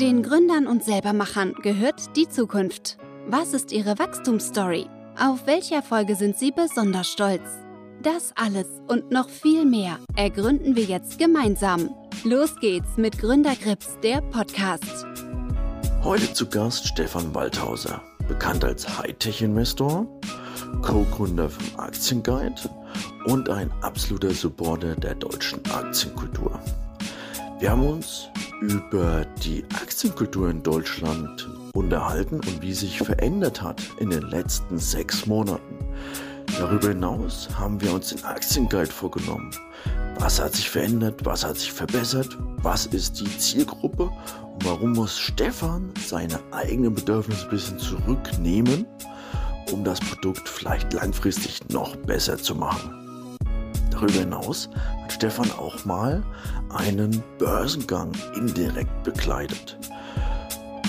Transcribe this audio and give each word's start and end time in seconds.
Den 0.00 0.22
Gründern 0.22 0.68
und 0.68 0.84
Selbermachern 0.84 1.54
gehört 1.60 2.14
die 2.14 2.28
Zukunft. 2.28 2.98
Was 3.26 3.52
ist 3.52 3.72
ihre 3.72 3.98
Wachstumsstory? 3.98 4.86
Auf 5.18 5.44
welche 5.46 5.74
Erfolge 5.74 6.14
sind 6.14 6.38
sie 6.38 6.52
besonders 6.52 7.08
stolz? 7.08 7.42
Das 8.04 8.32
alles 8.36 8.68
und 8.86 9.10
noch 9.10 9.28
viel 9.28 9.64
mehr 9.64 9.98
ergründen 10.14 10.76
wir 10.76 10.84
jetzt 10.84 11.18
gemeinsam. 11.18 11.90
Los 12.22 12.54
geht's 12.60 12.96
mit 12.96 13.18
Gründergrips, 13.18 13.98
der 14.00 14.20
Podcast. 14.20 15.04
Heute 16.04 16.32
zu 16.32 16.46
Gast 16.48 16.86
Stefan 16.86 17.34
Waldhauser, 17.34 18.00
bekannt 18.28 18.64
als 18.64 19.00
Hightech-Investor, 19.00 20.06
Co-Gründer 20.80 21.50
vom 21.50 21.80
Aktienguide 21.80 22.70
und 23.24 23.50
ein 23.50 23.72
absoluter 23.82 24.30
Supporter 24.30 24.94
der 24.94 25.16
deutschen 25.16 25.60
Aktienkultur. 25.72 26.60
Wir 27.60 27.72
haben 27.72 27.84
uns 27.84 28.28
über 28.60 29.24
die 29.42 29.64
Aktienkultur 29.74 30.48
in 30.48 30.62
Deutschland 30.62 31.48
unterhalten 31.74 32.36
und 32.36 32.62
wie 32.62 32.72
sich 32.72 32.98
verändert 32.98 33.60
hat 33.60 33.82
in 33.98 34.10
den 34.10 34.22
letzten 34.22 34.78
sechs 34.78 35.26
Monaten. 35.26 35.76
Darüber 36.56 36.90
hinaus 36.90 37.48
haben 37.58 37.80
wir 37.80 37.92
uns 37.92 38.10
den 38.10 38.24
Aktienguide 38.24 38.92
vorgenommen. 38.92 39.50
Was 40.20 40.40
hat 40.40 40.54
sich 40.54 40.70
verändert? 40.70 41.24
Was 41.24 41.44
hat 41.44 41.58
sich 41.58 41.72
verbessert? 41.72 42.28
Was 42.62 42.86
ist 42.86 43.18
die 43.18 43.38
Zielgruppe? 43.38 44.04
Und 44.04 44.64
warum 44.64 44.92
muss 44.92 45.18
Stefan 45.18 45.92
seine 46.06 46.38
eigenen 46.52 46.94
Bedürfnisse 46.94 47.42
ein 47.42 47.50
bisschen 47.50 47.78
zurücknehmen, 47.80 48.86
um 49.72 49.82
das 49.82 49.98
Produkt 49.98 50.48
vielleicht 50.48 50.92
langfristig 50.92 51.68
noch 51.70 51.96
besser 51.96 52.38
zu 52.38 52.54
machen? 52.54 53.07
Darüber 53.98 54.20
hinaus 54.20 54.70
hat 55.02 55.12
Stefan 55.12 55.50
auch 55.50 55.84
mal 55.84 56.22
einen 56.70 57.20
Börsengang 57.36 58.12
indirekt 58.36 59.02
begleitet. 59.02 59.76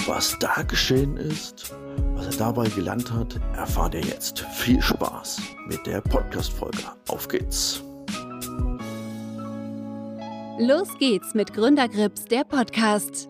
Was 0.06 0.38
da 0.38 0.62
geschehen 0.62 1.18
ist, 1.18 1.74
was 2.14 2.28
er 2.28 2.38
dabei 2.38 2.70
gelernt 2.70 3.12
hat, 3.12 3.40
erfahrt 3.56 3.96
ihr 3.96 4.02
jetzt. 4.02 4.42
Viel 4.54 4.80
Spaß 4.80 5.42
mit 5.66 5.88
der 5.88 6.02
Podcast-Folge. 6.02 6.84
Auf 7.08 7.28
geht's! 7.28 7.82
Los 10.60 10.90
geht's 11.00 11.34
mit 11.34 11.52
Gründergrips, 11.54 12.26
der 12.26 12.44
Podcast. 12.44 13.28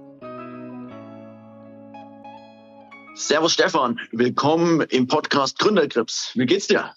Servus 3.15 3.53
Stefan, 3.53 3.97
willkommen 4.11 4.81
im 4.89 5.07
Podcast 5.07 5.57
Gründergrips. 5.57 6.31
Wie 6.35 6.45
geht's 6.45 6.67
dir? 6.67 6.93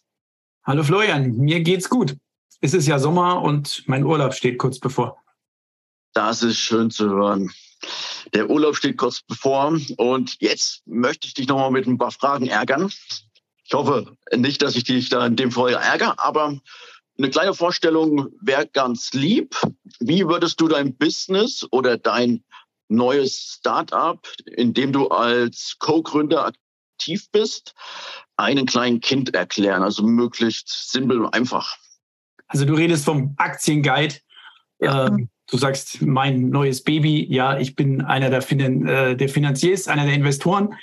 Hallo 0.64 0.82
Florian, 0.82 1.36
mir 1.36 1.60
geht's 1.60 1.88
gut 1.88 2.16
es 2.62 2.74
ist 2.74 2.86
ja 2.86 2.98
Sommer 2.98 3.42
und 3.42 3.82
mein 3.86 4.04
Urlaub 4.04 4.34
steht 4.34 4.56
kurz 4.56 4.78
bevor. 4.78 5.20
Das 6.14 6.42
ist 6.42 6.58
schön 6.58 6.90
zu 6.90 7.10
hören. 7.10 7.52
Der 8.34 8.48
Urlaub 8.48 8.76
steht 8.76 8.96
kurz 8.96 9.20
bevor 9.20 9.76
und 9.96 10.36
jetzt 10.40 10.82
möchte 10.86 11.26
ich 11.26 11.34
dich 11.34 11.48
nochmal 11.48 11.72
mit 11.72 11.86
ein 11.86 11.98
paar 11.98 12.12
Fragen 12.12 12.46
ärgern. 12.46 12.92
Ich 13.64 13.74
hoffe 13.74 14.16
nicht, 14.34 14.62
dass 14.62 14.76
ich 14.76 14.84
dich 14.84 15.08
da 15.08 15.26
in 15.26 15.34
dem 15.34 15.50
Fall 15.50 15.74
ärgere, 15.74 16.14
aber 16.18 16.60
eine 17.18 17.30
kleine 17.30 17.52
Vorstellung 17.52 18.28
wäre 18.40 18.68
ganz 18.68 19.12
lieb. 19.12 19.56
Wie 19.98 20.26
würdest 20.28 20.60
du 20.60 20.68
dein 20.68 20.96
Business 20.96 21.66
oder 21.72 21.98
dein 21.98 22.44
neues 22.88 23.56
Startup, 23.58 24.20
in 24.46 24.72
dem 24.72 24.92
du 24.92 25.08
als 25.08 25.76
Co-Gründer 25.80 26.46
aktiv 26.46 27.28
bist, 27.32 27.74
einem 28.36 28.66
kleinen 28.66 29.00
Kind 29.00 29.34
erklären? 29.34 29.82
Also 29.82 30.04
möglichst 30.04 30.92
simpel 30.92 31.24
und 31.24 31.34
einfach. 31.34 31.81
Also 32.52 32.64
du 32.64 32.74
redest 32.74 33.04
vom 33.04 33.34
Aktienguide. 33.38 34.16
Ja. 34.80 35.06
Ähm, 35.06 35.28
du 35.50 35.58
sagst, 35.58 36.02
mein 36.02 36.50
neues 36.50 36.82
Baby. 36.82 37.26
Ja, 37.30 37.58
ich 37.58 37.74
bin 37.74 38.02
einer 38.02 38.30
der, 38.30 38.42
Finan 38.42 38.86
äh, 38.86 39.16
der 39.16 39.28
Finanziers, 39.28 39.88
einer 39.88 40.04
der 40.04 40.14
Investoren. 40.14 40.74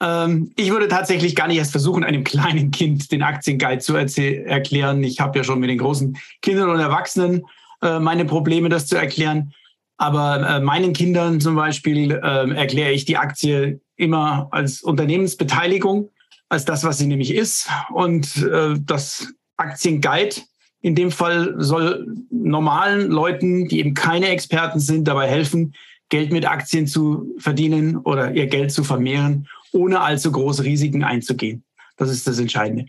Ähm, 0.00 0.52
ich 0.56 0.70
würde 0.70 0.88
tatsächlich 0.88 1.34
gar 1.34 1.48
nicht 1.48 1.58
erst 1.58 1.72
versuchen, 1.72 2.04
einem 2.04 2.24
kleinen 2.24 2.70
Kind 2.70 3.12
den 3.12 3.22
Aktienguide 3.22 3.80
zu 3.80 3.96
erklären. 3.96 5.02
Ich 5.02 5.20
habe 5.20 5.38
ja 5.38 5.44
schon 5.44 5.60
mit 5.60 5.70
den 5.70 5.78
großen 5.78 6.16
Kindern 6.42 6.70
und 6.70 6.80
Erwachsenen 6.80 7.44
äh, 7.82 7.98
meine 7.98 8.24
Probleme, 8.24 8.68
das 8.68 8.86
zu 8.86 8.96
erklären. 8.96 9.52
Aber 9.96 10.48
äh, 10.48 10.60
meinen 10.60 10.94
Kindern 10.94 11.40
zum 11.40 11.56
Beispiel 11.56 12.12
äh, 12.12 12.50
erkläre 12.54 12.92
ich 12.92 13.04
die 13.04 13.18
Aktie 13.18 13.80
immer 13.96 14.48
als 14.50 14.82
Unternehmensbeteiligung, 14.82 16.08
als 16.48 16.64
das, 16.64 16.84
was 16.84 16.96
sie 16.96 17.06
nämlich 17.06 17.34
ist. 17.34 17.68
Und 17.92 18.36
äh, 18.36 18.76
das 18.80 19.28
Aktienguide 19.58 20.36
in 20.82 20.94
dem 20.94 21.10
Fall 21.10 21.54
soll 21.58 22.06
normalen 22.30 23.10
Leuten, 23.10 23.68
die 23.68 23.80
eben 23.80 23.94
keine 23.94 24.28
Experten 24.28 24.80
sind, 24.80 25.06
dabei 25.06 25.28
helfen, 25.28 25.74
Geld 26.08 26.32
mit 26.32 26.46
Aktien 26.46 26.86
zu 26.86 27.34
verdienen 27.38 27.96
oder 27.98 28.32
ihr 28.32 28.46
Geld 28.46 28.72
zu 28.72 28.82
vermehren, 28.82 29.48
ohne 29.72 30.00
allzu 30.00 30.32
große 30.32 30.64
Risiken 30.64 31.04
einzugehen. 31.04 31.64
Das 31.96 32.10
ist 32.10 32.26
das 32.26 32.38
Entscheidende. 32.38 32.86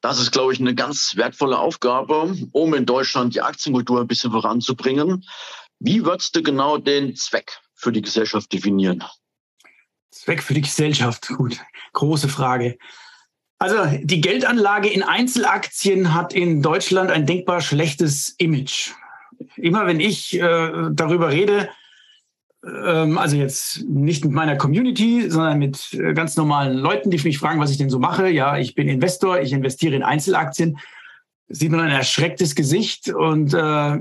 Das 0.00 0.20
ist, 0.20 0.32
glaube 0.32 0.52
ich, 0.52 0.60
eine 0.60 0.74
ganz 0.74 1.14
wertvolle 1.16 1.58
Aufgabe, 1.58 2.36
um 2.52 2.74
in 2.74 2.86
Deutschland 2.86 3.34
die 3.34 3.42
Aktienkultur 3.42 4.00
ein 4.00 4.06
bisschen 4.06 4.32
voranzubringen. 4.32 5.24
Wie 5.78 6.04
würdest 6.04 6.34
du 6.36 6.42
genau 6.42 6.78
den 6.78 7.14
Zweck 7.16 7.58
für 7.74 7.92
die 7.92 8.02
Gesellschaft 8.02 8.52
definieren? 8.52 9.04
Zweck 10.10 10.42
für 10.42 10.54
die 10.54 10.62
Gesellschaft, 10.62 11.28
gut, 11.28 11.58
große 11.92 12.28
Frage. 12.28 12.78
Also 13.64 13.98
die 14.02 14.20
Geldanlage 14.20 14.90
in 14.90 15.02
Einzelaktien 15.02 16.12
hat 16.12 16.34
in 16.34 16.60
Deutschland 16.60 17.10
ein 17.10 17.24
denkbar 17.24 17.62
schlechtes 17.62 18.34
Image. 18.36 18.90
Immer 19.56 19.86
wenn 19.86 20.00
ich 20.00 20.38
äh, 20.38 20.70
darüber 20.92 21.30
rede, 21.30 21.70
ähm, 22.62 23.16
also 23.16 23.36
jetzt 23.36 23.82
nicht 23.88 24.22
mit 24.22 24.34
meiner 24.34 24.56
Community, 24.56 25.30
sondern 25.30 25.58
mit 25.58 25.94
äh, 25.94 26.12
ganz 26.12 26.36
normalen 26.36 26.76
Leuten, 26.76 27.10
die 27.10 27.18
mich 27.24 27.38
fragen, 27.38 27.58
was 27.58 27.70
ich 27.70 27.78
denn 27.78 27.88
so 27.88 27.98
mache. 27.98 28.28
Ja, 28.28 28.58
ich 28.58 28.74
bin 28.74 28.86
Investor, 28.86 29.40
ich 29.40 29.54
investiere 29.54 29.96
in 29.96 30.02
Einzelaktien. 30.02 30.76
Sieht 31.48 31.70
man 31.70 31.80
ein 31.80 31.90
erschrecktes 31.90 32.54
Gesicht 32.54 33.08
und 33.08 33.54
äh, 33.54 33.56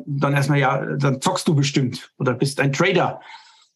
dann 0.05 0.33
erstmal, 0.33 0.59
ja, 0.59 0.85
dann 0.97 1.21
zockst 1.21 1.47
du 1.47 1.55
bestimmt 1.55 2.11
oder 2.19 2.33
bist 2.33 2.59
ein 2.59 2.73
Trader. 2.73 3.21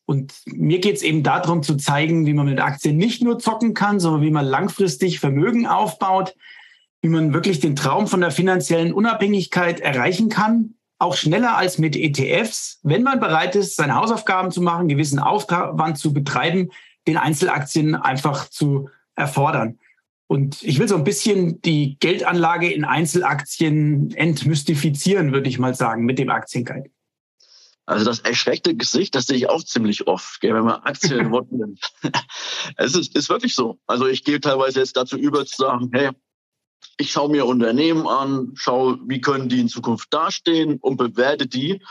Und 0.08 0.36
mir 0.46 0.80
geht 0.80 0.96
es 0.96 1.04
eben 1.04 1.22
darum 1.22 1.64
zu 1.64 1.76
zeigen, 1.76 2.26
wie 2.26 2.34
man 2.34 2.46
mit 2.46 2.62
Aktien 2.62 2.96
nicht 2.96 3.22
nur 3.22 3.40
zocken 3.40 3.74
kann, 3.74 4.00
sondern 4.00 4.22
wie 4.22 4.32
man 4.32 4.46
langfristig 4.46 5.20
Vermögen 5.20 5.68
aufbaut, 5.68 6.34
wie 7.02 7.10
man 7.10 7.34
wirklich 7.34 7.60
den 7.60 7.76
Traum 7.76 8.08
von 8.08 8.22
der 8.22 8.32
finanziellen 8.32 8.94
Unabhängigkeit 8.94 9.82
erreichen 9.82 10.30
kann, 10.30 10.76
auch 10.98 11.18
schneller 11.18 11.58
als 11.58 11.78
mit 11.78 11.98
ETFs, 11.98 12.80
wenn 12.84 13.04
man 13.04 13.20
bereit 13.20 13.58
ist, 13.58 13.76
seine 13.76 13.96
Hausaufgaben 13.96 14.50
zu 14.50 14.62
machen, 14.62 14.88
gewissen 14.88 15.20
Aufwand 15.20 15.98
zu 15.98 16.14
betreiben, 16.14 16.70
den 17.06 17.18
Einzelaktien 17.18 17.94
einfach 17.94 18.50
zu 18.50 18.90
erfordern. 19.18 19.78
Und 20.28 20.64
ich 20.64 20.80
will 20.80 20.88
so 20.88 20.96
ein 20.96 21.04
bisschen 21.04 21.62
die 21.64 21.98
Geldanlage 22.00 22.72
in 22.72 22.86
Einzelaktien 22.86 24.12
entmystifizieren, 24.16 25.34
würde 25.34 25.50
ich 25.50 25.60
mal 25.60 25.76
sagen, 25.76 26.06
mit 26.06 26.18
dem 26.18 26.30
Aktienguide. 26.30 26.92
Also 27.88 28.04
das 28.04 28.20
erschreckte 28.20 28.76
Gesicht, 28.76 29.16
das 29.16 29.28
sehe 29.28 29.38
ich 29.38 29.50
auch 29.50 29.64
ziemlich 29.64 30.08
oft, 30.08 30.42
gell, 30.42 30.54
wenn 30.54 30.66
man 30.66 30.82
Aktien 30.82 31.32
nimmt. 31.52 31.80
es 32.76 32.96
ist, 32.96 33.16
ist 33.16 33.30
wirklich 33.30 33.56
so. 33.56 33.80
Also 33.88 34.08
ich 34.08 34.26
gehe 34.26 34.42
teilweise 34.42 34.82
jetzt 34.82 34.98
dazu 34.98 35.18
über 35.18 35.46
zu 35.46 35.56
sagen, 35.56 35.90
hey, 35.94 36.10
ich 36.98 37.12
schaue 37.12 37.30
mir 37.30 37.46
Unternehmen 37.46 38.06
an, 38.06 38.52
schaue, 38.56 39.00
wie 39.08 39.22
können 39.22 39.48
die 39.48 39.62
in 39.62 39.70
Zukunft 39.70 40.14
dastehen 40.14 40.80
und 40.82 40.98
bewerte 40.98 41.48
die. 41.48 41.82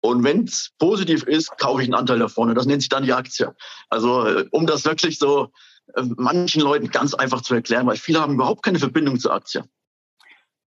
Und 0.00 0.24
wenn 0.24 0.44
es 0.44 0.72
positiv 0.80 1.22
ist, 1.22 1.56
kaufe 1.58 1.80
ich 1.80 1.86
einen 1.86 1.94
Anteil 1.94 2.18
davon. 2.18 2.48
Und 2.48 2.56
das 2.56 2.66
nennt 2.66 2.82
sich 2.82 2.88
dann 2.88 3.04
die 3.04 3.12
Aktie. 3.12 3.54
Also 3.88 4.26
äh, 4.26 4.46
um 4.50 4.66
das 4.66 4.84
wirklich 4.84 5.18
so 5.20 5.52
äh, 5.94 6.02
manchen 6.16 6.60
Leuten 6.60 6.90
ganz 6.90 7.14
einfach 7.14 7.42
zu 7.42 7.54
erklären, 7.54 7.86
weil 7.86 7.96
viele 7.96 8.20
haben 8.20 8.34
überhaupt 8.34 8.64
keine 8.64 8.80
Verbindung 8.80 9.20
zur 9.20 9.32
Aktie. 9.32 9.64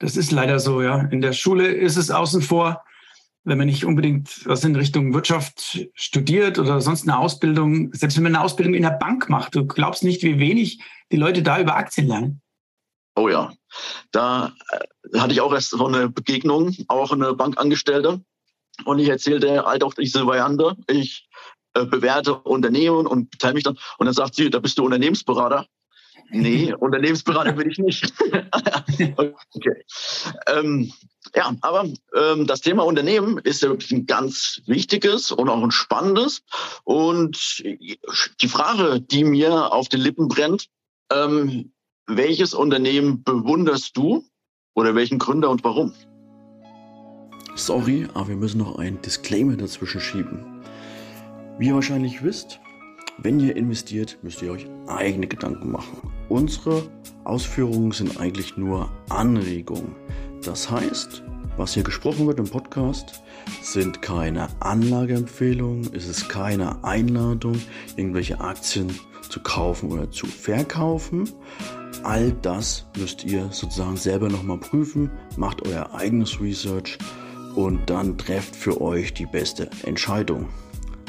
Das 0.01 0.17
ist 0.17 0.33
leider 0.33 0.59
so, 0.59 0.83
ja. 0.83 0.99
In 0.99 1.21
der 1.21 1.33
Schule 1.33 1.69
ist 1.69 1.97
es 1.97 2.11
außen 2.11 2.43
vor 2.43 2.83
wenn 3.45 3.59
man 3.59 3.67
nicht 3.67 3.85
unbedingt 3.85 4.47
was 4.47 4.65
in 4.65 4.75
Richtung 4.75 5.13
Wirtschaft 5.13 5.87
studiert 5.95 6.59
oder 6.59 6.81
sonst 6.81 7.07
eine 7.07 7.19
Ausbildung, 7.19 7.93
selbst 7.93 8.17
wenn 8.17 8.25
man 8.25 8.35
eine 8.35 8.45
Ausbildung 8.45 8.75
in 8.75 8.83
der 8.83 8.91
Bank 8.91 9.29
macht, 9.29 9.55
du 9.55 9.67
glaubst 9.67 10.03
nicht, 10.03 10.23
wie 10.23 10.39
wenig 10.39 10.81
die 11.13 11.17
Leute 11.17 11.43
da 11.43 11.61
über 11.61 11.77
Aktien 11.77 12.09
lernen. 12.09 12.41
Oh 13.17 13.29
ja, 13.29 13.53
da 14.11 14.53
äh, 14.73 15.19
hatte 15.19 15.35
ich 15.35 15.41
auch 15.41 15.53
erst 15.53 15.71
so 15.71 15.87
eine 15.87 16.09
Begegnung, 16.09 16.75
auch 16.89 17.13
eine 17.13 17.35
Bankangestellte. 17.35 18.25
Und 18.85 18.99
ich 18.99 19.09
erzählte 19.09 19.65
halt 19.65 19.85
auch 19.85 19.95
diese 19.95 20.27
Variante. 20.27 20.77
Ich 20.89 21.29
äh, 21.75 21.85
bewerte 21.85 22.35
Unternehmen 22.35 23.07
und 23.07 23.31
beteilige 23.31 23.55
mich 23.55 23.65
dann. 23.65 23.79
Und 23.99 24.07
dann 24.07 24.15
sagt 24.15 24.35
sie, 24.35 24.51
da 24.51 24.59
bist 24.59 24.79
du 24.79 24.85
Unternehmensberater. 24.85 25.67
Nee, 26.31 26.75
Unternehmensberater 26.75 27.53
bin 27.53 27.71
ich 27.71 27.79
nicht. 27.79 28.13
okay. 29.17 29.85
Ähm, 30.47 30.93
ja, 31.35 31.55
aber 31.61 31.89
ähm, 32.17 32.47
das 32.47 32.61
Thema 32.61 32.85
Unternehmen 32.85 33.39
ist 33.39 33.63
ja 33.63 33.69
wirklich 33.69 33.93
ein 33.93 34.07
ganz 34.07 34.61
wichtiges 34.67 35.33
und 35.33 35.49
auch 35.49 35.63
ein 35.63 35.71
spannendes. 35.71 36.43
Und 36.85 37.63
die 37.65 38.49
Frage, 38.49 39.01
die 39.01 39.25
mir 39.25 39.73
auf 39.73 39.89
den 39.89 40.01
Lippen 40.01 40.29
brennt, 40.29 40.69
ähm, 41.13 41.73
welches 42.07 42.55
Unternehmen 42.55 43.23
bewunderst 43.25 43.97
du 43.97 44.25
oder 44.75 44.95
welchen 44.95 45.19
Gründer 45.19 45.51
und 45.51 45.65
warum? 45.65 45.95
Sorry, 47.57 48.09
aber 48.15 48.29
wir 48.29 48.37
müssen 48.37 48.59
noch 48.59 48.79
einen 48.79 49.01
Disclaimer 49.01 49.57
dazwischen 49.57 50.01
schieben. 50.01 50.63
Wie 51.59 51.69
ihr 51.69 51.75
wahrscheinlich 51.75 52.23
wisst, 52.25 52.59
Wenn 53.19 53.39
ihr 53.41 53.57
investiert, 53.57 54.19
müsst 54.23 54.43
ihr 54.43 54.53
euch 54.53 54.67
eigene 54.87 55.27
Gedanken 55.27 55.71
machen. 55.71 56.11
Unsere 56.29 56.83
Ausführungen 57.25 57.93
sind 57.93 58.21
eigentlich 58.21 58.57
nur 58.57 58.91
Anregungen. 59.09 59.95
Das 60.43 60.71
heißt, 60.71 61.23
was 61.57 61.75
hier 61.75 61.85
gesprochen 61.85 62.27
wird 62.27 62.41
im 62.41 62.49
Podcast, 62.49 63.23
sind 63.63 64.03
keine 64.03 64.49
Anlageempfehlungen, 64.61 65.91
es 65.95 66.09
ist 66.09 66.29
keine 66.29 66.83
Einladung, 66.83 67.61
irgendwelche 67.97 68.41
Aktien 68.41 68.93
zu 69.29 69.41
kaufen 69.41 69.93
oder 69.93 70.11
zu 70.11 70.27
verkaufen. 70.27 71.31
All 72.03 72.33
das 72.43 72.87
müsst 72.99 73.25
ihr 73.25 73.49
sozusagen 73.53 73.97
selber 73.97 74.29
nochmal 74.29 74.59
prüfen, 74.59 75.11
macht 75.37 75.67
euer 75.67 75.95
eigenes 75.95 76.41
Research 76.41 76.99
und 77.55 77.89
dann 77.89 78.19
trefft 78.19 78.57
für 78.57 78.81
euch 78.81 79.15
die 79.15 79.27
beste 79.27 79.71
Entscheidung. 79.85 80.49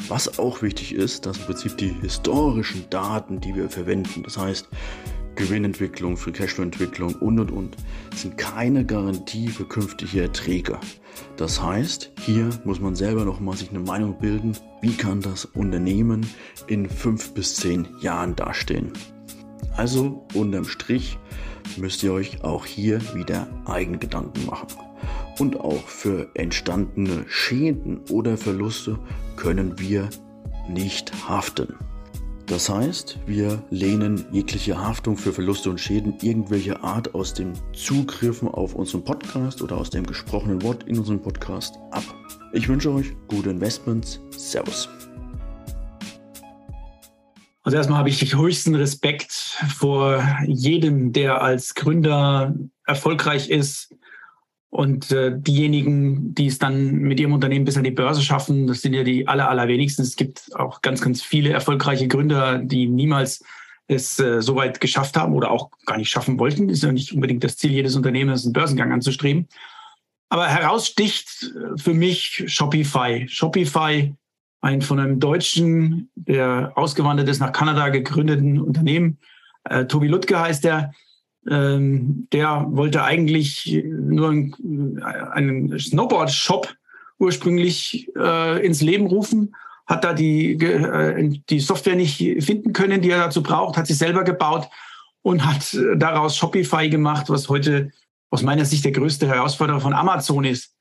Was 0.08 0.38
auch 0.38 0.62
wichtig 0.62 0.94
ist, 0.94 1.26
dass 1.26 1.38
im 1.38 1.44
Prinzip 1.44 1.78
die 1.78 1.92
historischen 2.00 2.88
Daten, 2.90 3.40
die 3.40 3.54
wir 3.56 3.68
verwenden, 3.68 4.22
das 4.22 4.38
heißt 4.38 4.68
Gewinnentwicklung, 5.34 6.16
Free 6.16 6.32
Cashflow-Entwicklung 6.32 7.14
und 7.16 7.40
und 7.40 7.50
und, 7.50 7.76
sind 8.14 8.38
keine 8.38 8.86
Garantie 8.86 9.48
für 9.48 9.66
künftige 9.66 10.22
Erträge. 10.22 10.78
Das 11.36 11.60
heißt, 11.60 12.12
hier 12.20 12.50
muss 12.64 12.80
man 12.80 12.94
selber 12.94 13.24
nochmal 13.24 13.56
sich 13.56 13.70
eine 13.70 13.80
Meinung 13.80 14.18
bilden, 14.18 14.56
wie 14.80 14.96
kann 14.96 15.20
das 15.20 15.44
Unternehmen 15.44 16.24
in 16.68 16.88
fünf 16.88 17.34
bis 17.34 17.56
zehn 17.56 17.88
Jahren 18.00 18.36
dastehen. 18.36 18.92
Also 19.76 20.24
unterm 20.34 20.64
Strich 20.64 21.18
müsst 21.76 22.02
ihr 22.02 22.12
euch 22.12 22.44
auch 22.44 22.64
hier 22.64 23.00
wieder 23.14 23.48
eigene 23.66 23.98
Gedanken 23.98 24.46
machen. 24.46 24.85
Und 25.38 25.60
auch 25.60 25.86
für 25.88 26.28
entstandene 26.34 27.24
Schäden 27.28 28.00
oder 28.10 28.36
Verluste 28.36 28.98
können 29.36 29.78
wir 29.78 30.08
nicht 30.68 31.12
haften. 31.28 31.74
Das 32.46 32.68
heißt, 32.68 33.18
wir 33.26 33.60
lehnen 33.70 34.24
jegliche 34.30 34.78
Haftung 34.78 35.16
für 35.16 35.32
Verluste 35.32 35.68
und 35.68 35.80
Schäden 35.80 36.14
irgendwelcher 36.22 36.84
Art 36.84 37.12
aus 37.12 37.34
dem 37.34 37.54
Zugriffen 37.72 38.46
auf 38.46 38.74
unseren 38.74 39.02
Podcast 39.02 39.62
oder 39.62 39.76
aus 39.76 39.90
dem 39.90 40.06
gesprochenen 40.06 40.62
Wort 40.62 40.84
in 40.84 40.96
unserem 40.96 41.20
Podcast 41.20 41.74
ab. 41.90 42.04
Ich 42.52 42.68
wünsche 42.68 42.92
euch 42.92 43.06
gute 43.26 43.50
Investments. 43.50 44.20
Servus. 44.30 44.88
Also 47.64 47.78
erstmal 47.78 47.98
habe 47.98 48.10
ich 48.10 48.36
höchsten 48.36 48.76
Respekt 48.76 49.32
vor 49.76 50.24
jedem, 50.46 51.12
der 51.12 51.42
als 51.42 51.74
Gründer 51.74 52.54
erfolgreich 52.86 53.50
ist, 53.50 53.92
und 54.76 55.10
äh, 55.10 55.32
diejenigen, 55.34 56.34
die 56.34 56.48
es 56.48 56.58
dann 56.58 56.96
mit 56.96 57.18
ihrem 57.18 57.32
Unternehmen 57.32 57.64
bis 57.64 57.78
an 57.78 57.84
die 57.84 57.90
Börse 57.90 58.20
schaffen, 58.20 58.66
das 58.66 58.82
sind 58.82 58.92
ja 58.92 59.04
die 59.04 59.26
aller, 59.26 59.48
allerwenigsten. 59.48 60.02
Es 60.02 60.16
gibt 60.16 60.54
auch 60.54 60.82
ganz, 60.82 61.00
ganz 61.00 61.22
viele 61.22 61.48
erfolgreiche 61.48 62.08
Gründer, 62.08 62.58
die 62.58 62.86
niemals 62.86 63.42
es 63.86 64.20
äh, 64.20 64.42
so 64.42 64.54
weit 64.54 64.82
geschafft 64.82 65.16
haben 65.16 65.32
oder 65.32 65.50
auch 65.50 65.70
gar 65.86 65.96
nicht 65.96 66.10
schaffen 66.10 66.38
wollten. 66.38 66.68
Ist 66.68 66.82
ja 66.82 66.92
nicht 66.92 67.14
unbedingt 67.14 67.42
das 67.42 67.56
Ziel 67.56 67.72
jedes 67.72 67.96
Unternehmens, 67.96 68.44
einen 68.44 68.52
Börsengang 68.52 68.92
anzustreben. 68.92 69.48
Aber 70.28 70.46
heraussticht 70.46 71.54
äh, 71.54 71.78
für 71.78 71.94
mich 71.94 72.44
Shopify. 72.46 73.26
Shopify, 73.30 74.14
ein 74.60 74.82
von 74.82 75.00
einem 75.00 75.20
Deutschen, 75.20 76.10
der 76.16 76.72
ausgewandert 76.74 77.30
ist, 77.30 77.40
nach 77.40 77.52
Kanada 77.52 77.88
gegründeten 77.88 78.60
Unternehmen. 78.60 79.16
Äh, 79.64 79.86
Tobi 79.86 80.08
Lutke 80.08 80.38
heißt 80.38 80.64
der 80.64 80.92
ähm, 81.48 82.28
der 82.32 82.66
wollte 82.70 83.04
eigentlich 83.04 83.82
nur 83.84 84.30
einen, 84.30 85.02
einen 85.02 85.78
Snowboard-Shop 85.78 86.74
ursprünglich 87.18 88.08
äh, 88.16 88.64
ins 88.64 88.82
Leben 88.82 89.06
rufen, 89.06 89.54
hat 89.86 90.04
da 90.04 90.12
die, 90.12 90.52
äh, 90.52 91.40
die 91.48 91.60
Software 91.60 91.96
nicht 91.96 92.18
finden 92.44 92.72
können, 92.72 93.00
die 93.00 93.10
er 93.10 93.18
dazu 93.18 93.42
braucht, 93.42 93.76
hat 93.76 93.86
sie 93.86 93.94
selber 93.94 94.24
gebaut 94.24 94.68
und 95.22 95.46
hat 95.46 95.76
daraus 95.96 96.36
Shopify 96.36 96.88
gemacht, 96.88 97.30
was 97.30 97.48
heute 97.48 97.90
aus 98.30 98.42
meiner 98.42 98.64
Sicht 98.64 98.84
der 98.84 98.92
größte 98.92 99.28
Herausforderer 99.28 99.80
von 99.80 99.94
Amazon 99.94 100.44
ist. 100.44 100.74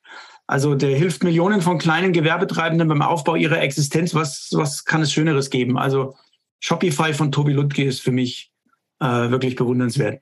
Also 0.48 0.76
der 0.76 0.96
hilft 0.96 1.24
Millionen 1.24 1.62
von 1.62 1.78
kleinen 1.78 2.14
Gewerbetreibenden 2.14 2.88
beim 2.88 3.02
Aufbau 3.02 3.36
ihrer 3.36 3.62
Existenz. 3.62 4.14
Was, 4.14 4.50
was 4.52 4.86
kann 4.86 5.02
es 5.02 5.12
Schöneres 5.12 5.50
geben? 5.50 5.78
Also 5.78 6.16
Shopify 6.60 7.14
von 7.14 7.32
Tobi 7.32 7.54
Lutke 7.54 7.84
ist 7.84 8.02
für 8.02 8.12
mich 8.12 8.52
äh, 9.00 9.06
wirklich 9.06 9.56
bewundernswert 9.56 10.22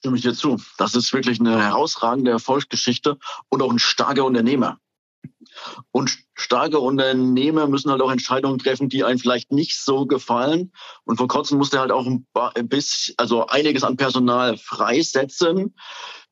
stimme 0.00 0.16
ich 0.16 0.22
dir 0.22 0.34
zu. 0.34 0.56
Das 0.78 0.94
ist 0.94 1.12
wirklich 1.12 1.40
eine 1.40 1.62
herausragende 1.62 2.30
Erfolgsgeschichte 2.30 3.18
und 3.50 3.62
auch 3.62 3.70
ein 3.70 3.78
starker 3.78 4.24
Unternehmer. 4.24 4.78
Und 5.90 6.18
starke 6.34 6.80
Unternehmer 6.80 7.68
müssen 7.68 7.90
halt 7.90 8.00
auch 8.00 8.10
Entscheidungen 8.10 8.58
treffen, 8.58 8.88
die 8.88 9.04
einem 9.04 9.18
vielleicht 9.18 9.52
nicht 9.52 9.78
so 9.78 10.06
gefallen. 10.06 10.72
Und 11.04 11.18
vor 11.18 11.28
kurzem 11.28 11.58
musste 11.58 11.78
halt 11.78 11.92
auch 11.92 12.06
ein 12.06 12.68
bisschen, 12.68 13.14
also 13.18 13.46
einiges 13.46 13.84
an 13.84 13.98
Personal 13.98 14.56
freisetzen. 14.56 15.74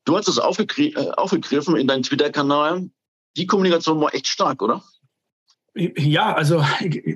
Du 0.03 0.17
hast 0.17 0.27
es 0.27 0.37
äh, 0.37 0.41
aufgegriffen 0.41 1.75
in 1.75 1.87
deinem 1.87 2.03
Twitter-Kanal. 2.03 2.89
Die 3.37 3.45
Kommunikation 3.45 4.01
war 4.01 4.15
echt 4.15 4.27
stark, 4.27 4.63
oder? 4.63 4.83
Ja, 5.75 6.33
also 6.33 6.65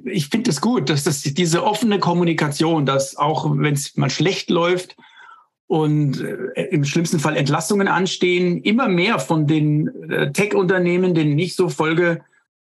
ich 0.06 0.28
finde 0.28 0.52
es 0.52 0.58
das 0.58 0.62
gut, 0.62 0.90
dass 0.90 1.04
das 1.04 1.24
diese 1.24 1.64
offene 1.64 1.98
Kommunikation, 1.98 2.86
dass 2.86 3.16
auch 3.16 3.50
wenn 3.50 3.74
es 3.74 3.98
mal 3.98 4.12
schlecht 4.12 4.52
läuft, 4.52 4.96
und 5.68 6.22
äh, 6.22 6.64
im 6.66 6.84
schlimmsten 6.86 7.20
Fall 7.20 7.36
Entlassungen 7.36 7.88
anstehen. 7.88 8.62
Immer 8.62 8.88
mehr 8.88 9.20
von 9.20 9.48
den 9.48 9.88
äh, 10.10 10.32
Tech-Unternehmen, 10.32 11.16
denen 11.16 11.38
ich 11.40 11.56
so 11.56 11.70
folge, 11.70 12.22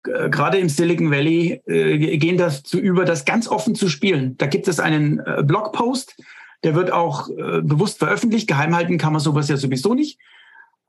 äh, 0.06 0.28
gerade 0.30 0.58
im 0.58 0.68
Silicon 0.68 1.10
Valley, 1.10 1.62
gehen 1.66 2.36
dazu 2.36 2.78
über, 2.78 3.04
das 3.04 3.24
ganz 3.24 3.48
offen 3.48 3.74
zu 3.74 3.88
spielen. 3.88 4.36
Da 4.38 4.46
gibt 4.46 4.68
es 4.68 4.80
einen 4.80 5.20
Blogpost, 5.44 6.16
der 6.62 6.74
wird 6.74 6.92
auch 6.92 7.28
bewusst 7.62 7.98
veröffentlicht. 7.98 8.48
Geheim 8.48 8.74
halten 8.74 8.96
kann 8.96 9.12
man 9.12 9.20
sowas 9.20 9.48
ja 9.48 9.56
sowieso 9.56 9.94
nicht. 9.94 10.18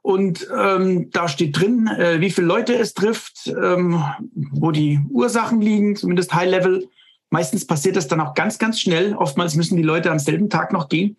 Und 0.05 0.47
ähm, 0.55 1.09
da 1.09 1.27
steht 1.27 1.59
drin, 1.59 1.87
äh, 1.87 2.21
wie 2.21 2.29
viele 2.29 2.45
Leute 2.45 2.75
es 2.75 2.93
trifft, 2.93 3.47
ähm, 3.47 4.03
wo 4.51 4.69
die 4.69 4.99
Ursachen 5.09 5.61
liegen, 5.61 5.95
zumindest 5.95 6.31
High 6.31 6.51
Level. 6.51 6.87
Meistens 7.31 7.65
passiert 7.65 7.95
das 7.95 8.07
dann 8.07 8.21
auch 8.21 8.35
ganz, 8.35 8.59
ganz 8.59 8.79
schnell. 8.79 9.15
Oftmals 9.15 9.55
müssen 9.55 9.77
die 9.77 9.83
Leute 9.83 10.11
am 10.11 10.19
selben 10.19 10.51
Tag 10.51 10.71
noch 10.71 10.89
gehen. 10.89 11.17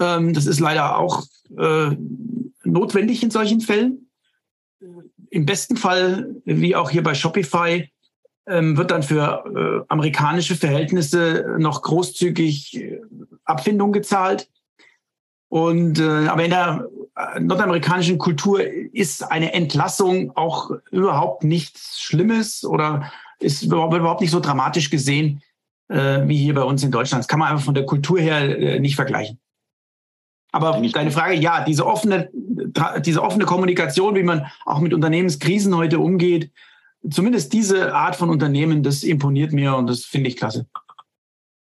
Ähm, 0.00 0.32
das 0.32 0.46
ist 0.46 0.60
leider 0.60 0.98
auch 0.98 1.24
äh, 1.56 1.96
notwendig 2.64 3.22
in 3.22 3.30
solchen 3.30 3.60
Fällen. 3.60 4.10
Im 5.30 5.46
besten 5.46 5.76
Fall, 5.76 6.36
wie 6.44 6.76
auch 6.76 6.90
hier 6.90 7.02
bei 7.02 7.14
Shopify, 7.14 7.90
ähm, 8.46 8.76
wird 8.76 8.90
dann 8.90 9.02
für 9.02 9.44
äh, 9.44 9.84
amerikanische 9.92 10.54
Verhältnisse 10.54 11.56
noch 11.58 11.82
großzügig 11.82 12.76
äh, 12.76 13.00
Abfindung 13.44 13.92
gezahlt. 13.92 14.48
Und 15.48 15.98
äh, 15.98 16.26
aber 16.28 16.44
in 16.44 16.50
der 16.50 16.88
äh, 17.16 17.40
nordamerikanischen 17.40 18.18
Kultur 18.18 18.62
ist 18.62 19.22
eine 19.22 19.52
Entlassung 19.52 20.36
auch 20.36 20.70
überhaupt 20.90 21.44
nichts 21.44 22.00
Schlimmes 22.00 22.64
oder 22.64 23.10
ist 23.38 23.62
überhaupt 23.62 24.20
nicht 24.20 24.30
so 24.30 24.40
dramatisch 24.40 24.90
gesehen 24.90 25.42
äh, 25.88 26.26
wie 26.26 26.36
hier 26.36 26.54
bei 26.54 26.62
uns 26.62 26.82
in 26.82 26.90
Deutschland. 26.90 27.22
Das 27.22 27.28
kann 27.28 27.38
man 27.38 27.50
einfach 27.50 27.64
von 27.64 27.74
der 27.74 27.86
Kultur 27.86 28.18
her 28.18 28.58
äh, 28.58 28.80
nicht 28.80 28.96
vergleichen. 28.96 29.38
Aber 30.56 30.80
deine 30.80 31.10
Frage, 31.10 31.34
ja, 31.34 31.62
diese 31.62 31.84
offene, 31.84 32.30
diese 33.04 33.22
offene 33.22 33.44
Kommunikation, 33.44 34.14
wie 34.14 34.22
man 34.22 34.46
auch 34.64 34.80
mit 34.80 34.94
Unternehmenskrisen 34.94 35.76
heute 35.76 35.98
umgeht, 35.98 36.50
zumindest 37.10 37.52
diese 37.52 37.94
Art 37.94 38.16
von 38.16 38.30
Unternehmen, 38.30 38.82
das 38.82 39.02
imponiert 39.02 39.52
mir 39.52 39.76
und 39.76 39.86
das 39.86 40.06
finde 40.06 40.30
ich 40.30 40.36
klasse. 40.38 40.66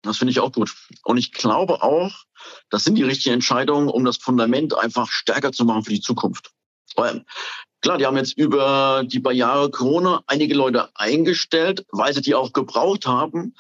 Das 0.00 0.16
finde 0.16 0.30
ich 0.30 0.40
auch 0.40 0.52
gut. 0.52 0.75
Und 1.04 1.18
ich 1.18 1.33
glaube 1.33 1.83
auch, 1.83 2.25
das 2.71 2.85
sind 2.85 2.95
die 2.95 3.02
richtigen 3.02 3.35
Entscheidungen, 3.35 3.90
um 3.90 4.07
das 4.07 4.16
Fundament 4.16 4.75
einfach 4.75 5.11
stärker 5.11 5.52
zu 5.52 5.66
machen 5.66 5.85
für 5.85 5.92
die 5.92 6.00
Zukunft. 6.00 6.50
Weil, 6.97 7.26
klar, 7.83 7.99
die 7.99 8.07
haben 8.07 8.16
jetzt 8.16 8.38
über 8.38 9.04
die 9.04 9.21
paar 9.21 9.35
Jahre 9.35 9.71
Corona 9.71 10.23
einige 10.26 10.54
Leute 10.54 10.88
eingestellt, 10.95 11.85
weil 11.92 12.14
sie 12.14 12.23
die 12.23 12.35
auch 12.35 12.54
gebraucht 12.54 13.07
haben. 13.07 13.54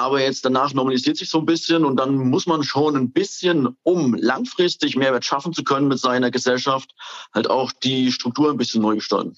Aber 0.00 0.20
jetzt 0.22 0.44
danach 0.44 0.72
normalisiert 0.72 1.18
sich 1.18 1.28
so 1.28 1.38
ein 1.38 1.46
bisschen 1.46 1.84
und 1.84 1.96
dann 1.96 2.16
muss 2.16 2.46
man 2.46 2.62
schon 2.62 2.96
ein 2.96 3.12
bisschen, 3.12 3.68
um 3.82 4.14
langfristig 4.14 4.96
Mehrwert 4.96 5.26
schaffen 5.26 5.52
zu 5.52 5.62
können 5.62 5.88
mit 5.88 5.98
seiner 5.98 6.30
Gesellschaft, 6.30 6.94
halt 7.34 7.50
auch 7.50 7.70
die 7.70 8.10
Struktur 8.10 8.50
ein 8.50 8.56
bisschen 8.56 8.80
neu 8.80 8.94
gestalten. 8.96 9.36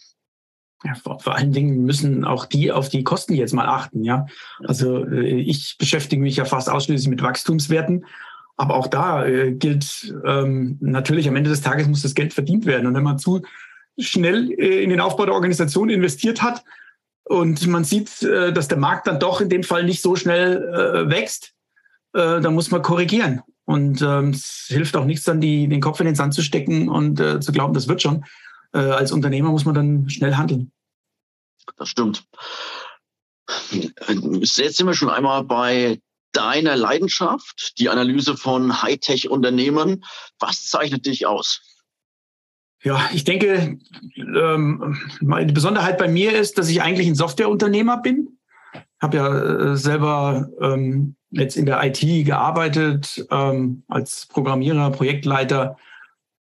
Ja, 0.85 0.95
vor, 0.95 1.19
vor, 1.21 1.35
allen 1.35 1.53
Dingen 1.53 1.85
müssen 1.85 2.25
auch 2.25 2.47
die 2.47 2.71
auf 2.73 2.89
die 2.89 3.05
Kosten 3.05 3.35
jetzt 3.35 3.55
mal 3.55 3.67
achten. 3.67 4.05
Ja, 4.05 4.27
also 4.65 5.05
äh, 5.05 5.41
ich 5.41 5.77
beschäftige 5.79 6.23
mich 6.23 6.37
ja 6.37 6.45
fast 6.45 6.71
ausschließlich 6.71 7.09
mit 7.09 7.23
Wachstumswerten, 7.23 8.07
aber 8.57 8.75
auch 8.75 8.87
da 8.87 9.25
äh, 9.27 9.53
gilt 9.53 10.15
ähm, 10.25 10.79
natürlich 10.81 11.29
am 11.29 11.37
Ende 11.37 11.51
des 11.51 11.61
Tages 11.61 11.89
muss 11.89 12.03
das 12.03 12.15
Geld 12.15 12.33
verdient 12.33 12.67
werden 12.67 12.87
und 12.87 12.95
wenn 12.95 13.03
man 13.03 13.19
zu 13.19 13.43
schnell 13.99 14.51
äh, 14.53 14.83
in 14.83 14.91
den 14.91 15.01
Aufbau 15.01 15.27
der 15.27 15.35
Organisation 15.35 15.91
investiert 15.91 16.43
hat, 16.43 16.65
und 17.25 17.67
man 17.67 17.85
sieht, 17.85 18.23
äh, 18.23 18.53
dass 18.53 18.69
der 18.69 18.79
Markt 18.79 19.07
dann 19.07 19.21
doch 19.21 19.41
in 19.41 19.49
dem 19.49 19.63
Fall 19.63 19.85
nicht 19.85 20.03
so 20.03 20.17
schnell 20.17 20.63
äh, 20.63 21.11
wächst, 21.11 21.55
äh, 22.15 22.41
dann 22.41 22.55
muss 22.55 22.71
man 22.71 22.83
korrigieren. 22.83 23.43
Und 23.65 24.03
ähm, 24.03 24.31
es 24.31 24.67
hilft 24.69 24.97
auch 24.97 25.05
nichts, 25.05 25.25
dann 25.25 25.41
die, 25.41 25.69
den 25.69 25.81
Kopf 25.81 26.01
in 26.01 26.07
den 26.07 26.17
Sand 26.17 26.35
zu 26.35 26.43
stecken 26.43 26.89
und 26.89 27.19
zu 27.19 27.53
glauben, 27.53 27.75
das 27.75 27.87
wird 27.87 28.03
schon. 28.03 28.25
als 28.73 29.13
Unternehmer 29.13 29.51
muss 29.51 29.65
man 29.65 29.75
dann 29.75 30.11
schnell 30.11 30.35
handeln. 30.35 30.73
Das 31.77 31.89
stimmt. 31.89 32.25
Jetzt 33.71 34.77
sind 34.77 34.87
wir 34.87 34.95
schon 34.95 35.11
einmal 35.11 35.45
bei 35.45 36.01
deiner 36.33 36.77
Leidenschaft, 36.77 37.75
die 37.79 37.89
Analyse 37.89 38.37
von 38.37 38.83
Hightech-Unternehmen. 38.83 40.05
Was 40.41 40.67
zeichnet 40.67 41.07
dich 41.07 41.27
aus? 41.27 41.61
Ja, 42.83 43.09
ich 43.13 43.25
denke, 43.25 43.79
ähm, 44.17 44.99
die 45.21 45.53
Besonderheit 45.53 45.99
bei 45.99 46.09
mir 46.09 46.39
ist, 46.39 46.59
dass 46.59 46.69
ich 46.69 46.83
eigentlich 46.83 47.07
ein 47.07 47.15
Softwareunternehmer 47.15 47.99
bin. 47.99 48.39
Habe 49.01 49.17
ja 49.17 49.73
äh, 49.73 49.77
selber 49.77 50.49
ähm, 50.61 51.15
jetzt 51.31 51.57
in 51.57 51.67
der 51.67 51.83
IT 51.85 52.01
gearbeitet, 52.27 53.25
ähm, 53.31 53.85
als 53.89 54.27
Programmierer, 54.27 54.91
Projektleiter, 54.91 55.77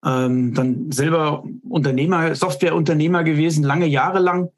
ähm, 0.04 0.54
dann 0.54 0.90
selber 0.90 1.44
Unternehmer, 1.68 2.34
Softwareunternehmer 2.34 3.22
gewesen, 3.22 3.62
lange 3.62 3.86
Jahre 3.86 4.18
lang 4.18 4.50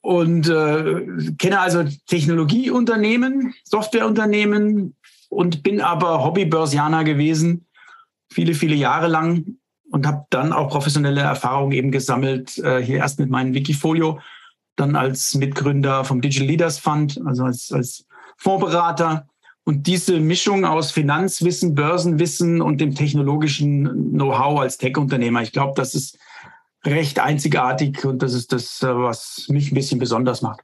und 0.00 0.48
äh, 0.48 1.32
kenne 1.38 1.60
also 1.60 1.84
Technologieunternehmen, 2.06 3.54
Softwareunternehmen 3.64 4.96
und 5.28 5.62
bin 5.62 5.80
aber 5.80 6.24
Hobbybörsianer 6.24 7.04
gewesen, 7.04 7.66
viele, 8.32 8.54
viele 8.54 8.74
Jahre 8.74 9.06
lang 9.06 9.58
und 9.92 10.06
habe 10.06 10.26
dann 10.30 10.52
auch 10.52 10.70
professionelle 10.70 11.20
Erfahrungen 11.20 11.72
eben 11.72 11.90
gesammelt, 11.92 12.58
äh, 12.58 12.82
hier 12.82 12.96
erst 12.96 13.20
mit 13.20 13.30
meinem 13.30 13.54
Wikifolio, 13.54 14.18
dann 14.74 14.96
als 14.96 15.34
Mitgründer 15.34 16.04
vom 16.04 16.22
Digital 16.22 16.48
Leaders 16.48 16.78
Fund, 16.78 17.20
also 17.26 17.44
als, 17.44 17.70
als 17.70 18.06
Fondsberater. 18.38 19.26
Und 19.64 19.86
diese 19.86 20.18
Mischung 20.18 20.64
aus 20.64 20.90
Finanzwissen, 20.90 21.74
Börsenwissen 21.74 22.62
und 22.62 22.80
dem 22.80 22.94
technologischen 22.94 24.12
Know-how 24.12 24.60
als 24.60 24.78
Tech-Unternehmer, 24.78 25.42
ich 25.42 25.52
glaube, 25.52 25.74
das 25.76 25.94
ist 25.94 26.18
recht 26.84 27.20
einzigartig 27.20 28.04
und 28.04 28.22
das 28.22 28.32
ist 28.32 28.52
das, 28.52 28.82
äh, 28.82 28.96
was 28.96 29.46
mich 29.50 29.70
ein 29.70 29.74
bisschen 29.74 30.00
besonders 30.00 30.40
macht. 30.40 30.60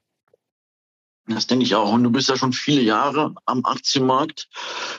Das 1.29 1.47
denke 1.47 1.65
ich 1.65 1.75
auch. 1.75 1.93
Und 1.93 2.05
du 2.05 2.11
bist 2.11 2.29
ja 2.29 2.37
schon 2.37 2.53
viele 2.53 2.81
Jahre 2.81 3.35
am 3.45 3.65
Aktienmarkt. 3.65 4.49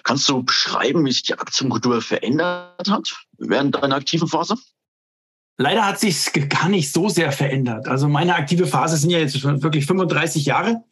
Kannst 0.04 0.30
du 0.30 0.44
beschreiben, 0.44 1.06
wie 1.06 1.12
sich 1.12 1.24
die 1.24 1.34
Aktienkultur 1.34 2.02
verändert 2.02 2.90
hat 2.90 3.16
während 3.38 3.76
deiner 3.76 3.96
aktiven 3.96 4.28
Phase? 4.28 4.56
Leider 5.58 5.86
hat 5.86 6.00
sich 6.00 6.32
gar 6.50 6.70
nicht 6.70 6.94
so 6.94 7.10
sehr 7.10 7.32
verändert. 7.32 7.88
Also 7.88 8.08
meine 8.08 8.36
aktive 8.36 8.68
Phase 8.68 8.98
sind 8.98 9.10
ja 9.10 9.20
jetzt 9.20 9.44
wirklich 9.44 9.86
35 9.86 10.46
Jahre. 10.46 10.84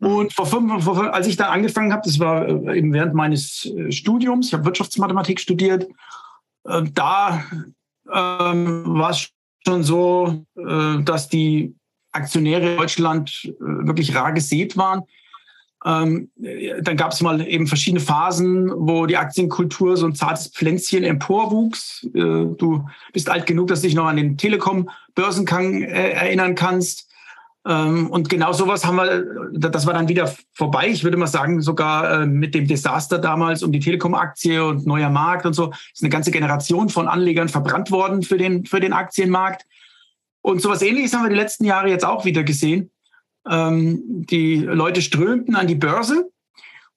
Mhm. 0.00 0.08
Und 0.08 0.32
vor 0.32 0.46
fünf, 0.46 0.84
vor, 0.84 1.14
als 1.14 1.26
ich 1.26 1.36
da 1.36 1.48
angefangen 1.48 1.92
habe, 1.92 2.02
das 2.04 2.18
war 2.18 2.46
äh, 2.46 2.78
eben 2.78 2.92
während 2.92 3.14
meines 3.14 3.66
äh, 3.66 3.90
Studiums, 3.92 4.48
ich 4.48 4.54
habe 4.54 4.64
Wirtschaftsmathematik 4.64 5.40
studiert, 5.40 5.86
da 6.64 7.44
ähm, 8.12 8.84
war 8.86 9.10
es 9.10 9.30
schon 9.66 9.82
so, 9.82 10.44
äh, 10.56 11.02
dass 11.02 11.28
die 11.28 11.74
Aktionäre 12.12 12.72
in 12.72 12.76
Deutschland 12.76 13.44
äh, 13.44 13.86
wirklich 13.86 14.14
rar 14.14 14.32
gesät 14.32 14.76
waren. 14.76 15.02
Ähm, 15.84 16.30
dann 16.82 16.96
gab 16.96 17.10
es 17.10 17.20
mal 17.22 17.44
eben 17.46 17.66
verschiedene 17.66 18.00
Phasen, 18.00 18.70
wo 18.72 19.06
die 19.06 19.16
Aktienkultur 19.16 19.96
so 19.96 20.06
ein 20.06 20.14
zartes 20.14 20.48
Pflänzchen 20.48 21.02
emporwuchs. 21.02 22.06
Äh, 22.14 22.20
du 22.56 22.86
bist 23.12 23.28
alt 23.28 23.46
genug, 23.46 23.68
dass 23.68 23.80
du 23.80 23.88
dich 23.88 23.96
noch 23.96 24.06
an 24.06 24.16
den 24.16 24.36
Telekom-Börsengang 24.36 25.82
erinnern 25.82 26.54
kannst. 26.54 27.08
Ähm, 27.66 28.10
und 28.10 28.28
genau 28.28 28.52
sowas 28.52 28.84
haben 28.84 28.96
wir, 28.96 29.24
das 29.52 29.86
war 29.86 29.94
dann 29.94 30.08
wieder 30.08 30.32
vorbei. 30.52 30.88
Ich 30.88 31.02
würde 31.02 31.16
mal 31.16 31.26
sagen, 31.26 31.60
sogar 31.60 32.26
mit 32.26 32.54
dem 32.54 32.68
Desaster 32.68 33.18
damals 33.18 33.64
um 33.64 33.72
die 33.72 33.80
Telekom-Aktie 33.80 34.64
und 34.64 34.86
neuer 34.86 35.10
Markt 35.10 35.46
und 35.46 35.54
so 35.54 35.72
ist 35.92 36.02
eine 36.02 36.10
ganze 36.10 36.30
Generation 36.30 36.90
von 36.90 37.08
Anlegern 37.08 37.48
verbrannt 37.48 37.90
worden 37.90 38.22
für 38.22 38.38
den, 38.38 38.66
für 38.66 38.78
den 38.78 38.92
Aktienmarkt. 38.92 39.66
Und 40.42 40.60
sowas 40.60 40.82
ähnliches 40.82 41.14
haben 41.14 41.22
wir 41.22 41.30
die 41.30 41.36
letzten 41.36 41.64
Jahre 41.64 41.88
jetzt 41.88 42.04
auch 42.04 42.24
wieder 42.24 42.42
gesehen. 42.42 42.90
Ähm, 43.48 44.02
die 44.06 44.56
Leute 44.56 45.00
strömten 45.00 45.56
an 45.56 45.66
die 45.66 45.76
Börse. 45.76 46.30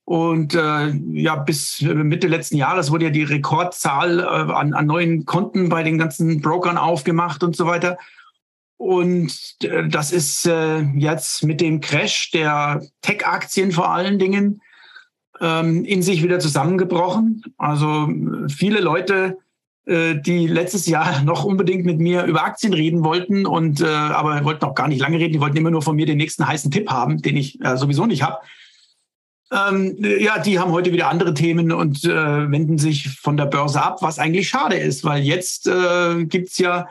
Und 0.03 0.53
äh, 0.53 0.89
ja, 1.13 1.35
bis 1.35 1.81
Mitte 1.81 2.27
letzten 2.27 2.57
Jahres 2.57 2.91
wurde 2.91 3.05
ja 3.05 3.11
die 3.11 3.23
Rekordzahl 3.23 4.19
äh, 4.19 4.23
an, 4.23 4.73
an 4.73 4.85
neuen 4.85 5.25
Konten 5.25 5.69
bei 5.69 5.81
den 5.81 5.97
ganzen 5.97 6.41
Brokern 6.41 6.77
aufgemacht 6.77 7.41
und 7.43 7.55
so 7.55 7.65
weiter. 7.65 7.97
Und 8.77 9.57
äh, 9.63 9.87
das 9.87 10.11
ist 10.11 10.45
äh, 10.45 10.81
jetzt 10.95 11.43
mit 11.43 11.61
dem 11.61 11.81
Crash 11.81 12.29
der 12.31 12.85
Tech-Aktien 13.01 13.71
vor 13.71 13.91
allen 13.91 14.19
Dingen 14.19 14.61
ähm, 15.41 15.83
in 15.85 16.03
sich 16.03 16.21
wieder 16.21 16.39
zusammengebrochen. 16.39 17.41
Also 17.57 18.07
viele 18.47 18.81
Leute 18.81 19.37
äh, 19.37 19.44
die 19.87 20.47
letztes 20.47 20.87
Jahr 20.87 21.21
noch 21.23 21.43
unbedingt 21.43 21.85
mit 21.85 21.99
mir 21.99 22.23
über 22.23 22.43
Aktien 22.43 22.73
reden 22.73 23.03
wollten 23.03 23.45
und 23.45 23.81
äh, 23.81 23.85
aber 23.85 24.43
wollten 24.43 24.65
auch 24.65 24.75
gar 24.75 24.87
nicht 24.87 24.99
lange 24.99 25.19
reden. 25.19 25.33
Die 25.33 25.41
wollten 25.41 25.57
immer 25.57 25.71
nur 25.71 25.81
von 25.81 25.95
mir 25.95 26.05
den 26.05 26.17
nächsten 26.17 26.47
heißen 26.47 26.71
Tipp 26.71 26.89
haben, 26.89 27.21
den 27.21 27.37
ich 27.37 27.61
äh, 27.63 27.77
sowieso 27.77 28.05
nicht 28.05 28.23
habe. 28.23 28.39
Ähm, 29.51 29.95
ja, 29.99 30.39
die 30.39 30.59
haben 30.59 30.71
heute 30.71 30.91
wieder 30.91 31.07
andere 31.07 31.33
Themen 31.33 31.71
und 31.71 32.03
äh, 32.03 32.51
wenden 32.51 32.79
sich 32.79 33.09
von 33.19 33.37
der 33.37 33.45
Börse 33.45 33.81
ab, 33.81 34.01
was 34.01 34.17
eigentlich 34.17 34.49
schade 34.49 34.75
ist, 34.75 35.03
weil 35.03 35.23
jetzt 35.23 35.67
äh, 35.67 36.25
gibt's 36.25 36.57
ja 36.57 36.87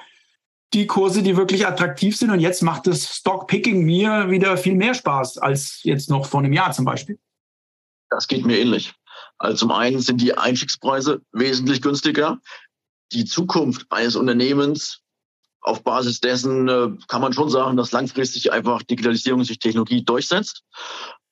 die 0.73 0.87
Kurse, 0.87 1.23
die 1.23 1.37
wirklich 1.37 1.67
attraktiv 1.67 2.17
sind 2.17 2.31
und 2.31 2.41
jetzt 2.41 2.63
macht 2.63 2.87
das 2.87 3.17
Stockpicking 3.17 3.85
mir 3.85 4.31
wieder 4.31 4.57
viel 4.57 4.75
mehr 4.75 4.95
Spaß 4.95 5.39
als 5.39 5.81
jetzt 5.83 6.11
noch 6.11 6.27
vor 6.27 6.41
einem 6.41 6.53
Jahr 6.53 6.73
zum 6.73 6.85
Beispiel. 6.85 7.19
Das 8.09 8.29
geht 8.29 8.47
mir 8.47 8.59
ähnlich. 8.59 8.95
Also 9.39 9.57
zum 9.57 9.73
einen 9.73 10.01
sind 10.01 10.21
die 10.21 10.37
Einstiegspreise 10.37 11.21
wesentlich 11.33 11.83
günstiger 11.83 12.39
die 13.13 13.25
Zukunft 13.25 13.87
eines 13.91 14.17
Unternehmens 14.17 15.01
auf 15.61 15.83
Basis 15.83 16.21
dessen 16.21 16.69
äh, 16.69 16.91
kann 17.09 17.23
man 17.23 17.33
schon 17.33 17.49
sagen, 17.49 17.77
dass 17.77 17.93
langfristig 17.93 18.53
einfach 18.53 18.83
Digitalisierung 18.83 19.45
sich 19.45 19.59
Technologie 19.59 20.05
durchsetzt. 20.05 20.63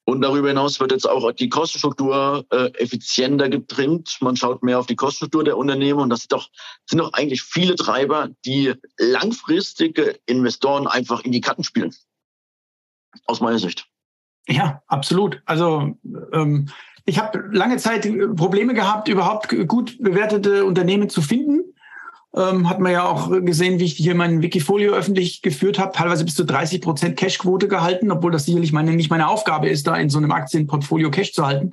Und 0.04 0.20
darüber 0.22 0.48
hinaus 0.48 0.80
wird 0.80 0.90
jetzt 0.90 1.08
auch 1.08 1.30
die 1.32 1.48
Kostenstruktur 1.48 2.44
äh, 2.50 2.72
effizienter 2.74 3.48
getrimmt. 3.48 4.16
Man 4.20 4.36
schaut 4.36 4.62
mehr 4.62 4.78
auf 4.80 4.86
die 4.86 4.96
Kostenstruktur 4.96 5.44
der 5.44 5.56
Unternehmen 5.56 6.00
und 6.00 6.10
das 6.10 6.20
sind 6.20 6.32
doch, 6.32 6.48
sind 6.86 6.98
doch 6.98 7.12
eigentlich 7.12 7.42
viele 7.42 7.76
Treiber, 7.76 8.30
die 8.44 8.74
langfristige 8.98 10.18
Investoren 10.26 10.88
einfach 10.88 11.20
in 11.22 11.30
die 11.30 11.40
Karten 11.40 11.62
spielen. 11.62 11.94
Aus 13.26 13.40
meiner 13.40 13.58
Sicht. 13.58 13.86
Ja, 14.48 14.82
absolut. 14.88 15.40
Also 15.44 15.96
ähm, 16.32 16.68
ich 17.04 17.18
habe 17.18 17.44
lange 17.50 17.76
Zeit 17.78 18.08
Probleme 18.36 18.74
gehabt, 18.74 19.08
überhaupt 19.08 19.54
gut 19.66 19.96
bewertete 20.00 20.64
Unternehmen 20.64 21.08
zu 21.08 21.22
finden. 21.22 21.62
Ähm, 22.34 22.68
hat 22.68 22.80
man 22.80 22.92
ja 22.92 23.04
auch 23.04 23.30
gesehen, 23.42 23.78
wie 23.78 23.84
ich 23.84 23.94
hier 23.94 24.14
mein 24.14 24.40
Wikifolio 24.40 24.94
öffentlich 24.94 25.42
geführt 25.42 25.78
habe, 25.78 25.92
teilweise 25.92 26.24
bis 26.24 26.34
zu 26.34 26.44
30 26.44 26.80
Prozent 26.80 27.18
Cashquote 27.18 27.68
gehalten, 27.68 28.10
obwohl 28.10 28.30
das 28.30 28.46
sicherlich 28.46 28.72
meine, 28.72 28.92
nicht 28.92 29.10
meine 29.10 29.28
Aufgabe 29.28 29.68
ist, 29.68 29.86
da 29.86 29.96
in 29.96 30.08
so 30.08 30.16
einem 30.18 30.32
Aktienportfolio 30.32 31.10
Cash 31.10 31.34
zu 31.34 31.46
halten. 31.46 31.72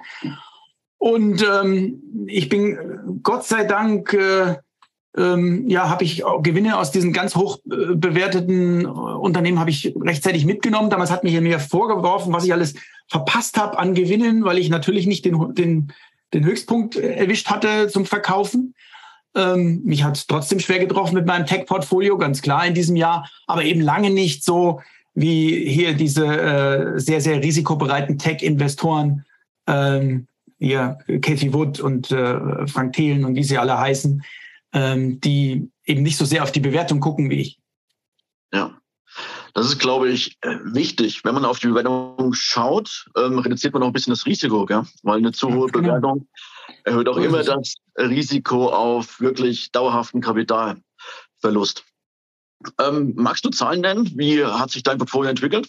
Und 0.97 1.45
ähm, 1.49 2.25
ich 2.27 2.49
bin 2.49 3.21
Gott 3.23 3.45
sei 3.45 3.63
Dank, 3.63 4.13
äh, 4.13 4.57
ähm, 5.17 5.67
ja, 5.67 5.89
habe 5.89 6.03
ich 6.03 6.23
Gewinne 6.43 6.77
aus 6.77 6.91
diesen 6.91 7.13
ganz 7.13 7.35
hoch 7.35 7.59
äh, 7.65 7.95
bewerteten 7.95 8.85
äh, 8.85 8.87
Unternehmen 8.87 9.59
habe 9.59 9.71
ich 9.71 9.93
rechtzeitig 9.99 10.45
mitgenommen. 10.45 10.89
Damals 10.89 11.11
hat 11.11 11.23
mir 11.23 11.41
mir 11.41 11.59
vorgeworfen, 11.59 12.31
was 12.31 12.45
ich 12.45 12.53
alles 12.53 12.75
verpasst 13.07 13.57
habe 13.57 13.79
an 13.79 13.95
Gewinnen, 13.95 14.43
weil 14.43 14.59
ich 14.59 14.69
natürlich 14.69 15.07
nicht 15.07 15.25
den, 15.25 15.55
den, 15.55 15.91
den 16.33 16.45
Höchstpunkt 16.45 16.95
erwischt 16.95 17.49
hatte 17.49 17.87
zum 17.87 18.05
Verkaufen. 18.05 18.75
Ähm, 19.35 19.81
mich 19.83 20.03
hat 20.03 20.17
es 20.17 20.27
trotzdem 20.27 20.59
schwer 20.59 20.79
getroffen 20.79 21.15
mit 21.15 21.25
meinem 21.25 21.45
Tech-Portfolio, 21.45 22.17
ganz 22.17 22.41
klar 22.41 22.65
in 22.65 22.73
diesem 22.73 22.95
Jahr, 22.95 23.29
aber 23.47 23.63
eben 23.63 23.81
lange 23.81 24.11
nicht 24.11 24.43
so 24.43 24.81
wie 25.15 25.67
hier 25.67 25.93
diese 25.93 26.25
äh, 26.25 26.99
sehr, 26.99 27.19
sehr 27.19 27.41
risikobereiten 27.41 28.17
Tech-Investoren, 28.19 29.25
ähm, 29.67 30.27
hier 30.59 30.97
Kathy 31.21 31.53
Wood 31.53 31.79
und 31.79 32.11
äh, 32.11 32.67
Frank 32.67 32.93
Thelen 32.93 33.25
und 33.25 33.35
wie 33.35 33.43
sie 33.43 33.57
alle 33.57 33.77
heißen, 33.77 34.23
ähm, 34.73 35.19
die 35.21 35.71
eben 35.85 36.03
nicht 36.03 36.17
so 36.17 36.25
sehr 36.25 36.43
auf 36.43 36.51
die 36.51 36.59
Bewertung 36.59 36.99
gucken 36.99 37.29
wie 37.29 37.41
ich. 37.41 37.59
Ja. 38.53 38.79
Das 39.53 39.65
ist, 39.65 39.79
glaube 39.79 40.09
ich, 40.09 40.37
äh, 40.41 40.57
wichtig. 40.63 41.23
Wenn 41.23 41.33
man 41.33 41.45
auf 41.45 41.59
die 41.59 41.67
Bewertung 41.67 42.33
schaut, 42.33 43.09
ähm, 43.17 43.39
reduziert 43.39 43.73
man 43.73 43.81
auch 43.81 43.87
ein 43.87 43.93
bisschen 43.93 44.11
das 44.13 44.25
Risiko, 44.25 44.65
gell? 44.65 44.83
weil 45.01 45.17
eine 45.17 45.31
zu 45.31 45.51
hohe 45.51 45.67
genau. 45.71 45.87
Bewertung 45.87 46.27
erhöht 46.83 47.09
auch 47.09 47.17
immer 47.17 47.43
das 47.43 47.75
Risiko 47.97 48.69
auf 48.69 49.19
wirklich 49.19 49.71
dauerhaften 49.71 50.21
Kapitalverlust. 50.21 51.83
Ähm, 52.79 53.13
magst 53.15 53.45
du 53.45 53.49
Zahlen 53.49 53.81
nennen? 53.81 54.11
Wie 54.15 54.43
hat 54.45 54.71
sich 54.71 54.83
dein 54.83 54.97
Portfolio 54.97 55.29
entwickelt? 55.29 55.67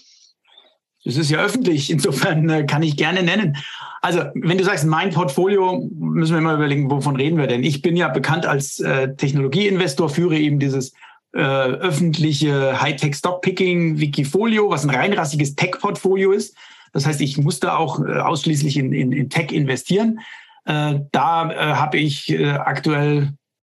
Das 1.04 1.16
ist 1.16 1.30
ja 1.30 1.38
öffentlich, 1.38 1.90
insofern 1.90 2.48
äh, 2.50 2.66
kann 2.66 2.82
ich 2.82 2.96
gerne 2.96 3.22
nennen. 3.22 3.56
Also, 4.02 4.20
wenn 4.34 4.58
du 4.58 4.64
sagst, 4.64 4.84
mein 4.84 5.10
Portfolio, 5.10 5.88
müssen 5.94 6.34
wir 6.34 6.40
mal 6.40 6.56
überlegen, 6.56 6.90
wovon 6.90 7.16
reden 7.16 7.38
wir 7.38 7.46
denn? 7.46 7.64
Ich 7.64 7.82
bin 7.82 7.96
ja 7.96 8.08
bekannt 8.08 8.46
als 8.46 8.80
äh, 8.80 9.14
Technologieinvestor, 9.14 10.10
führe 10.10 10.38
eben 10.38 10.58
dieses 10.58 10.92
äh, 11.32 11.40
öffentliche 11.40 12.80
Hightech 12.80 13.14
Stockpicking 13.14 13.98
Wikifolio, 13.98 14.70
was 14.70 14.84
ein 14.84 14.90
reinrassiges 14.90 15.54
Tech-Portfolio 15.54 16.32
ist. 16.32 16.56
Das 16.92 17.06
heißt, 17.06 17.20
ich 17.20 17.38
musste 17.38 17.76
auch 17.76 18.00
äh, 18.00 18.18
ausschließlich 18.18 18.76
in, 18.76 18.92
in, 18.92 19.12
in 19.12 19.30
Tech 19.30 19.52
investieren. 19.52 20.20
Äh, 20.64 21.00
da 21.12 21.50
äh, 21.50 21.74
habe 21.76 21.98
ich 21.98 22.30
äh, 22.30 22.50
aktuell 22.50 23.32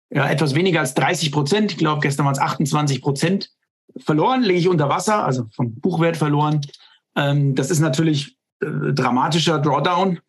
ja, 0.09 0.29
etwas 0.29 0.55
weniger 0.55 0.79
als 0.79 0.93
30 0.93 1.31
Prozent, 1.31 1.71
ich 1.71 1.77
glaube 1.77 2.01
gestern 2.01 2.25
waren 2.25 2.33
es 2.33 2.39
28 2.39 3.01
Prozent 3.01 3.51
verloren, 3.97 4.43
lege 4.43 4.59
ich 4.59 4.67
unter 4.67 4.89
Wasser, 4.89 5.25
also 5.25 5.45
vom 5.55 5.73
Buchwert 5.75 6.17
verloren. 6.17 6.61
Ähm, 7.15 7.55
das 7.55 7.71
ist 7.71 7.79
natürlich 7.79 8.37
äh, 8.61 8.93
dramatischer 8.93 9.59
Drawdown, 9.59 10.17
äh, 10.17 10.19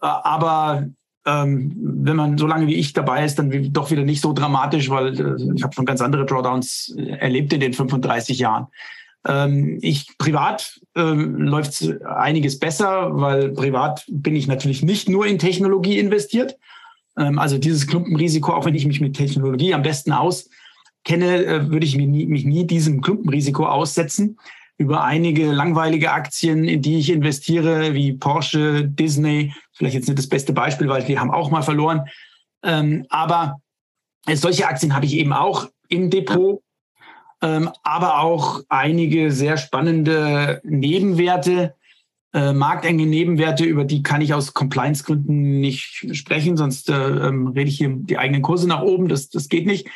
aber 0.00 0.88
ähm, 1.26 1.72
wenn 1.76 2.16
man 2.16 2.38
so 2.38 2.46
lange 2.46 2.66
wie 2.66 2.76
ich 2.76 2.92
dabei 2.92 3.24
ist, 3.24 3.38
dann 3.38 3.72
doch 3.72 3.90
wieder 3.90 4.04
nicht 4.04 4.22
so 4.22 4.32
dramatisch, 4.32 4.88
weil 4.88 5.20
äh, 5.20 5.54
ich 5.54 5.62
habe 5.62 5.74
schon 5.74 5.84
ganz 5.84 6.00
andere 6.00 6.24
Drawdowns 6.24 6.94
äh, 6.96 7.16
erlebt 7.18 7.52
in 7.52 7.60
den 7.60 7.74
35 7.74 8.38
Jahren. 8.38 8.68
Ähm, 9.26 9.78
ich 9.82 10.16
privat 10.16 10.80
ähm, 10.96 11.36
läuft 11.36 11.86
einiges 12.04 12.58
besser, 12.58 13.10
weil 13.12 13.50
privat 13.50 14.04
bin 14.08 14.34
ich 14.34 14.46
natürlich 14.46 14.82
nicht 14.82 15.08
nur 15.08 15.26
in 15.26 15.38
Technologie 15.38 15.98
investiert. 15.98 16.56
Ähm, 17.18 17.38
also 17.38 17.58
dieses 17.58 17.86
Klumpenrisiko, 17.86 18.52
auch 18.52 18.64
wenn 18.64 18.74
ich 18.74 18.86
mich 18.86 19.00
mit 19.00 19.14
Technologie 19.14 19.74
am 19.74 19.82
besten 19.82 20.12
auskenne, 20.12 21.44
äh, 21.44 21.70
würde 21.70 21.84
ich 21.84 21.96
mich 21.96 22.06
nie, 22.06 22.26
mich 22.26 22.46
nie 22.46 22.66
diesem 22.66 23.02
Klumpenrisiko 23.02 23.66
aussetzen. 23.66 24.38
Über 24.80 25.04
einige 25.04 25.52
langweilige 25.52 26.10
Aktien, 26.12 26.64
in 26.64 26.80
die 26.80 26.98
ich 26.98 27.10
investiere, 27.10 27.92
wie 27.92 28.14
Porsche, 28.14 28.88
Disney, 28.88 29.52
vielleicht 29.72 29.94
jetzt 29.94 30.08
nicht 30.08 30.18
das 30.18 30.28
beste 30.28 30.54
Beispiel, 30.54 30.88
weil 30.88 31.04
die 31.04 31.18
haben 31.18 31.30
auch 31.30 31.50
mal 31.50 31.62
verloren. 31.62 32.06
Ähm, 32.62 33.04
aber 33.10 33.60
solche 34.32 34.66
Aktien 34.66 34.94
habe 34.94 35.04
ich 35.04 35.16
eben 35.16 35.34
auch 35.34 35.68
im 35.88 36.08
Depot 36.08 36.62
ähm, 37.42 37.70
aber 37.82 38.20
auch 38.20 38.60
einige 38.68 39.32
sehr 39.32 39.56
spannende 39.56 40.60
Nebenwerte, 40.62 41.74
äh, 42.32 42.52
marktenge 42.52 43.06
Nebenwerte, 43.06 43.64
über 43.64 43.84
die 43.84 44.02
kann 44.02 44.20
ich 44.20 44.34
aus 44.34 44.52
Compliance-Gründen 44.52 45.60
nicht 45.60 46.06
sprechen, 46.12 46.56
sonst 46.56 46.90
äh, 46.90 46.94
ähm, 46.94 47.48
rede 47.48 47.70
ich 47.70 47.78
hier 47.78 47.90
die 47.90 48.18
eigenen 48.18 48.42
Kurse 48.42 48.68
nach 48.68 48.82
oben, 48.82 49.08
das, 49.08 49.30
das 49.30 49.48
geht 49.48 49.66
nicht. 49.66 49.88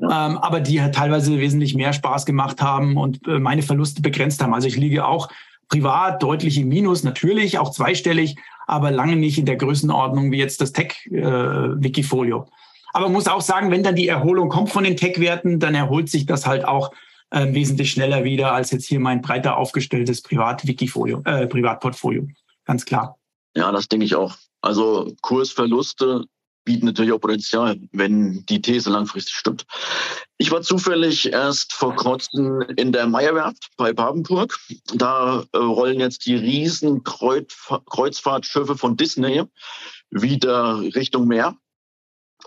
Ähm, 0.00 0.38
aber 0.38 0.60
die 0.60 0.82
halt 0.82 0.94
teilweise 0.94 1.38
wesentlich 1.38 1.74
mehr 1.74 1.92
Spaß 1.92 2.26
gemacht 2.26 2.60
haben 2.60 2.96
und 2.96 3.26
äh, 3.28 3.38
meine 3.38 3.62
Verluste 3.62 4.02
begrenzt 4.02 4.42
haben. 4.42 4.54
Also 4.54 4.66
ich 4.66 4.76
liege 4.76 5.06
auch 5.06 5.28
privat 5.68 6.22
deutlich 6.22 6.58
im 6.58 6.68
Minus, 6.68 7.04
natürlich 7.04 7.58
auch 7.58 7.70
zweistellig, 7.70 8.36
aber 8.66 8.90
lange 8.90 9.16
nicht 9.16 9.38
in 9.38 9.46
der 9.46 9.56
Größenordnung 9.56 10.30
wie 10.32 10.38
jetzt 10.38 10.60
das 10.60 10.72
Tech-Wikifolio. 10.72 12.42
Äh, 12.42 12.50
aber 12.92 13.06
man 13.06 13.12
muss 13.14 13.28
auch 13.28 13.40
sagen, 13.40 13.70
wenn 13.70 13.82
dann 13.82 13.96
die 13.96 14.08
Erholung 14.08 14.48
kommt 14.48 14.70
von 14.70 14.84
den 14.84 14.96
Tech-Werten, 14.96 15.58
dann 15.58 15.74
erholt 15.74 16.08
sich 16.08 16.26
das 16.26 16.46
halt 16.46 16.64
auch 16.64 16.92
äh, 17.30 17.52
wesentlich 17.52 17.90
schneller 17.90 18.24
wieder 18.24 18.52
als 18.52 18.70
jetzt 18.70 18.86
hier 18.86 19.00
mein 19.00 19.20
breiter 19.20 19.56
aufgestelltes 19.56 20.22
Privat-Wikifolio, 20.22 21.22
äh, 21.24 21.46
Privatportfolio. 21.46 22.28
Ganz 22.64 22.84
klar. 22.84 23.18
Ja, 23.56 23.72
das 23.72 23.88
denke 23.88 24.06
ich 24.06 24.14
auch. 24.14 24.36
Also 24.60 25.12
Kursverluste 25.20 26.24
bieten 26.64 26.86
natürlich 26.86 27.12
auch 27.12 27.20
Potenzial, 27.20 27.78
wenn 27.92 28.44
die 28.46 28.62
These 28.62 28.90
langfristig 28.90 29.34
stimmt. 29.34 29.66
Ich 30.38 30.50
war 30.50 30.62
zufällig 30.62 31.32
erst 31.32 31.72
vor 31.72 31.94
kurzem 31.94 32.62
in 32.76 32.92
der 32.92 33.06
Meierwerft 33.06 33.70
bei 33.76 33.92
Papenburg. 33.92 34.58
Da 34.94 35.44
äh, 35.52 35.58
rollen 35.58 36.00
jetzt 36.00 36.26
die 36.26 36.34
riesen 36.34 37.04
Kreuzfahrtschiffe 37.04 38.76
von 38.76 38.96
Disney 38.96 39.44
wieder 40.10 40.80
Richtung 40.80 41.26
Meer. 41.26 41.56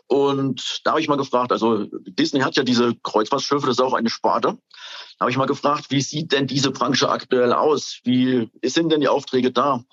Und 0.07 0.81
da 0.83 0.91
habe 0.91 1.01
ich 1.01 1.07
mal 1.07 1.17
gefragt, 1.17 1.51
also 1.51 1.85
Disney 2.05 2.41
hat 2.41 2.55
ja 2.55 2.63
diese 2.63 2.95
Kreuzfahrtschiffe, 2.95 3.67
das 3.67 3.77
ist 3.77 3.83
auch 3.83 3.93
eine 3.93 4.09
Sparte. 4.09 4.57
Da 5.17 5.23
habe 5.23 5.31
ich 5.31 5.37
mal 5.37 5.47
gefragt, 5.47 5.87
wie 5.89 6.01
sieht 6.01 6.31
denn 6.31 6.47
diese 6.47 6.71
Branche 6.71 7.09
aktuell 7.09 7.51
aus? 7.51 7.99
Wie 8.03 8.49
sind 8.63 8.91
denn 8.91 9.01
die 9.01 9.07
Aufträge 9.07 9.51
da? 9.51 9.83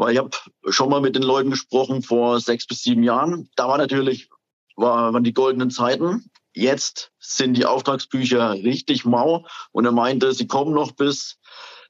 Weil 0.00 0.14
ich 0.14 0.18
habe 0.18 0.30
schon 0.70 0.88
mal 0.88 1.02
mit 1.02 1.14
den 1.14 1.22
Leuten 1.22 1.50
gesprochen 1.50 2.02
vor 2.02 2.40
sechs 2.40 2.66
bis 2.66 2.82
sieben 2.82 3.02
Jahren. 3.02 3.50
Da 3.54 3.68
war 3.68 3.76
natürlich, 3.76 4.30
war, 4.74 5.12
waren 5.12 5.24
die 5.24 5.34
goldenen 5.34 5.70
Zeiten. 5.70 6.30
Jetzt 6.54 7.12
sind 7.18 7.54
die 7.54 7.66
Auftragsbücher 7.66 8.54
richtig 8.54 9.04
mau. 9.04 9.44
Und 9.72 9.84
er 9.84 9.92
meinte, 9.92 10.32
sie 10.32 10.46
kommen 10.46 10.72
noch 10.72 10.92
bis 10.92 11.38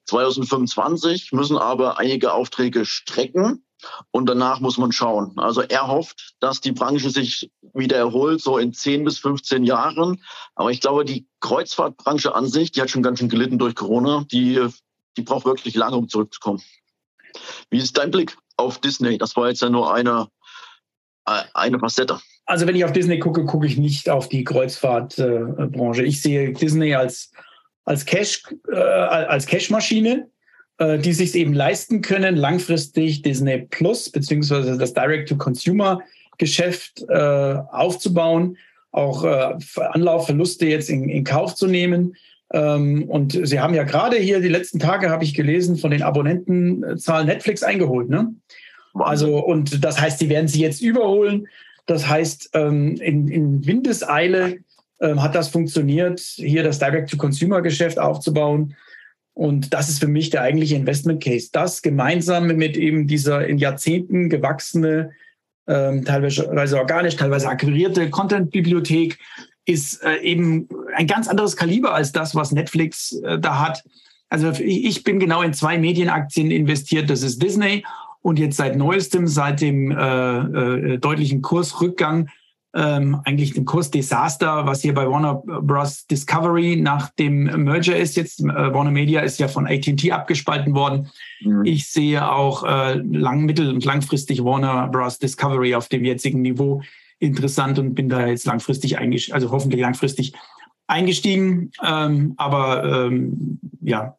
2025, 0.07 1.31
müssen 1.31 1.57
aber 1.57 1.99
einige 1.99 2.33
Aufträge 2.33 2.85
strecken. 2.85 3.65
Und 4.11 4.29
danach 4.29 4.59
muss 4.59 4.77
man 4.77 4.91
schauen. 4.91 5.39
Also 5.39 5.61
er 5.61 5.87
hofft, 5.87 6.35
dass 6.41 6.61
die 6.61 6.73
Branche 6.73 7.11
sich 7.11 7.53
wieder 7.75 7.97
erholt, 7.97 8.43
so 8.43 8.59
in 8.59 8.73
10 8.73 9.05
bis 9.05 9.21
15 9.21 9.63
Jahren. 9.63 10.21
Aber 10.57 10.73
ich 10.73 10.81
glaube, 10.81 11.05
die 11.05 11.29
Kreuzfahrtbranche 11.39 12.35
an 12.35 12.49
sich, 12.49 12.73
die 12.73 12.83
hat 12.83 12.91
schon 12.91 13.05
ganz 13.05 13.21
schön 13.21 13.29
gelitten 13.29 13.61
durch 13.61 13.77
Corona. 13.77 14.25
Die, 14.33 14.67
die 15.17 15.23
braucht 15.23 15.45
wirklich 15.45 15.77
lange, 15.77 15.97
um 15.97 16.09
zurückzukommen. 16.09 16.61
Wie 17.71 17.79
ist 17.79 17.99
dein 17.99 18.11
Blick 18.11 18.37
auf 18.57 18.79
Disney? 18.79 19.19
Das 19.19 19.37
war 19.37 19.49
jetzt 19.49 19.63
ja 19.63 19.71
nur 19.71 19.93
eine, 19.93 20.29
äh, 21.27 21.43
eine 21.55 21.79
Facette. 21.79 22.19
Also 22.47 22.67
wenn 22.67 22.77
ich 22.77 22.85
auf 22.85 22.93
Disney 22.93 23.19
gucke, 23.19 23.45
gucke 23.45 23.67
ich 23.67 23.77
nicht 23.77 24.09
auf 24.09 24.29
die 24.29 24.45
Kreuzfahrtbranche. 24.45 26.03
Ich 26.03 26.23
sehe 26.23 26.53
Disney 26.53 26.95
als, 26.95 27.33
als 27.85 28.05
Cash, 28.05 28.43
äh, 28.71 28.77
als 28.77 29.47
Cashmaschine 29.47 30.29
äh, 30.79 30.99
die 30.99 31.13
sich 31.13 31.35
eben 31.35 31.53
leisten 31.53 32.01
können, 32.01 32.37
langfristig 32.37 33.23
Disney 33.23 33.67
Plus 33.71 34.11
beziehungsweise 34.11 34.79
das 34.79 34.95
Direct-to-Consumer-Geschäft 34.95 37.11
aufzubauen, 37.11 38.57
auch 38.91 39.25
Anlaufverluste 39.77 40.67
jetzt 40.67 40.89
in, 40.89 41.11
in 41.11 41.23
Kauf 41.23 41.55
zu 41.55 41.67
nehmen. 41.67 42.17
Ähm, 42.53 43.05
und 43.05 43.39
Sie 43.47 43.61
haben 43.61 43.75
ja 43.75 43.85
gerade 43.85 44.17
hier 44.17 44.41
die 44.41 44.49
letzten 44.49 44.79
Tage, 44.79 45.11
habe 45.11 45.25
ich 45.25 45.35
gelesen, 45.35 45.77
von 45.77 45.91
den 45.91 46.03
Abonnentenzahlen 46.03 47.27
Netflix 47.27 47.63
eingeholt. 47.63 48.09
Ne? 48.09 48.35
Also, 48.95 49.39
und 49.45 49.85
das 49.85 50.01
heißt, 50.01 50.21
die 50.21 50.29
werden 50.29 50.49
Sie 50.49 50.61
jetzt 50.61 50.83
überholen. 50.83 51.47
Das 51.87 52.09
heißt, 52.09 52.51
ähm, 52.55 52.97
in, 52.97 53.29
in 53.29 53.67
Windeseile 53.67 54.59
ähm, 55.01 55.23
hat 55.23 55.35
das 55.35 55.49
funktioniert, 55.49 56.21
hier 56.21 56.63
das 56.63 56.79
Direct-to-Consumer-Geschäft 56.79 57.99
aufzubauen. 57.99 58.75
Und 59.33 59.73
das 59.73 59.89
ist 59.89 60.01
für 60.01 60.09
mich 60.09 60.31
der 60.31 60.43
eigentliche 60.43 60.75
Investment 60.75 61.23
Case. 61.23 61.49
Das 61.53 61.83
gemeinsam 61.83 62.49
mit 62.49 62.77
eben 62.77 63.07
dieser 63.07 63.47
in 63.47 63.59
Jahrzehnten 63.59 64.29
gewachsene, 64.29 65.13
teilweise 65.67 66.79
organisch, 66.79 67.15
teilweise 67.15 67.49
akquirierte 67.49 68.11
Content-Bibliothek 68.11 69.19
ist 69.67 70.03
äh, 70.03 70.19
eben 70.19 70.69
ein 70.97 71.07
ganz 71.07 71.29
anderes 71.29 71.57
Kaliber 71.57 71.95
als 71.95 72.13
das, 72.13 72.35
was 72.35 72.53
Netflix 72.53 73.13
äh, 73.13 73.39
da 73.39 73.61
hat. 73.61 73.85
Also 74.29 74.51
ich, 74.51 75.03
bin 75.03 75.19
genau 75.19 75.43
in 75.43 75.53
zwei 75.55 75.77
Medienaktien 75.79 76.51
investiert. 76.51 77.11
Das 77.11 77.23
ist 77.23 77.43
Disney 77.43 77.85
und 78.23 78.39
jetzt 78.39 78.57
seit 78.57 78.77
neuestem, 78.77 79.27
seit 79.27 79.61
dem 79.61 79.91
äh, 79.91 80.39
äh, 80.39 80.99
deutlichen 80.99 81.43
Kursrückgang 81.43 82.29
ähm, 82.73 83.21
eigentlich 83.25 83.55
dem 83.55 83.65
Kursdesaster, 83.65 84.65
was 84.67 84.83
hier 84.83 84.95
bei 84.95 85.09
Warner 85.09 85.43
Bros. 85.45 86.07
Discovery 86.07 86.77
nach 86.77 87.11
dem 87.11 87.65
Merger 87.65 87.97
ist. 87.97 88.17
Jetzt 88.17 88.41
äh, 88.41 88.45
Warner 88.47 88.93
Media 88.93 89.21
ist 89.23 89.41
ja 89.41 89.49
von 89.49 89.67
AT&T 89.67 90.13
abgespalten 90.13 90.75
worden. 90.75 91.09
Mhm. 91.41 91.65
Ich 91.65 91.89
sehe 91.89 92.31
auch 92.31 92.63
äh, 92.63 92.95
lang, 92.95 93.45
mittel- 93.45 93.75
und 93.75 93.85
langfristig 93.85 94.45
Warner 94.45 94.87
Bros. 94.87 95.19
Discovery 95.19 95.75
auf 95.75 95.89
dem 95.89 96.05
jetzigen 96.05 96.43
Niveau 96.43 96.83
interessant 97.21 97.79
und 97.79 97.95
bin 97.95 98.09
da 98.09 98.27
jetzt 98.27 98.47
langfristig 98.47 98.99
eingestiegen, 98.99 99.35
also 99.35 99.51
hoffentlich 99.53 99.81
langfristig 99.81 100.33
eingestiegen. 100.89 101.71
Ähm, 101.85 102.35
aber 102.37 102.85
ähm, 102.85 103.61
ja, 103.81 104.17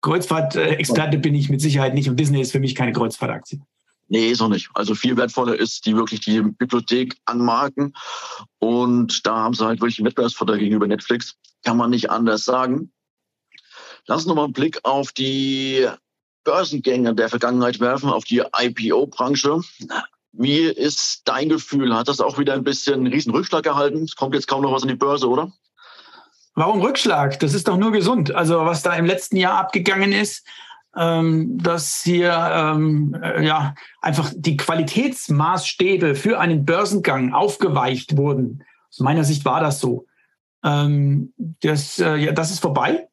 Kreuzfahrt-Experte 0.00 1.18
bin 1.18 1.34
ich 1.34 1.48
mit 1.48 1.60
Sicherheit 1.60 1.94
nicht 1.94 2.08
und 2.08 2.18
Disney 2.18 2.40
ist 2.40 2.52
für 2.52 2.60
mich 2.60 2.74
keine 2.74 2.92
Kreuzfahrtaktie. 2.92 3.60
Nee, 4.08 4.30
ist 4.30 4.42
auch 4.42 4.48
nicht. 4.48 4.68
Also 4.74 4.94
viel 4.94 5.16
wertvoller 5.16 5.58
ist 5.58 5.86
die 5.86 5.96
wirklich 5.96 6.20
die 6.20 6.42
Bibliothek 6.42 7.16
an 7.24 7.38
Marken. 7.38 7.94
Und 8.58 9.26
da 9.26 9.36
haben 9.36 9.54
sie 9.54 9.64
halt 9.64 9.80
wirklich 9.80 9.98
einen 9.98 10.06
Wettbewerbsvorteil 10.06 10.58
gegenüber 10.58 10.86
Netflix. 10.86 11.36
Kann 11.64 11.76
man 11.76 11.90
nicht 11.90 12.10
anders 12.10 12.44
sagen. 12.44 12.92
Lass 14.06 14.18
uns 14.18 14.26
nochmal 14.26 14.44
einen 14.44 14.52
Blick 14.52 14.80
auf 14.82 15.12
die 15.12 15.86
Börsengänge 16.44 17.14
der 17.14 17.28
Vergangenheit 17.28 17.80
werfen, 17.80 18.10
auf 18.10 18.24
die 18.24 18.42
IPO-Branche. 18.54 19.60
Wie 20.32 20.60
ist 20.60 21.22
dein 21.26 21.48
Gefühl? 21.48 21.94
Hat 21.94 22.08
das 22.08 22.20
auch 22.20 22.38
wieder 22.38 22.54
ein 22.54 22.64
bisschen 22.64 22.94
einen 22.94 23.12
riesen 23.12 23.32
Rückschlag 23.32 23.62
gehalten? 23.62 24.02
Es 24.02 24.16
kommt 24.16 24.34
jetzt 24.34 24.48
kaum 24.48 24.62
noch 24.62 24.72
was 24.72 24.82
an 24.82 24.88
die 24.88 24.94
Börse, 24.94 25.28
oder? 25.28 25.52
Warum 26.54 26.80
Rückschlag? 26.80 27.38
Das 27.40 27.54
ist 27.54 27.68
doch 27.68 27.76
nur 27.76 27.92
gesund. 27.92 28.34
Also 28.34 28.64
was 28.64 28.82
da 28.82 28.94
im 28.94 29.06
letzten 29.06 29.36
Jahr 29.36 29.58
abgegangen 29.58 30.12
ist, 30.12 30.46
ähm, 30.96 31.58
dass 31.58 32.02
hier 32.02 32.32
ähm, 32.32 33.16
äh, 33.22 33.44
ja 33.44 33.74
einfach 34.00 34.30
die 34.34 34.56
Qualitätsmaßstäbe 34.56 36.14
für 36.14 36.38
einen 36.38 36.64
Börsengang 36.64 37.32
aufgeweicht 37.32 38.16
wurden. 38.16 38.64
Aus 38.90 39.00
meiner 39.00 39.24
Sicht 39.24 39.44
war 39.44 39.60
das 39.60 39.80
so. 39.80 40.06
Ähm, 40.64 41.32
das, 41.36 41.98
äh, 41.98 42.16
ja, 42.16 42.32
das 42.32 42.50
ist 42.50 42.60
vorbei. 42.60 43.08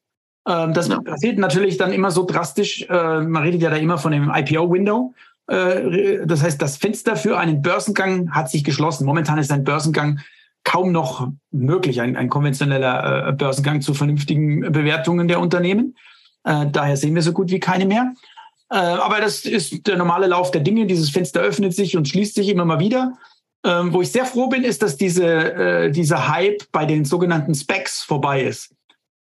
Ähm, 0.47 0.73
das 0.73 0.89
ja. 0.89 0.99
passiert 1.01 1.37
natürlich 1.37 1.77
dann 1.77 1.93
immer 1.93 2.11
so 2.11 2.25
drastisch. 2.25 2.85
Äh, 2.89 3.21
man 3.21 3.43
redet 3.43 3.61
ja 3.61 3.69
da 3.69 3.77
immer 3.77 3.97
von 3.97 4.11
dem 4.11 4.31
IPO-Window. 4.33 5.13
Äh, 5.49 6.25
das 6.25 6.43
heißt, 6.43 6.61
das 6.61 6.77
Fenster 6.77 7.15
für 7.15 7.37
einen 7.37 7.61
Börsengang 7.61 8.31
hat 8.31 8.49
sich 8.49 8.63
geschlossen. 8.63 9.05
Momentan 9.05 9.39
ist 9.39 9.51
ein 9.51 9.63
Börsengang 9.63 10.19
kaum 10.63 10.91
noch 10.91 11.29
möglich, 11.51 12.01
ein, 12.01 12.15
ein 12.15 12.29
konventioneller 12.29 13.29
äh, 13.29 13.31
Börsengang 13.33 13.81
zu 13.81 13.93
vernünftigen 13.93 14.71
Bewertungen 14.71 15.27
der 15.27 15.39
Unternehmen. 15.39 15.95
Äh, 16.43 16.67
daher 16.71 16.97
sehen 16.97 17.15
wir 17.15 17.21
so 17.21 17.33
gut 17.33 17.51
wie 17.51 17.59
keine 17.59 17.85
mehr. 17.85 18.13
Aber 18.71 19.19
das 19.19 19.45
ist 19.45 19.87
der 19.87 19.97
normale 19.97 20.27
Lauf 20.27 20.51
der 20.51 20.61
Dinge. 20.61 20.85
Dieses 20.85 21.09
Fenster 21.09 21.41
öffnet 21.41 21.73
sich 21.73 21.97
und 21.97 22.07
schließt 22.07 22.35
sich 22.35 22.49
immer 22.49 22.65
mal 22.65 22.77
wieder. 22.77 23.17
Ähm, 23.65 23.91
wo 23.91 24.03
ich 24.03 24.11
sehr 24.11 24.25
froh 24.25 24.47
bin, 24.47 24.63
ist, 24.63 24.83
dass 24.83 24.95
diese, 24.95 25.25
äh, 25.25 25.91
dieser 25.91 26.27
Hype 26.27 26.71
bei 26.71 26.85
den 26.85 27.03
sogenannten 27.03 27.55
Specs 27.55 28.03
vorbei 28.03 28.43
ist. 28.43 28.75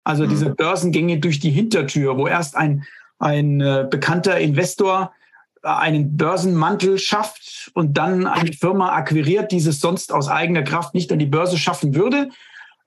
Also 0.03 0.23
mhm. 0.23 0.29
diese 0.29 0.49
Börsengänge 0.49 1.19
durch 1.19 1.39
die 1.39 1.51
Hintertür, 1.51 2.17
wo 2.17 2.25
erst 2.25 2.57
ein 2.57 2.85
ein 3.19 3.61
äh, 3.61 3.87
bekannter 3.89 4.39
Investor 4.39 5.13
einen 5.65 6.15
Börsenmantel 6.15 6.97
schafft 6.97 7.71
und 7.73 7.97
dann 7.97 8.27
eine 8.27 8.53
Firma 8.53 8.93
akquiriert, 8.93 9.51
die 9.51 9.57
es 9.57 9.79
sonst 9.79 10.13
aus 10.13 10.29
eigener 10.29 10.63
Kraft 10.63 10.93
nicht 10.93 11.11
an 11.11 11.19
die 11.19 11.25
Börse 11.25 11.57
schaffen 11.57 11.95
würde, 11.95 12.29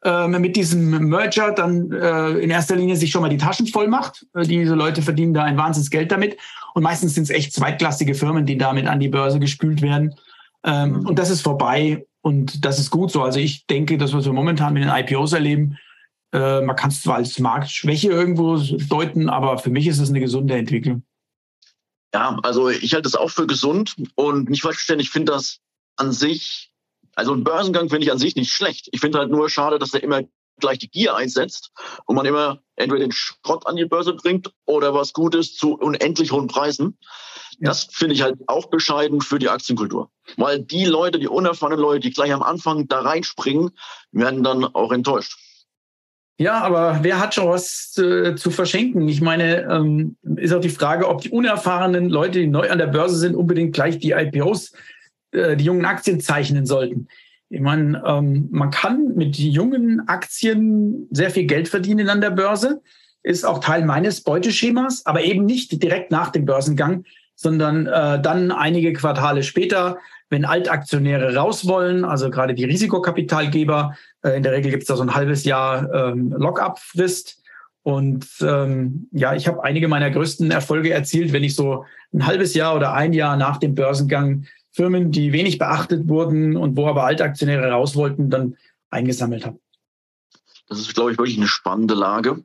äh, 0.04 0.28
mit 0.28 0.54
diesem 0.54 1.08
Merger 1.08 1.50
dann 1.52 1.90
äh, 1.90 2.30
in 2.38 2.50
erster 2.50 2.76
Linie 2.76 2.96
sich 2.96 3.10
schon 3.10 3.22
mal 3.22 3.28
die 3.28 3.36
Taschen 3.36 3.66
voll 3.66 3.88
macht. 3.88 4.26
Äh, 4.34 4.44
diese 4.44 4.74
Leute 4.74 5.02
verdienen 5.02 5.34
da 5.34 5.42
ein 5.42 5.56
wahnsinniges 5.56 5.90
Geld 5.90 6.12
damit. 6.12 6.36
Und 6.74 6.84
meistens 6.84 7.14
sind 7.14 7.24
es 7.24 7.30
echt 7.30 7.52
zweitklassige 7.52 8.14
Firmen, 8.14 8.46
die 8.46 8.56
damit 8.56 8.86
an 8.86 9.00
die 9.00 9.08
Börse 9.08 9.40
gespült 9.40 9.82
werden. 9.82 10.14
Ähm. 10.64 11.04
Und 11.06 11.18
das 11.18 11.30
ist 11.30 11.42
vorbei 11.42 12.06
und 12.20 12.64
das 12.64 12.78
ist 12.78 12.90
gut 12.90 13.10
so. 13.10 13.22
Also 13.22 13.40
ich 13.40 13.66
denke, 13.66 13.98
das, 13.98 14.12
was 14.12 14.24
wir 14.24 14.32
momentan 14.32 14.74
mit 14.74 14.84
den 14.84 14.90
IPOs 14.90 15.32
erleben, 15.32 15.76
äh, 16.32 16.60
man 16.60 16.76
kann 16.76 16.90
es 16.90 17.02
zwar 17.02 17.16
als 17.16 17.38
Marktschwäche 17.38 18.10
irgendwo 18.10 18.56
deuten, 18.56 19.28
aber 19.28 19.58
für 19.58 19.70
mich 19.70 19.86
ist 19.86 19.98
es 19.98 20.10
eine 20.10 20.20
gesunde 20.20 20.54
Entwicklung. 20.54 21.02
Ja, 22.14 22.38
also 22.42 22.68
ich 22.68 22.94
halte 22.94 23.09
es 23.09 23.14
auch 23.14 23.31
für 23.31 23.47
gesund 23.47 23.97
und 24.14 24.49
nicht 24.49 24.62
falsch 24.62 24.77
verstehen, 24.77 25.01
ich 25.01 25.11
finde 25.11 25.33
das 25.33 25.59
an 25.97 26.12
sich, 26.12 26.73
also 27.14 27.35
ein 27.35 27.44
Börsengang 27.44 27.88
finde 27.88 28.05
ich 28.05 28.12
an 28.12 28.18
sich 28.18 28.37
nicht 28.37 28.53
schlecht. 28.53 28.88
Ich 28.92 29.01
finde 29.01 29.18
halt 29.18 29.31
nur 29.31 29.51
schade, 29.51 29.79
dass 29.79 29.92
er 29.92 30.03
immer 30.03 30.23
gleich 30.59 30.79
die 30.79 30.88
Gier 30.88 31.16
einsetzt 31.16 31.71
und 32.07 32.16
man 32.16 32.27
immer 32.27 32.61
entweder 32.77 33.01
den 33.01 33.12
Schrott 33.12 33.66
an 33.66 33.77
die 33.77 33.85
Börse 33.85 34.14
bringt 34.14 34.53
oder 34.66 34.94
was 34.94 35.12
Gutes 35.12 35.55
zu 35.55 35.75
unendlich 35.75 36.33
hohen 36.33 36.47
Preisen. 36.47 36.99
Ja. 37.59 37.71
Das 37.71 37.88
finde 37.90 38.14
ich 38.14 38.23
halt 38.23 38.38
auch 38.47 38.66
bescheiden 38.66 39.21
für 39.21 39.38
die 39.38 39.49
Aktienkultur. 39.49 40.11
Weil 40.37 40.61
die 40.61 40.85
Leute, 40.85 41.18
die 41.18 41.29
unerfahrenen 41.29 41.81
Leute, 41.81 42.01
die 42.01 42.12
gleich 42.12 42.33
am 42.33 42.42
Anfang 42.42 42.87
da 42.87 43.01
reinspringen, 43.01 43.71
werden 44.12 44.44
dann 44.44 44.64
auch 44.64 44.92
enttäuscht. 44.92 45.38
Ja, 46.40 46.61
aber 46.61 47.01
wer 47.03 47.18
hat 47.18 47.35
schon 47.35 47.48
was 47.48 47.98
äh, 47.98 48.37
zu 48.37 48.53
verschenken? 48.53 49.09
Ich 49.09 49.20
meine, 49.20 49.62
ähm, 49.62 50.16
ist 50.37 50.53
auch 50.53 50.61
die 50.61 50.68
Frage, 50.68 51.09
ob 51.09 51.20
die 51.20 51.31
unerfahrenen 51.31 52.09
Leute, 52.09 52.38
die 52.38 52.46
neu 52.46 52.70
an 52.70 52.79
der 52.79 52.87
Börse 52.87 53.16
sind, 53.16 53.35
unbedingt 53.35 53.74
gleich 53.74 53.98
die 53.98 54.12
IPOs, 54.12 54.72
äh, 55.33 55.57
die 55.57 55.64
jungen 55.64 55.85
Aktien 55.85 56.20
zeichnen 56.20 56.64
sollten. 56.64 57.09
Ich 57.51 57.61
meine, 57.61 58.01
ähm, 58.07 58.46
man 58.53 58.70
kann 58.70 59.16
mit 59.16 59.37
jungen 59.37 60.07
Aktien 60.07 61.09
sehr 61.11 61.31
viel 61.31 61.46
Geld 61.46 61.66
verdienen 61.66 62.09
an 62.09 62.20
der 62.20 62.31
Börse, 62.31 62.83
ist 63.24 63.44
auch 63.44 63.59
Teil 63.59 63.85
meines 63.85 64.20
Beuteschemas, 64.20 65.07
aber 65.07 65.24
eben 65.24 65.44
nicht 65.44 65.83
direkt 65.83 66.12
nach 66.12 66.31
dem 66.31 66.44
Börsengang, 66.44 67.05
sondern 67.35 67.87
äh, 67.87 68.22
dann 68.22 68.53
einige 68.53 68.92
Quartale 68.92 69.42
später, 69.42 69.98
wenn 70.30 70.44
Altaktionäre 70.44 71.34
raus 71.34 71.66
wollen, 71.66 72.04
also 72.04 72.30
gerade 72.30 72.54
die 72.54 72.64
Risikokapitalgeber, 72.64 73.96
äh, 74.22 74.36
in 74.36 74.42
der 74.42 74.52
Regel 74.52 74.70
gibt 74.70 74.82
es 74.82 74.88
da 74.88 74.96
so 74.96 75.02
ein 75.02 75.14
halbes 75.14 75.44
Jahr 75.44 75.92
ähm, 75.92 76.34
Lock-up-Frist. 76.36 77.42
Und 77.82 78.26
ähm, 78.42 79.08
ja, 79.12 79.34
ich 79.34 79.48
habe 79.48 79.64
einige 79.64 79.88
meiner 79.88 80.10
größten 80.10 80.50
Erfolge 80.50 80.92
erzielt, 80.92 81.32
wenn 81.32 81.44
ich 81.44 81.54
so 81.54 81.86
ein 82.12 82.26
halbes 82.26 82.54
Jahr 82.54 82.76
oder 82.76 82.92
ein 82.92 83.12
Jahr 83.12 83.36
nach 83.36 83.56
dem 83.56 83.74
Börsengang 83.74 84.46
Firmen, 84.72 85.10
die 85.10 85.32
wenig 85.32 85.58
beachtet 85.58 86.08
wurden 86.08 86.56
und 86.56 86.76
wo 86.76 86.86
aber 86.86 87.04
Altaktionäre 87.04 87.70
raus 87.70 87.96
wollten, 87.96 88.30
dann 88.30 88.56
eingesammelt 88.90 89.46
habe. 89.46 89.58
Das 90.68 90.78
ist, 90.78 90.94
glaube 90.94 91.12
ich, 91.12 91.18
wirklich 91.18 91.38
eine 91.38 91.48
spannende 91.48 91.94
Lage. 91.94 92.44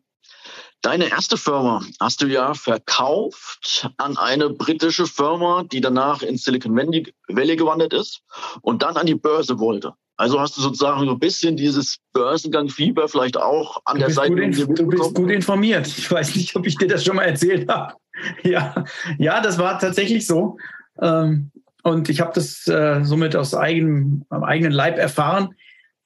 Deine 0.83 1.09
erste 1.09 1.37
Firma 1.37 1.81
hast 2.01 2.21
du 2.21 2.27
ja 2.27 2.53
verkauft 2.53 3.89
an 3.95 4.17
eine 4.17 4.49
britische 4.49 5.07
Firma, 5.07 5.63
die 5.63 5.79
danach 5.79 6.21
in 6.21 6.37
Silicon 6.37 6.75
Valley 6.75 7.55
gewandert 7.55 7.93
ist 7.93 8.21
und 8.61 8.83
dann 8.83 8.97
an 8.97 9.05
die 9.05 9.15
Börse 9.15 9.59
wollte. 9.59 9.93
Also 10.17 10.41
hast 10.41 10.57
du 10.57 10.61
sozusagen 10.61 11.05
so 11.05 11.11
ein 11.11 11.19
bisschen 11.19 11.55
dieses 11.55 11.99
Börsengang-Fieber 12.11 13.07
vielleicht 13.07 13.37
auch 13.37 13.81
an 13.85 13.97
der 13.97 14.09
Seite. 14.09 14.35
Gut 14.35 14.79
du 14.79 14.87
bist 14.87 15.15
gut 15.15 15.31
informiert. 15.31 15.87
Ich 15.87 16.11
weiß 16.11 16.35
nicht, 16.35 16.53
ob 16.57 16.67
ich 16.67 16.77
dir 16.77 16.89
das 16.89 17.05
schon 17.05 17.15
mal 17.15 17.23
erzählt 17.23 17.67
habe. 17.69 17.93
Ja, 18.43 18.85
ja 19.17 19.41
das 19.41 19.57
war 19.57 19.79
tatsächlich 19.79 20.27
so. 20.27 20.57
Ähm, 21.01 21.49
und 21.81 22.09
ich 22.09 22.21
habe 22.21 22.31
das 22.35 22.67
äh, 22.67 23.03
somit 23.03 23.35
aus 23.35 23.55
eigenem, 23.55 24.23
eigenen 24.29 24.71
Leib 24.71 24.99
erfahren, 24.99 25.55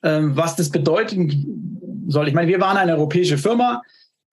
ähm, 0.03 0.37
was 0.37 0.55
das 0.55 0.69
bedeuten 0.69 2.05
soll. 2.07 2.29
Ich 2.29 2.33
meine, 2.33 2.47
wir 2.47 2.61
waren 2.61 2.77
eine 2.77 2.93
europäische 2.93 3.37
Firma, 3.37 3.81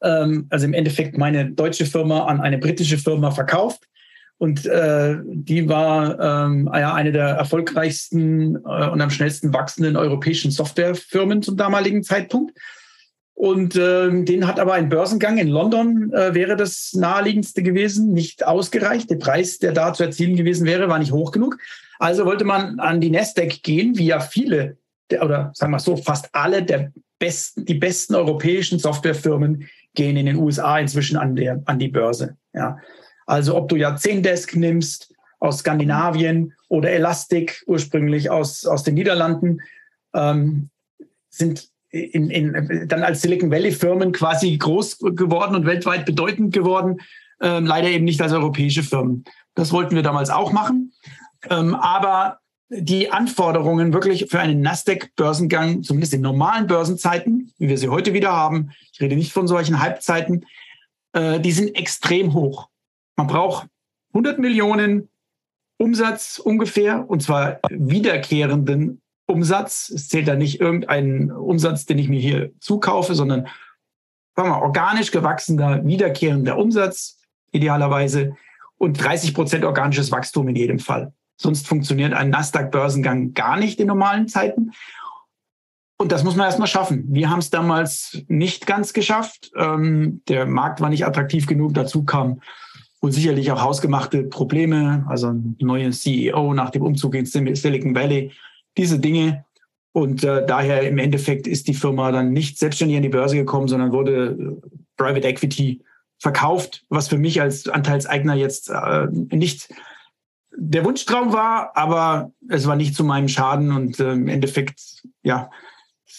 ähm, 0.04 0.46
also 0.50 0.66
im 0.66 0.74
Endeffekt 0.74 1.18
meine 1.18 1.50
deutsche 1.50 1.86
Firma 1.86 2.26
an 2.26 2.40
eine 2.40 2.58
britische 2.58 2.98
Firma 2.98 3.30
verkauft. 3.30 3.88
Und 4.38 4.66
äh, 4.66 5.16
die 5.24 5.68
war 5.68 6.18
ähm, 6.20 6.68
ja, 6.72 6.92
eine 6.92 7.12
der 7.12 7.28
erfolgreichsten 7.28 8.56
äh, 8.56 8.88
und 8.88 9.00
am 9.00 9.10
schnellsten 9.10 9.54
wachsenden 9.54 9.96
europäischen 9.96 10.50
Softwarefirmen 10.50 11.40
zum 11.42 11.56
damaligen 11.56 12.02
Zeitpunkt. 12.02 12.52
Und 13.34 13.76
äh, 13.76 14.24
den 14.24 14.46
hat 14.46 14.60
aber 14.60 14.74
ein 14.74 14.88
Börsengang 14.88 15.38
in 15.38 15.48
London, 15.48 16.12
äh, 16.12 16.34
wäre 16.34 16.56
das 16.56 16.92
naheliegendste 16.94 17.62
gewesen, 17.62 18.12
nicht 18.12 18.46
ausgereicht. 18.46 19.10
Der 19.10 19.16
Preis, 19.16 19.58
der 19.58 19.72
da 19.72 19.92
zu 19.92 20.04
erzielen 20.04 20.36
gewesen 20.36 20.66
wäre, 20.66 20.88
war 20.88 20.98
nicht 20.98 21.12
hoch 21.12 21.32
genug. 21.32 21.58
Also 21.98 22.26
wollte 22.26 22.44
man 22.44 22.78
an 22.80 23.00
die 23.00 23.10
Nasdaq 23.10 23.62
gehen, 23.62 23.98
wie 23.98 24.06
ja 24.06 24.20
viele, 24.20 24.76
der, 25.10 25.24
oder 25.24 25.52
sagen 25.54 25.72
wir 25.72 25.80
so, 25.80 25.96
fast 25.96 26.28
alle 26.32 26.62
der 26.62 26.92
besten, 27.18 27.64
die 27.64 27.74
besten 27.74 28.14
europäischen 28.14 28.78
Softwarefirmen 28.78 29.68
gehen 29.94 30.16
in 30.16 30.26
den 30.26 30.36
USA 30.36 30.78
inzwischen 30.78 31.16
an, 31.16 31.36
der, 31.36 31.62
an 31.66 31.78
die 31.78 31.88
Börse. 31.88 32.36
Ja. 32.52 32.78
Also 33.26 33.56
ob 33.56 33.68
du 33.68 33.76
ja 33.76 33.96
Zendesk 33.96 34.56
nimmst 34.56 35.14
aus 35.38 35.58
Skandinavien 35.58 36.54
oder 36.68 36.90
Elastic 36.90 37.62
ursprünglich 37.66 38.30
aus, 38.30 38.66
aus 38.66 38.82
den 38.82 38.94
Niederlanden, 38.94 39.60
ähm, 40.14 40.70
sind 41.30 41.68
in, 41.90 42.30
in, 42.30 42.88
dann 42.88 43.02
als 43.02 43.22
Silicon 43.22 43.50
Valley 43.50 43.70
Firmen 43.70 44.12
quasi 44.12 44.56
groß 44.56 44.98
geworden 45.14 45.54
und 45.54 45.66
weltweit 45.66 46.06
bedeutend 46.06 46.52
geworden, 46.52 47.00
ähm, 47.40 47.66
leider 47.66 47.88
eben 47.88 48.04
nicht 48.04 48.20
als 48.20 48.32
europäische 48.32 48.82
Firmen. 48.82 49.24
Das 49.54 49.70
wollten 49.72 49.94
wir 49.94 50.02
damals 50.02 50.30
auch 50.30 50.52
machen. 50.52 50.92
Ähm, 51.50 51.74
aber 51.74 52.38
die 52.68 53.10
Anforderungen 53.10 53.92
wirklich 53.92 54.26
für 54.28 54.40
einen 54.40 54.60
Nasdaq-Börsengang, 54.60 55.82
zumindest 55.82 56.14
in 56.14 56.22
normalen 56.22 56.66
Börsenzeiten, 56.66 57.52
wie 57.58 57.68
wir 57.68 57.78
sie 57.78 57.88
heute 57.88 58.14
wieder 58.14 58.32
haben, 58.32 58.70
ich 58.92 59.00
rede 59.00 59.16
nicht 59.16 59.32
von 59.32 59.46
solchen 59.46 59.80
Halbzeiten, 59.80 60.46
äh, 61.12 61.40
die 61.40 61.52
sind 61.52 61.76
extrem 61.76 62.34
hoch. 62.34 62.68
Man 63.16 63.26
braucht 63.26 63.68
100 64.12 64.38
Millionen 64.38 65.08
Umsatz 65.76 66.38
ungefähr, 66.38 67.08
und 67.08 67.22
zwar 67.22 67.60
wiederkehrenden 67.68 69.02
Umsatz. 69.26 69.90
Es 69.90 70.08
zählt 70.08 70.28
da 70.28 70.34
nicht 70.34 70.60
irgendein 70.60 71.30
Umsatz, 71.30 71.86
den 71.86 71.98
ich 71.98 72.08
mir 72.08 72.20
hier 72.20 72.52
zukaufe, 72.60 73.14
sondern 73.14 73.48
sagen 74.36 74.50
wir, 74.50 74.62
organisch 74.62 75.10
gewachsener, 75.10 75.84
wiederkehrender 75.84 76.56
Umsatz 76.58 77.18
idealerweise 77.52 78.36
und 78.78 79.02
30 79.02 79.34
Prozent 79.34 79.64
organisches 79.64 80.10
Wachstum 80.10 80.48
in 80.48 80.56
jedem 80.56 80.78
Fall. 80.78 81.12
Sonst 81.36 81.66
funktioniert 81.66 82.12
ein 82.12 82.30
Nasdaq-Börsengang 82.30 83.34
gar 83.34 83.56
nicht 83.56 83.80
in 83.80 83.88
normalen 83.88 84.28
Zeiten. 84.28 84.72
Und 85.96 86.12
das 86.12 86.24
muss 86.24 86.36
man 86.36 86.46
erstmal 86.46 86.68
schaffen. 86.68 87.04
Wir 87.08 87.30
haben 87.30 87.38
es 87.38 87.50
damals 87.50 88.22
nicht 88.28 88.66
ganz 88.66 88.92
geschafft. 88.92 89.52
Ähm, 89.56 90.22
der 90.28 90.46
Markt 90.46 90.80
war 90.80 90.90
nicht 90.90 91.06
attraktiv 91.06 91.46
genug. 91.46 91.74
Dazu 91.74 92.04
kam 92.04 92.40
wohl 93.00 93.12
sicherlich 93.12 93.52
auch 93.52 93.62
hausgemachte 93.62 94.24
Probleme, 94.24 95.04
also 95.08 95.28
ein 95.28 95.56
neuer 95.60 95.90
CEO 95.92 96.54
nach 96.54 96.70
dem 96.70 96.82
Umzug 96.82 97.14
ins 97.14 97.32
Silicon 97.32 97.94
Valley, 97.94 98.32
diese 98.76 98.98
Dinge. 98.98 99.44
Und 99.92 100.24
äh, 100.24 100.44
daher 100.44 100.88
im 100.88 100.98
Endeffekt 100.98 101.46
ist 101.46 101.68
die 101.68 101.74
Firma 101.74 102.10
dann 102.10 102.32
nicht 102.32 102.58
selbstständig 102.58 102.96
an 102.96 103.02
die 103.04 103.08
Börse 103.08 103.36
gekommen, 103.36 103.68
sondern 103.68 103.92
wurde 103.92 104.26
äh, 104.26 104.68
Private 104.96 105.28
Equity 105.28 105.82
verkauft, 106.18 106.84
was 106.88 107.08
für 107.08 107.18
mich 107.18 107.40
als 107.40 107.68
Anteilseigner 107.68 108.34
jetzt 108.34 108.70
äh, 108.70 109.06
nicht 109.10 109.68
der 110.56 110.84
Wunschtraum 110.84 111.32
war, 111.32 111.76
aber 111.76 112.32
es 112.48 112.66
war 112.66 112.76
nicht 112.76 112.94
zu 112.94 113.04
meinem 113.04 113.28
Schaden 113.28 113.72
und 113.72 114.00
äh, 114.00 114.12
im 114.12 114.28
Endeffekt, 114.28 115.02
ja, 115.22 115.50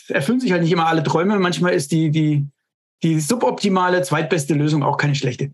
erfüllen 0.08 0.40
sich 0.40 0.52
halt 0.52 0.62
nicht 0.62 0.72
immer 0.72 0.88
alle 0.88 1.04
Träume. 1.04 1.40
Manchmal 1.40 1.74
ist 1.74 1.92
die, 1.92 2.12
die, 2.12 2.48
die 3.04 3.20
suboptimale 3.20 4.02
zweitbeste 4.02 4.54
Lösung 4.54 4.84
auch 4.84 4.98
keine 4.98 5.16
schlechte. 5.16 5.54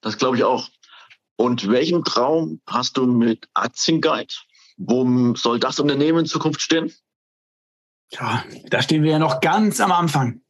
Das 0.00 0.18
glaube 0.18 0.36
ich 0.36 0.44
auch. 0.44 0.68
Und 1.36 1.68
welchen 1.68 2.04
Traum 2.04 2.60
hast 2.66 2.96
du 2.96 3.06
mit 3.06 3.48
Aktienguide? 3.54 4.34
Wo 4.76 5.34
soll 5.34 5.58
das 5.58 5.80
Unternehmen 5.80 6.20
in 6.20 6.26
Zukunft 6.26 6.60
stehen? 6.60 6.92
Ja, 8.12 8.44
da 8.68 8.82
stehen 8.82 9.02
wir 9.02 9.12
ja 9.12 9.18
noch 9.18 9.40
ganz 9.40 9.80
am 9.80 9.92
Anfang. 9.92 10.42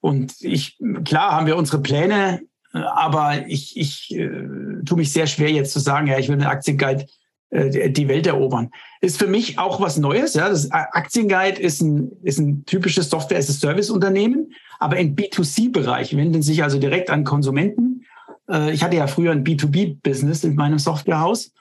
Und 0.00 0.40
ich, 0.40 0.78
klar 1.04 1.32
haben 1.32 1.46
wir 1.46 1.56
unsere 1.56 1.80
Pläne, 1.80 2.42
aber 2.72 3.46
ich, 3.48 3.76
ich 3.76 4.14
äh, 4.16 4.38
tue 4.84 4.98
mich 4.98 5.12
sehr 5.12 5.26
schwer 5.26 5.50
jetzt 5.50 5.72
zu 5.72 5.80
sagen, 5.80 6.06
ja, 6.06 6.18
ich 6.18 6.28
will 6.28 6.36
mit 6.36 6.46
Aktienguide 6.46 7.06
äh, 7.50 7.90
die 7.90 8.08
Welt 8.08 8.26
erobern. 8.26 8.70
Ist 9.00 9.18
für 9.18 9.26
mich 9.26 9.58
auch 9.58 9.80
was 9.80 9.96
Neues. 9.96 10.34
Ja, 10.34 10.48
das 10.48 10.70
Aktienguide 10.70 11.60
ist 11.60 11.80
ein, 11.80 12.12
ist 12.22 12.38
ein 12.38 12.64
typisches 12.64 13.10
Software-as-a-Service-Unternehmen, 13.10 14.52
aber 14.78 14.98
im 14.98 15.16
B2C-Bereich 15.16 16.16
wenden 16.16 16.42
sich 16.42 16.62
also 16.62 16.78
direkt 16.78 17.10
an 17.10 17.24
Konsumenten. 17.24 18.06
Äh, 18.48 18.72
ich 18.72 18.84
hatte 18.84 18.96
ja 18.96 19.06
früher 19.08 19.32
ein 19.32 19.44
B2B-Business 19.44 20.44
in 20.44 20.54
meinem 20.54 20.78
Softwarehaus 20.78 21.52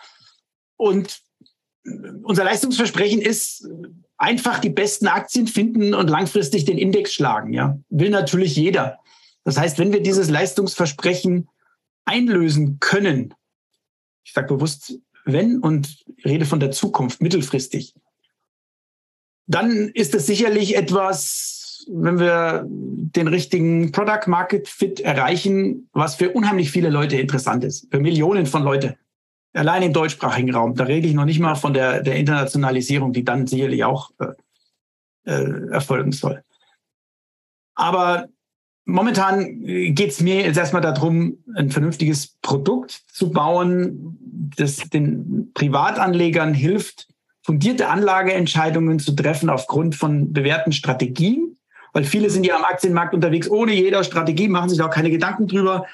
und 0.77 1.21
unser 2.23 2.43
Leistungsversprechen 2.43 3.21
ist 3.21 3.67
einfach 4.17 4.59
die 4.59 4.69
besten 4.69 5.07
Aktien 5.07 5.47
finden 5.47 5.93
und 5.93 6.09
langfristig 6.09 6.65
den 6.65 6.77
Index 6.77 7.13
schlagen. 7.13 7.53
Ja, 7.53 7.79
will 7.89 8.09
natürlich 8.09 8.55
jeder. 8.55 8.98
Das 9.43 9.57
heißt, 9.57 9.79
wenn 9.79 9.93
wir 9.93 10.01
dieses 10.01 10.29
Leistungsversprechen 10.29 11.49
einlösen 12.05 12.79
können, 12.79 13.33
ich 14.23 14.33
sage 14.33 14.47
bewusst 14.47 14.99
wenn 15.25 15.59
und 15.59 16.05
rede 16.25 16.45
von 16.45 16.59
der 16.59 16.71
Zukunft 16.71 17.21
mittelfristig, 17.21 17.93
dann 19.47 19.89
ist 19.89 20.13
es 20.13 20.25
sicherlich 20.25 20.75
etwas, 20.75 21.85
wenn 21.91 22.19
wir 22.19 22.65
den 22.67 23.27
richtigen 23.27 23.91
Product 23.91 24.27
Market 24.27 24.67
Fit 24.67 24.99
erreichen, 24.99 25.89
was 25.93 26.15
für 26.15 26.31
unheimlich 26.31 26.71
viele 26.71 26.89
Leute 26.89 27.17
interessant 27.17 27.63
ist, 27.63 27.87
für 27.89 27.99
Millionen 27.99 28.45
von 28.45 28.63
Leuten. 28.63 28.95
Allein 29.53 29.81
im 29.81 29.93
deutschsprachigen 29.93 30.53
Raum. 30.53 30.75
Da 30.75 30.83
rede 30.83 31.07
ich 31.07 31.15
noch 31.15 31.25
nicht 31.25 31.39
mal 31.39 31.55
von 31.55 31.73
der, 31.73 32.03
der 32.03 32.17
Internationalisierung, 32.17 33.13
die 33.13 33.23
dann 33.23 33.47
sicherlich 33.47 33.83
auch 33.83 34.11
äh, 34.19 34.33
äh 35.25 35.71
erfolgen 35.71 36.11
soll. 36.11 36.43
Aber 37.73 38.29
momentan 38.89 39.63
geht 39.63 40.11
es 40.11 40.21
mir 40.21 40.41
jetzt 40.41 40.57
erstmal 40.57 40.81
darum, 40.81 41.37
ein 41.55 41.71
vernünftiges 41.71 42.35
Produkt 42.41 43.01
zu 43.11 43.31
bauen, 43.31 44.17
das 44.57 44.77
den 44.89 45.51
Privatanlegern 45.53 46.53
hilft, 46.53 47.07
fundierte 47.43 47.87
Anlageentscheidungen 47.87 48.99
zu 48.99 49.13
treffen 49.13 49.49
aufgrund 49.49 49.95
von 49.95 50.33
bewährten 50.33 50.71
Strategien. 50.71 51.57
Weil 51.93 52.03
viele 52.03 52.29
sind 52.29 52.45
ja 52.45 52.55
am 52.55 52.63
Aktienmarkt 52.63 53.13
unterwegs 53.13 53.49
ohne 53.49 53.73
jeder 53.73 54.03
Strategie, 54.03 54.47
machen 54.47 54.69
sich 54.69 54.81
auch 54.81 54.91
keine 54.91 55.09
Gedanken 55.09 55.47
drüber, 55.47 55.87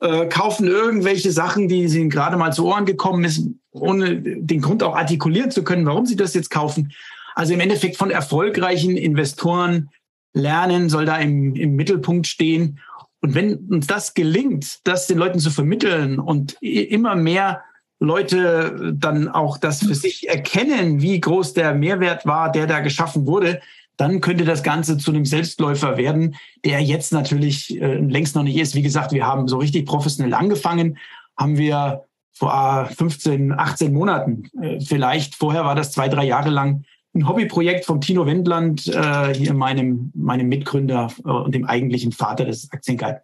äh, 0.00 0.26
kaufen 0.26 0.66
irgendwelche 0.66 1.32
Sachen, 1.32 1.68
die 1.68 1.82
ihnen 1.82 2.10
gerade 2.10 2.36
mal 2.36 2.52
zu 2.52 2.66
Ohren 2.66 2.86
gekommen 2.86 3.24
ist, 3.24 3.44
ohne 3.72 4.16
den 4.20 4.60
Grund 4.60 4.82
auch 4.82 4.94
artikulieren 4.94 5.50
zu 5.50 5.64
können, 5.64 5.86
warum 5.86 6.06
sie 6.06 6.16
das 6.16 6.34
jetzt 6.34 6.50
kaufen. 6.50 6.92
Also 7.34 7.54
im 7.54 7.60
Endeffekt 7.60 7.96
von 7.96 8.10
erfolgreichen 8.10 8.96
Investoren 8.96 9.90
lernen 10.32 10.88
soll 10.88 11.06
da 11.06 11.16
im, 11.16 11.54
im 11.54 11.74
Mittelpunkt 11.74 12.26
stehen. 12.26 12.80
Und 13.20 13.34
wenn 13.34 13.56
uns 13.70 13.86
das 13.86 14.14
gelingt, 14.14 14.80
das 14.84 15.06
den 15.06 15.18
Leuten 15.18 15.38
zu 15.38 15.50
vermitteln 15.50 16.18
und 16.18 16.56
immer 16.62 17.14
mehr 17.16 17.62
Leute 17.98 18.94
dann 18.96 19.28
auch 19.28 19.58
das 19.58 19.80
für 19.80 19.94
sich 19.94 20.28
erkennen, 20.28 21.02
wie 21.02 21.20
groß 21.20 21.52
der 21.52 21.74
Mehrwert 21.74 22.24
war, 22.24 22.50
der 22.50 22.66
da 22.66 22.80
geschaffen 22.80 23.26
wurde, 23.26 23.60
dann 23.98 24.22
könnte 24.22 24.46
das 24.46 24.62
Ganze 24.62 24.96
zu 24.96 25.10
einem 25.10 25.26
Selbstläufer 25.26 25.98
werden, 25.98 26.34
der 26.64 26.80
jetzt 26.80 27.12
natürlich 27.12 27.78
äh, 27.78 27.96
längst 27.96 28.34
noch 28.34 28.42
nicht 28.42 28.56
ist. 28.56 28.74
Wie 28.74 28.80
gesagt, 28.80 29.12
wir 29.12 29.26
haben 29.26 29.46
so 29.46 29.58
richtig 29.58 29.84
professionell 29.84 30.32
angefangen, 30.32 30.96
haben 31.36 31.58
wir 31.58 32.04
vor 32.32 32.88
15, 32.96 33.52
18 33.52 33.92
Monaten. 33.92 34.44
Äh, 34.62 34.80
vielleicht 34.80 35.34
vorher 35.34 35.66
war 35.66 35.74
das 35.74 35.92
zwei, 35.92 36.08
drei 36.08 36.24
Jahre 36.24 36.48
lang 36.48 36.84
ein 37.14 37.28
Hobbyprojekt 37.28 37.84
vom 37.84 38.00
Tino 38.00 38.26
Wendland, 38.26 38.86
äh, 38.88 39.34
hier 39.34 39.54
meinem, 39.54 40.12
meinem 40.14 40.48
Mitgründer 40.48 41.12
äh, 41.24 41.28
und 41.28 41.54
dem 41.54 41.64
eigentlichen 41.64 42.12
Vater 42.12 42.44
des 42.44 42.70
Aktienguide. 42.72 43.22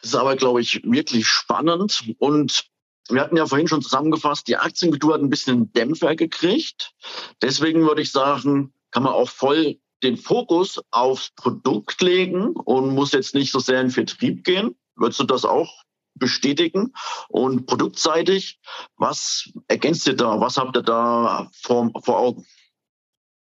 Das 0.00 0.10
ist 0.10 0.16
aber, 0.16 0.36
glaube 0.36 0.60
ich, 0.60 0.82
wirklich 0.84 1.26
spannend. 1.26 2.14
Und 2.18 2.70
wir 3.08 3.20
hatten 3.20 3.36
ja 3.36 3.46
vorhin 3.46 3.68
schon 3.68 3.82
zusammengefasst, 3.82 4.46
die 4.48 4.56
Aktienkultur 4.56 5.14
hat 5.14 5.20
ein 5.20 5.30
bisschen 5.30 5.54
einen 5.54 5.72
Dämpfer 5.72 6.14
gekriegt. 6.16 6.94
Deswegen 7.42 7.82
würde 7.82 8.02
ich 8.02 8.12
sagen, 8.12 8.72
kann 8.92 9.02
man 9.02 9.12
auch 9.12 9.28
voll 9.28 9.78
den 10.02 10.16
Fokus 10.16 10.80
aufs 10.90 11.30
Produkt 11.32 12.00
legen 12.00 12.50
und 12.52 12.94
muss 12.94 13.12
jetzt 13.12 13.34
nicht 13.34 13.52
so 13.52 13.58
sehr 13.58 13.80
in 13.80 13.90
Vertrieb 13.90 14.44
gehen. 14.44 14.76
Würdest 14.96 15.20
du 15.20 15.24
das 15.24 15.44
auch 15.44 15.82
bestätigen? 16.14 16.92
Und 17.28 17.66
produktseitig, 17.66 18.60
was 18.96 19.50
ergänzt 19.68 20.06
ihr 20.06 20.16
da? 20.16 20.40
Was 20.40 20.56
habt 20.56 20.76
ihr 20.76 20.82
da 20.82 21.50
vor, 21.52 21.90
vor 22.02 22.18
Augen? 22.18 22.46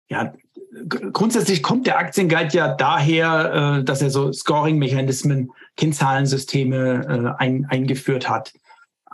Ja, 0.08 0.32
grundsätzlich 1.12 1.62
kommt 1.62 1.86
der 1.86 1.98
Aktienguide 1.98 2.56
ja 2.56 2.74
daher, 2.74 3.78
äh, 3.80 3.84
dass 3.84 4.02
er 4.02 4.10
so 4.10 4.32
Scoring-Mechanismen, 4.32 5.50
Kennzahlensysteme 5.76 7.36
äh, 7.38 7.42
ein, 7.42 7.66
eingeführt 7.66 8.28
hat. 8.28 8.52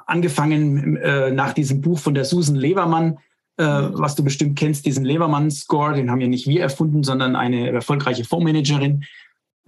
Angefangen 0.06 0.96
äh, 0.96 1.30
nach 1.30 1.52
diesem 1.52 1.80
Buch 1.80 1.98
von 1.98 2.14
der 2.14 2.24
Susan 2.24 2.56
Levermann, 2.56 3.18
was 3.58 4.14
du 4.14 4.24
bestimmt 4.24 4.58
kennst, 4.58 4.86
diesen 4.86 5.04
Levermann-Score, 5.04 5.92
den 5.92 6.10
haben 6.10 6.22
ja 6.22 6.26
nicht 6.26 6.48
wir 6.48 6.62
erfunden, 6.62 7.04
sondern 7.04 7.36
eine 7.36 7.70
erfolgreiche 7.70 8.24
Fondsmanagerin. 8.24 9.04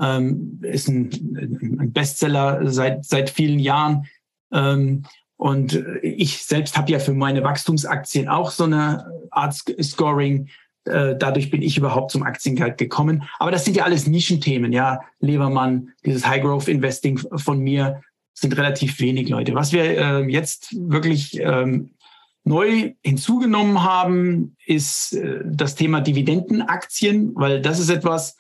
Ähm, 0.01 0.59
ist 0.63 0.89
ein, 0.89 1.93
Bestseller 1.93 2.73
seit, 2.73 3.05
seit 3.05 3.29
vielen 3.29 3.59
Jahren. 3.59 4.07
Ähm, 4.51 5.05
und 5.37 5.85
ich 6.03 6.43
selbst 6.43 6.79
habe 6.79 6.93
ja 6.93 6.99
für 6.99 7.13
meine 7.13 7.45
Wachstumsaktien 7.45 8.27
auch 8.27 8.51
so 8.51 8.65
eine 8.65 9.07
Art 9.31 9.55
Scoring 9.55 10.49
äh, 10.85 11.17
dadurch 11.17 11.51
bin 11.51 11.63
ich 11.63 11.79
überhaupt 11.79 12.11
zum 12.11 12.23
Aktiengeld 12.23 12.79
gekommen. 12.79 13.25
Aber 13.39 13.51
das 13.51 13.65
sind 13.65 13.77
ja 13.77 13.85
alles 13.85 14.07
Nischenthemen, 14.07 14.73
ja. 14.73 15.01
Levermann, 15.21 15.91
dieses 16.05 16.27
High 16.27 16.43
Growth 16.43 16.69
Investing 16.69 17.19
von 17.37 17.61
mir 17.61 18.03
sind 18.35 18.57
relativ 18.57 18.99
wenig 19.01 19.29
Leute. 19.29 19.55
Was 19.55 19.73
wir 19.73 19.85
äh, 19.85 20.25
jetzt 20.25 20.75
wirklich 20.77 21.39
ähm, 21.41 21.91
neu 22.45 22.93
hinzugenommen 23.03 23.83
haben, 23.83 24.57
ist 24.67 25.15
äh, 25.15 25.41
das 25.45 25.75
Thema 25.75 26.01
Dividendenaktien, 26.01 27.33
weil 27.35 27.63
das 27.63 27.79
ist 27.79 27.91
etwas, 27.91 28.37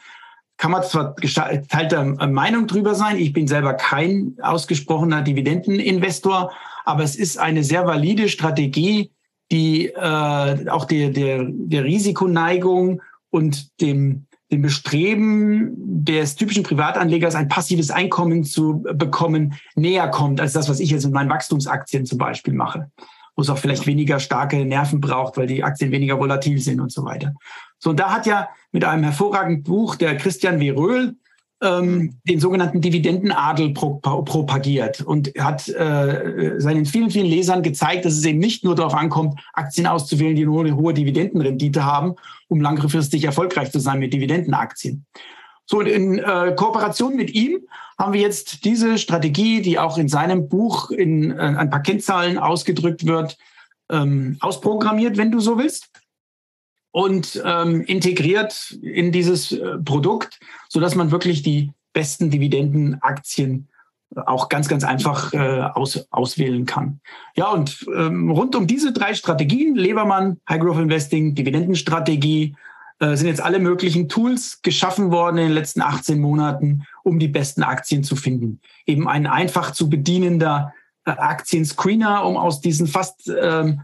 kann 0.56 0.70
man 0.70 0.82
zwar 0.82 1.14
geteilter 1.14 2.04
Meinung 2.04 2.66
drüber 2.66 2.94
sein. 2.94 3.18
Ich 3.18 3.32
bin 3.32 3.48
selber 3.48 3.74
kein 3.74 4.36
ausgesprochener 4.40 5.22
Dividendeninvestor, 5.22 6.52
aber 6.84 7.02
es 7.02 7.16
ist 7.16 7.38
eine 7.38 7.64
sehr 7.64 7.86
valide 7.86 8.28
Strategie, 8.28 9.10
die 9.54 9.86
äh, 9.86 10.68
auch 10.68 10.84
der, 10.84 11.10
der, 11.10 11.46
der 11.48 11.84
Risikoneigung 11.84 13.00
und 13.30 13.80
dem, 13.80 14.26
dem 14.50 14.62
Bestreben 14.62 15.74
des 15.76 16.34
typischen 16.34 16.64
Privatanlegers 16.64 17.36
ein 17.36 17.48
passives 17.48 17.92
Einkommen 17.92 18.42
zu 18.42 18.84
bekommen, 18.94 19.54
näher 19.76 20.08
kommt 20.08 20.40
als 20.40 20.54
das, 20.54 20.68
was 20.68 20.80
ich 20.80 20.90
jetzt 20.90 21.04
mit 21.04 21.14
meinen 21.14 21.30
Wachstumsaktien 21.30 22.04
zum 22.04 22.18
Beispiel 22.18 22.52
mache. 22.52 22.90
Wo 23.36 23.42
es 23.42 23.50
auch 23.50 23.58
vielleicht 23.58 23.86
weniger 23.86 24.18
starke 24.18 24.64
Nerven 24.64 25.00
braucht, 25.00 25.36
weil 25.36 25.46
die 25.46 25.62
Aktien 25.62 25.92
weniger 25.92 26.18
volatil 26.18 26.58
sind 26.58 26.80
und 26.80 26.90
so 26.90 27.04
weiter. 27.04 27.32
So, 27.78 27.90
und 27.90 28.00
da 28.00 28.12
hat 28.12 28.26
ja 28.26 28.48
mit 28.72 28.84
einem 28.84 29.04
hervorragenden 29.04 29.62
Buch 29.62 29.94
der 29.94 30.16
Christian 30.16 30.58
W. 30.58 30.70
Röhl 30.70 31.14
ähm, 31.64 32.20
den 32.24 32.38
sogenannten 32.38 32.80
Dividendenadel 32.80 33.72
pro, 33.72 33.94
propagiert 33.96 35.00
und 35.00 35.32
hat 35.38 35.68
äh, 35.68 36.54
seinen 36.58 36.84
vielen, 36.84 37.10
vielen 37.10 37.26
Lesern 37.26 37.62
gezeigt, 37.62 38.04
dass 38.04 38.12
es 38.12 38.24
eben 38.24 38.38
nicht 38.38 38.64
nur 38.64 38.74
darauf 38.74 38.94
ankommt, 38.94 39.40
Aktien 39.54 39.86
auszuwählen, 39.86 40.36
die 40.36 40.44
nur 40.44 40.60
eine 40.60 40.76
hohe 40.76 40.94
Dividendenrendite 40.94 41.84
haben, 41.84 42.14
um 42.48 42.60
langfristig 42.60 43.24
erfolgreich 43.24 43.72
zu 43.72 43.80
sein 43.80 43.98
mit 43.98 44.12
Dividendenaktien. 44.12 45.06
So, 45.66 45.80
in 45.80 46.18
äh, 46.18 46.54
Kooperation 46.54 47.16
mit 47.16 47.34
ihm 47.34 47.60
haben 47.98 48.12
wir 48.12 48.20
jetzt 48.20 48.64
diese 48.64 48.98
Strategie, 48.98 49.62
die 49.62 49.78
auch 49.78 49.96
in 49.96 50.08
seinem 50.08 50.48
Buch 50.48 50.90
in 50.90 51.30
äh, 51.30 51.36
ein 51.36 51.70
paar 51.70 51.82
Kennzahlen 51.82 52.38
ausgedrückt 52.38 53.06
wird, 53.06 53.38
ähm, 53.90 54.36
ausprogrammiert, 54.40 55.16
wenn 55.16 55.32
du 55.32 55.40
so 55.40 55.58
willst 55.58 55.88
und 56.94 57.42
ähm, 57.44 57.80
integriert 57.82 58.70
in 58.80 59.10
dieses 59.10 59.50
äh, 59.50 59.78
Produkt, 59.84 60.38
so 60.68 60.78
dass 60.78 60.94
man 60.94 61.10
wirklich 61.10 61.42
die 61.42 61.72
besten 61.92 62.30
Dividendenaktien 62.30 63.66
äh, 64.14 64.20
auch 64.20 64.48
ganz, 64.48 64.68
ganz 64.68 64.84
einfach 64.84 65.32
äh, 65.32 65.62
aus, 65.74 66.06
auswählen 66.12 66.66
kann. 66.66 67.00
Ja, 67.34 67.50
und 67.50 67.84
ähm, 67.96 68.30
rund 68.30 68.54
um 68.54 68.68
diese 68.68 68.92
drei 68.92 69.14
Strategien, 69.14 69.74
Lebermann, 69.74 70.40
High 70.48 70.60
Growth 70.60 70.78
Investing, 70.78 71.34
Dividendenstrategie, 71.34 72.54
äh, 73.00 73.16
sind 73.16 73.26
jetzt 73.26 73.42
alle 73.42 73.58
möglichen 73.58 74.08
Tools 74.08 74.62
geschaffen 74.62 75.10
worden 75.10 75.38
in 75.38 75.44
den 75.46 75.54
letzten 75.54 75.82
18 75.82 76.20
Monaten, 76.20 76.84
um 77.02 77.18
die 77.18 77.26
besten 77.26 77.64
Aktien 77.64 78.04
zu 78.04 78.14
finden. 78.14 78.60
Eben 78.86 79.08
ein 79.08 79.26
einfach 79.26 79.72
zu 79.72 79.90
bedienender 79.90 80.72
äh, 81.06 81.10
Aktienscreener, 81.10 82.24
um 82.24 82.36
aus 82.36 82.60
diesen 82.60 82.86
fast 82.86 83.28
ähm, 83.36 83.80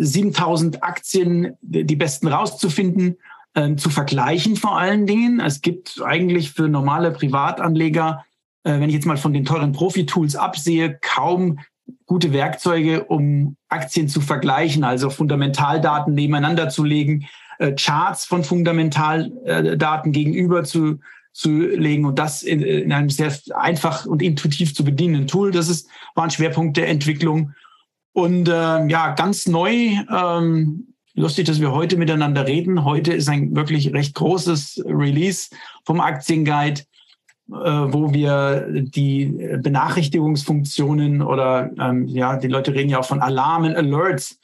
7000 0.00 0.82
Aktien, 0.82 1.56
die 1.60 1.96
besten 1.96 2.28
rauszufinden, 2.28 3.16
äh, 3.54 3.76
zu 3.76 3.90
vergleichen 3.90 4.56
vor 4.56 4.78
allen 4.78 5.06
Dingen. 5.06 5.40
Es 5.40 5.60
gibt 5.60 6.00
eigentlich 6.04 6.52
für 6.52 6.68
normale 6.68 7.10
Privatanleger, 7.10 8.24
äh, 8.64 8.80
wenn 8.80 8.88
ich 8.88 8.94
jetzt 8.94 9.06
mal 9.06 9.16
von 9.16 9.32
den 9.32 9.44
teuren 9.44 9.72
Profi-Tools 9.72 10.36
absehe, 10.36 10.98
kaum 11.00 11.58
gute 12.06 12.32
Werkzeuge, 12.32 13.04
um 13.04 13.56
Aktien 13.68 14.08
zu 14.08 14.20
vergleichen, 14.20 14.84
also 14.84 15.10
Fundamentaldaten 15.10 16.14
nebeneinander 16.14 16.68
zu 16.68 16.84
legen, 16.84 17.26
äh, 17.58 17.72
Charts 17.72 18.24
von 18.24 18.44
Fundamentaldaten 18.44 20.12
gegenüber 20.12 20.64
zu, 20.64 21.00
zu 21.32 21.50
legen 21.50 22.04
und 22.06 22.18
das 22.18 22.42
in, 22.42 22.62
in 22.62 22.92
einem 22.92 23.10
sehr 23.10 23.32
einfach 23.54 24.06
und 24.06 24.22
intuitiv 24.22 24.74
zu 24.74 24.84
bedienenden 24.84 25.26
Tool. 25.26 25.50
Das 25.50 25.68
ist, 25.68 25.88
war 26.14 26.24
ein 26.24 26.30
Schwerpunkt 26.30 26.76
der 26.76 26.88
Entwicklung. 26.88 27.52
Und 28.12 28.48
äh, 28.48 28.86
ja, 28.86 29.14
ganz 29.14 29.46
neu, 29.46 29.70
ähm, 30.10 30.94
lustig, 31.14 31.46
dass 31.46 31.60
wir 31.60 31.72
heute 31.72 31.96
miteinander 31.96 32.46
reden. 32.46 32.84
Heute 32.84 33.12
ist 33.12 33.28
ein 33.28 33.54
wirklich 33.54 33.92
recht 33.92 34.14
großes 34.14 34.82
Release 34.86 35.50
vom 35.84 36.00
Aktienguide, 36.00 36.82
äh, 37.50 37.54
wo 37.54 38.12
wir 38.12 38.66
die 38.68 39.26
Benachrichtigungsfunktionen 39.62 41.22
oder 41.22 41.70
ähm, 41.78 42.06
ja, 42.08 42.36
die 42.36 42.48
Leute 42.48 42.74
reden 42.74 42.90
ja 42.90 42.98
auch 42.98 43.04
von 43.04 43.20
Alarmen, 43.20 43.76
Alerts 43.76 44.38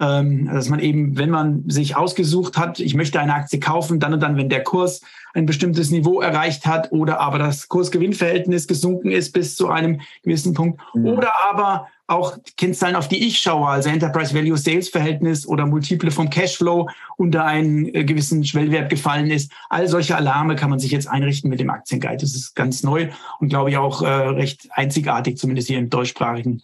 Ähm, 0.00 0.46
dass 0.52 0.68
man 0.68 0.80
eben, 0.80 1.16
wenn 1.16 1.30
man 1.30 1.62
sich 1.70 1.94
ausgesucht 1.94 2.58
hat, 2.58 2.80
ich 2.80 2.96
möchte 2.96 3.20
eine 3.20 3.34
Aktie 3.34 3.60
kaufen, 3.60 4.00
dann 4.00 4.14
und 4.14 4.20
dann, 4.20 4.36
wenn 4.36 4.48
der 4.48 4.64
Kurs 4.64 5.00
ein 5.34 5.46
bestimmtes 5.46 5.90
Niveau 5.90 6.20
erreicht 6.20 6.64
hat 6.64 6.92
oder 6.92 7.20
aber 7.20 7.38
das 7.38 7.68
Kurs-Gewinn-Verhältnis 7.68 8.66
gesunken 8.66 9.10
ist 9.10 9.32
bis 9.32 9.56
zu 9.56 9.68
einem 9.68 10.00
gewissen 10.22 10.54
Punkt 10.54 10.80
mhm. 10.94 11.06
oder 11.06 11.32
aber 11.50 11.88
auch 12.06 12.36
Kennzahlen, 12.56 12.96
auf 12.96 13.08
die 13.08 13.26
ich 13.26 13.38
schaue, 13.38 13.66
also 13.66 13.88
Enterprise 13.88 14.34
Value 14.34 14.56
Sales 14.56 14.88
Verhältnis 14.90 15.46
oder 15.46 15.66
Multiple 15.66 16.10
vom 16.10 16.30
Cashflow 16.30 16.88
unter 17.16 17.44
einen 17.44 17.86
äh, 17.94 18.04
gewissen 18.04 18.44
Schwellwert 18.44 18.90
gefallen 18.90 19.30
ist. 19.30 19.50
All 19.70 19.88
solche 19.88 20.14
Alarme 20.16 20.54
kann 20.54 20.70
man 20.70 20.78
sich 20.78 20.90
jetzt 20.90 21.08
einrichten 21.08 21.50
mit 21.50 21.60
dem 21.60 21.70
Aktienguide. 21.70 22.18
Das 22.18 22.34
ist 22.34 22.54
ganz 22.54 22.82
neu 22.82 23.08
und 23.40 23.48
glaube 23.48 23.70
ich 23.70 23.76
auch 23.76 24.02
äh, 24.02 24.08
recht 24.08 24.68
einzigartig, 24.72 25.38
zumindest 25.38 25.68
hier 25.68 25.78
im 25.78 25.90
deutschsprachigen 25.90 26.62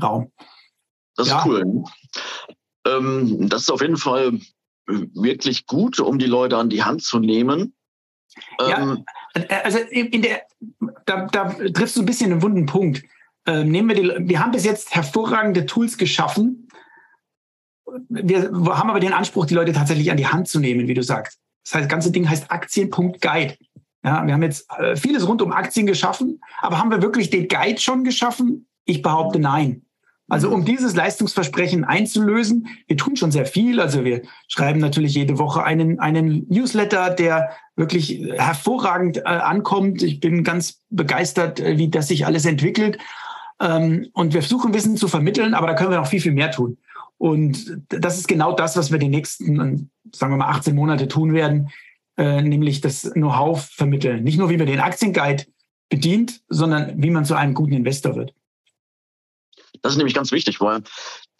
Raum. 0.00 0.30
Das 1.16 1.28
ist 1.28 1.32
ja. 1.32 1.44
cool. 1.46 1.84
Ähm, 2.86 3.48
das 3.48 3.62
ist 3.62 3.70
auf 3.70 3.80
jeden 3.80 3.96
Fall 3.96 4.38
wirklich 4.86 5.66
gut, 5.66 5.98
um 5.98 6.18
die 6.18 6.26
Leute 6.26 6.58
an 6.58 6.68
die 6.68 6.82
Hand 6.82 7.02
zu 7.02 7.18
nehmen. 7.18 7.74
Ja, 8.60 8.78
ähm, 8.80 9.04
äh, 9.34 9.54
also 9.62 9.78
in 9.78 10.22
der, 10.22 10.42
da, 11.06 11.26
da 11.26 11.50
triffst 11.50 11.96
du 11.96 12.02
ein 12.02 12.06
bisschen 12.06 12.32
einen 12.32 12.42
wunden 12.42 12.66
Punkt. 12.66 13.02
Ähm, 13.46 13.70
nehmen 13.70 13.88
wir 13.88 13.96
die, 13.96 14.28
wir 14.28 14.40
haben 14.40 14.52
bis 14.52 14.64
jetzt 14.64 14.94
hervorragende 14.94 15.66
Tools 15.66 15.98
geschaffen. 15.98 16.68
Wir 18.08 18.50
haben 18.50 18.90
aber 18.90 19.00
den 19.00 19.12
Anspruch, 19.12 19.46
die 19.46 19.54
Leute 19.54 19.72
tatsächlich 19.72 20.10
an 20.10 20.16
die 20.16 20.26
Hand 20.26 20.48
zu 20.48 20.58
nehmen, 20.60 20.88
wie 20.88 20.94
du 20.94 21.02
sagst. 21.02 21.38
Das 21.64 21.74
heißt, 21.74 21.84
das 21.84 21.90
ganze 21.90 22.10
Ding 22.12 22.28
heißt 22.28 22.50
Aktien.guide. 22.50 23.56
Ja, 24.02 24.26
wir 24.26 24.34
haben 24.34 24.42
jetzt 24.42 24.70
äh, 24.78 24.96
vieles 24.96 25.26
rund 25.26 25.40
um 25.40 25.52
Aktien 25.52 25.86
geschaffen, 25.86 26.40
aber 26.60 26.78
haben 26.78 26.90
wir 26.90 27.00
wirklich 27.00 27.30
den 27.30 27.48
Guide 27.48 27.80
schon 27.80 28.04
geschaffen? 28.04 28.66
Ich 28.84 29.00
behaupte 29.00 29.38
nein. 29.38 29.82
Also 30.28 30.50
um 30.50 30.64
dieses 30.64 30.94
Leistungsversprechen 30.94 31.84
einzulösen, 31.84 32.68
wir 32.86 32.96
tun 32.96 33.16
schon 33.16 33.30
sehr 33.30 33.46
viel. 33.46 33.80
Also 33.80 34.04
wir 34.04 34.22
schreiben 34.48 34.80
natürlich 34.80 35.14
jede 35.14 35.38
Woche 35.38 35.64
einen, 35.64 36.00
einen 36.00 36.46
Newsletter, 36.48 37.10
der 37.10 37.50
wirklich 37.76 38.20
hervorragend 38.36 39.18
äh, 39.18 39.22
ankommt. 39.22 40.02
Ich 40.02 40.20
bin 40.20 40.44
ganz 40.44 40.82
begeistert, 40.90 41.60
äh, 41.60 41.78
wie 41.78 41.88
das 41.88 42.08
sich 42.08 42.26
alles 42.26 42.44
entwickelt. 42.44 42.98
Ähm, 43.60 44.08
und 44.12 44.34
wir 44.34 44.42
versuchen 44.42 44.74
Wissen 44.74 44.96
zu 44.96 45.08
vermitteln, 45.08 45.54
aber 45.54 45.66
da 45.66 45.74
können 45.74 45.90
wir 45.90 45.98
noch 45.98 46.06
viel, 46.06 46.20
viel 46.20 46.32
mehr 46.32 46.50
tun. 46.50 46.78
Und 47.18 47.80
das 47.88 48.18
ist 48.18 48.28
genau 48.28 48.52
das, 48.52 48.76
was 48.76 48.90
wir 48.90 48.98
die 48.98 49.08
nächsten, 49.08 49.90
sagen 50.12 50.32
wir 50.32 50.36
mal, 50.36 50.50
18 50.50 50.74
Monate 50.74 51.08
tun 51.08 51.32
werden, 51.32 51.70
äh, 52.16 52.42
nämlich 52.42 52.80
das 52.80 53.10
Know-how 53.12 53.64
vermitteln. 53.64 54.24
Nicht 54.24 54.38
nur, 54.38 54.50
wie 54.50 54.56
man 54.56 54.66
den 54.66 54.80
Aktienguide 54.80 55.44
bedient, 55.88 56.42
sondern 56.48 57.02
wie 57.02 57.10
man 57.10 57.24
zu 57.24 57.34
einem 57.34 57.54
guten 57.54 57.72
Investor 57.72 58.16
wird. 58.16 58.34
Das 59.82 59.92
ist 59.92 59.98
nämlich 59.98 60.14
ganz 60.14 60.32
wichtig, 60.32 60.60
weil 60.60 60.82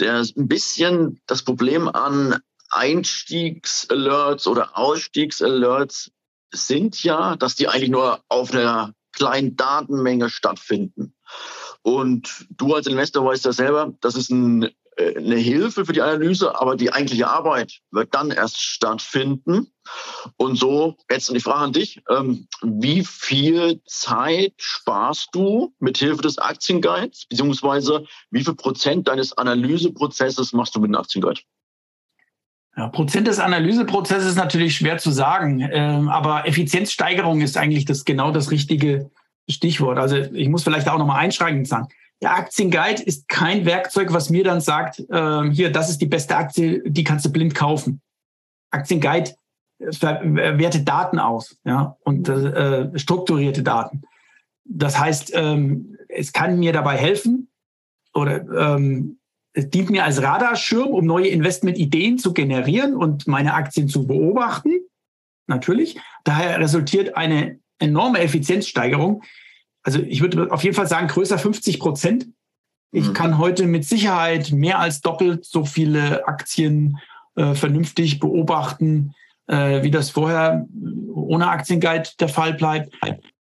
der 0.01 0.21
ein 0.21 0.49
bisschen 0.49 1.21
das 1.27 1.43
Problem 1.43 1.89
an 1.89 2.39
Einstiegsalerts 2.71 4.47
oder 4.47 4.77
Ausstiegsalerts 4.77 6.11
sind 6.55 7.03
ja, 7.03 7.37
dass 7.37 7.55
die 7.55 7.69
eigentlich 7.69 7.91
nur 7.91 8.21
auf 8.29 8.53
einer 8.53 8.93
kleinen 9.13 9.57
Datenmenge 9.57 10.31
stattfinden. 10.31 11.15
Und 11.83 12.47
du 12.51 12.75
als 12.75 12.87
Investor 12.87 13.25
weißt 13.25 13.45
ja 13.45 13.53
selber, 13.53 13.93
das 14.01 14.17
ist 14.17 14.31
ein 14.31 14.71
äh, 14.97 15.17
eine 15.17 15.37
Hilfe 15.37 15.85
für 15.85 15.93
die 15.93 16.03
Analyse, 16.03 16.59
aber 16.61 16.77
die 16.77 16.93
eigentliche 16.93 17.29
Arbeit 17.29 17.81
wird 17.91 18.15
dann 18.15 18.31
erst 18.31 18.61
stattfinden. 18.61 19.73
Und 20.37 20.57
so, 20.57 20.97
jetzt 21.11 21.33
die 21.33 21.41
Frage 21.41 21.65
an 21.65 21.73
dich, 21.73 22.03
ähm, 22.09 22.49
wie 22.63 23.05
viel 23.05 23.83
Zeit 23.87 24.55
sparst 24.57 25.29
du 25.33 25.75
mit 25.79 25.99
Hilfe 25.99 26.23
des 26.23 26.39
Aktienguides, 26.39 27.27
beziehungsweise 27.29 28.07
wie 28.31 28.45
viel 28.45 28.55
Prozent 28.55 29.09
deines 29.09 29.37
Analyseprozesses 29.37 30.53
machst 30.53 30.75
du 30.75 30.81
mit 30.81 30.89
dem 30.89 30.97
Aktienguide? 30.97 31.41
Ja, 32.77 32.89
Prozent 32.89 33.29
des 33.29 33.39
Analyseprozesses 33.39 34.31
ist 34.31 34.37
natürlich 34.37 34.77
schwer 34.77 34.99
zu 34.99 35.11
sagen, 35.13 35.61
ähm, 35.61 36.09
aber 36.09 36.49
Effizienzsteigerung 36.49 37.41
ist 37.41 37.57
eigentlich 37.57 37.85
das 37.85 38.05
genau 38.05 38.33
das 38.33 38.51
richtige 38.51 39.11
Stichwort. 39.49 39.99
Also 39.99 40.17
ich 40.17 40.49
muss 40.49 40.65
vielleicht 40.65 40.89
auch 40.89 40.99
nochmal 40.99 41.21
einschränkend 41.21 41.69
sagen. 41.69 41.89
Der 42.21 42.35
Aktienguide 42.37 43.03
ist 43.03 43.29
kein 43.29 43.65
Werkzeug, 43.65 44.13
was 44.13 44.31
mir 44.31 44.45
dann 44.45 44.61
sagt, 44.61 45.01
äh, 45.11 45.51
hier, 45.51 45.71
das 45.71 45.91
ist 45.91 46.01
die 46.01 46.07
beste 46.07 46.37
Aktie, 46.37 46.83
die 46.85 47.05
kannst 47.05 47.25
du 47.25 47.31
blind 47.31 47.55
kaufen. 47.55 48.01
Aktienguide 48.71 49.35
wertet 49.79 50.89
Daten 50.89 51.19
aus, 51.19 51.59
ja, 51.65 51.97
und 52.05 52.29
äh, 52.29 52.97
strukturierte 52.99 53.63
Daten. 53.63 54.03
Das 54.65 54.99
heißt, 54.99 55.33
ähm, 55.35 55.99
es 56.09 56.33
kann 56.33 56.59
mir 56.59 56.73
dabei 56.73 56.97
helfen 56.97 57.49
oder 58.15 58.77
ähm, 58.77 59.19
dient 59.57 59.91
mir 59.91 60.05
als 60.05 60.23
Radarschirm, 60.23 60.89
um 60.89 61.07
neue 61.07 61.29
Investmentideen 61.29 62.19
zu 62.19 62.33
generieren 62.33 62.95
und 62.95 63.27
meine 63.27 63.55
Aktien 63.55 63.89
zu 63.89 64.07
beobachten. 64.07 64.73
Natürlich. 65.47 65.99
Daher 66.25 66.59
resultiert 66.59 67.17
eine 67.17 67.59
enorme 67.79 68.21
Effizienzsteigerung 68.21 69.23
also 69.85 70.01
ich 70.01 70.21
würde 70.21 70.51
auf 70.51 70.65
jeden 70.65 70.75
Fall 70.75 70.89
sagen, 70.89 71.07
größer 71.07 71.39
50 71.39 71.79
Prozent. 71.79 72.27
Ich 72.91 73.09
mhm. 73.09 73.13
kann 73.13 73.39
heute 73.39 73.67
mit 73.67 73.85
Sicherheit 73.85 74.51
mehr 74.51 74.79
als 74.81 75.03
doppelt 75.03 75.45
so 75.45 75.65
viele 75.65 76.27
Aktien 76.27 76.99
äh, 77.37 77.55
vernünftig 77.55 78.19
beobachten, 78.19 79.15
äh, 79.47 79.83
wie 79.83 79.91
das 79.91 80.11
vorher 80.11 80.67
ohne 81.13 81.49
Aktienguide 81.49 82.09
der 82.19 82.29
Fall 82.29 82.55
bleibt. 82.55 82.95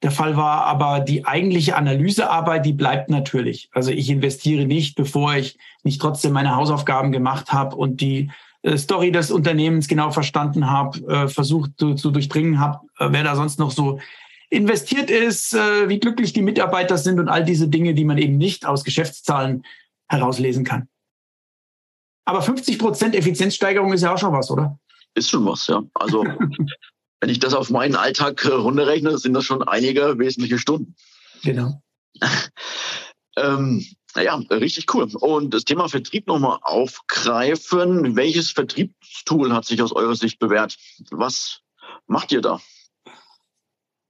Der 0.06 0.12
Fall 0.12 0.38
war, 0.38 0.66
aber 0.66 1.00
die 1.00 1.26
eigentliche 1.26 1.76
Analysearbeit, 1.76 2.64
die 2.64 2.74
bleibt 2.74 3.10
natürlich. 3.10 3.70
Also 3.72 3.90
ich 3.90 4.08
investiere 4.12 4.66
nicht, 4.66 4.96
bevor 4.96 5.34
ich 5.34 5.58
nicht 5.82 6.00
trotzdem 6.00 6.32
meine 6.32 6.56
Hausaufgaben 6.56 7.12
gemacht 7.12 7.52
habe 7.52 7.76
und 7.76 8.02
die 8.02 8.30
äh, 8.62 8.78
Story 8.78 9.12
des 9.12 9.32
Unternehmens 9.32 9.88
genau 9.88 10.12
verstanden 10.12 10.70
habe, 10.70 11.00
äh, 11.08 11.28
versucht 11.28 11.72
zu, 11.80 11.96
zu 11.96 12.12
durchdringen 12.12 12.60
habe, 12.60 12.82
äh, 13.00 13.08
wer 13.10 13.24
da 13.24 13.36
sonst 13.36 13.58
noch 13.58 13.72
so 13.72 14.00
investiert 14.52 15.10
ist, 15.10 15.54
wie 15.54 16.00
glücklich 16.00 16.32
die 16.32 16.44
Mitarbeiter 16.44 17.00
sind 17.00 17.20
und 17.20 17.28
all 17.28 17.44
diese 17.44 17.68
Dinge, 17.68 17.96
die 17.96 18.06
man 18.06 18.20
eben 18.20 18.38
nicht 18.38 18.68
aus 18.68 18.84
Geschäftszahlen 18.84 19.64
herauslesen 20.08 20.64
kann. 20.64 20.88
Aber 22.26 22.44
50 22.44 22.78
Prozent 22.78 23.16
Effizienzsteigerung 23.16 23.92
ist 23.92 24.04
ja 24.04 24.14
auch 24.14 24.20
schon 24.20 24.32
was, 24.34 24.52
oder? 24.52 24.78
Ist 25.16 25.32
schon 25.32 25.48
was, 25.48 25.66
ja. 25.66 25.82
Also 25.96 26.24
wenn 27.26 27.32
ich 27.32 27.40
das 27.40 27.56
auf 27.56 27.72
meinen 27.72 27.96
Alltag 27.96 28.46
äh, 28.46 28.50
runterrechne, 28.50 29.18
sind 29.18 29.34
das 29.34 29.46
schon 29.46 29.64
einige 29.64 30.20
wesentliche 30.20 30.60
Stunden. 30.60 30.94
Genau. 31.44 31.82
ähm, 33.36 33.84
ja, 34.16 34.36
richtig 34.52 34.94
cool. 34.94 35.08
Und 35.16 35.52
das 35.52 35.64
Thema 35.64 35.90
Vertrieb 35.90 36.28
nochmal 36.28 36.60
aufgreifen. 36.62 38.16
Welches 38.16 38.52
Vertriebstool 38.52 39.52
hat 39.54 39.66
sich 39.66 39.82
aus 39.82 39.92
eurer 39.92 40.16
Sicht 40.16 40.38
bewährt? 40.38 40.78
Was 41.10 41.62
macht 42.06 42.32
ihr 42.32 42.42
da? 42.42 42.62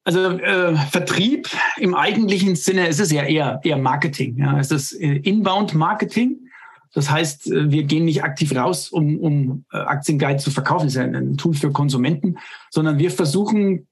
Also 0.04 0.19
äh, 0.32 0.75
Vertrieb 0.75 1.47
im 1.78 1.95
eigentlichen 1.95 2.58
Sinne 2.58 2.89
ist 2.89 2.99
es 2.99 3.13
ja 3.13 3.23
eher, 3.23 3.62
eher 3.63 3.78
Marketing. 3.78 4.39
Ja. 4.39 4.60
Es 4.60 4.71
ist 4.71 4.91
äh, 4.91 5.19
Inbound-Marketing. 5.19 6.49
Das 6.95 7.12
heißt, 7.12 7.51
äh, 7.51 7.69
wir 7.71 7.84
gehen 7.84 8.05
nicht 8.05 8.23
aktiv 8.23 8.55
raus, 8.55 8.89
um, 8.89 9.19
um 9.19 9.65
äh, 9.71 9.77
Aktienguide 9.77 10.38
zu 10.38 10.49
verkaufen. 10.49 10.86
Das 10.86 10.95
ist 10.95 10.97
ja 10.97 11.03
ein 11.03 11.38
Tool 11.38 11.53
für 11.53 11.71
Konsumenten, 11.71 12.38
sondern 12.71 12.97
wir 12.97 13.12
versuchen, 13.12 13.88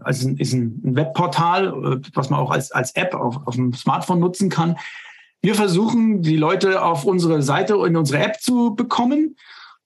also 0.00 0.28
ist 0.28 0.52
ein 0.52 0.78
Webportal, 0.82 2.00
was 2.14 2.30
man 2.30 2.38
auch 2.38 2.50
als, 2.50 2.70
als 2.70 2.94
App 2.94 3.14
auf, 3.14 3.46
auf 3.46 3.54
dem 3.54 3.72
Smartphone 3.72 4.20
nutzen 4.20 4.48
kann. 4.48 4.76
Wir 5.40 5.54
versuchen, 5.54 6.22
die 6.22 6.36
Leute 6.36 6.84
auf 6.84 7.04
unsere 7.04 7.42
Seite, 7.42 7.74
in 7.86 7.96
unsere 7.96 8.22
App 8.22 8.40
zu 8.40 8.74
bekommen, 8.74 9.36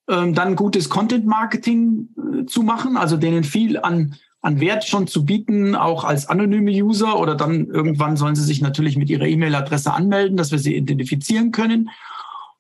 ähm, 0.08 0.34
dann 0.34 0.56
gutes 0.56 0.88
Content-Marketing 0.90 2.08
zu 2.46 2.62
machen, 2.62 2.96
also 2.96 3.16
denen 3.16 3.44
viel 3.44 3.78
an 3.78 4.16
an 4.46 4.60
Wert 4.60 4.84
schon 4.84 5.08
zu 5.08 5.24
bieten, 5.24 5.74
auch 5.74 6.04
als 6.04 6.28
anonyme 6.28 6.70
User 6.70 7.18
oder 7.18 7.34
dann 7.34 7.66
irgendwann 7.66 8.16
sollen 8.16 8.36
sie 8.36 8.44
sich 8.44 8.60
natürlich 8.60 8.96
mit 8.96 9.10
ihrer 9.10 9.26
E-Mail-Adresse 9.26 9.92
anmelden, 9.92 10.36
dass 10.36 10.52
wir 10.52 10.60
sie 10.60 10.76
identifizieren 10.76 11.50
können. 11.50 11.90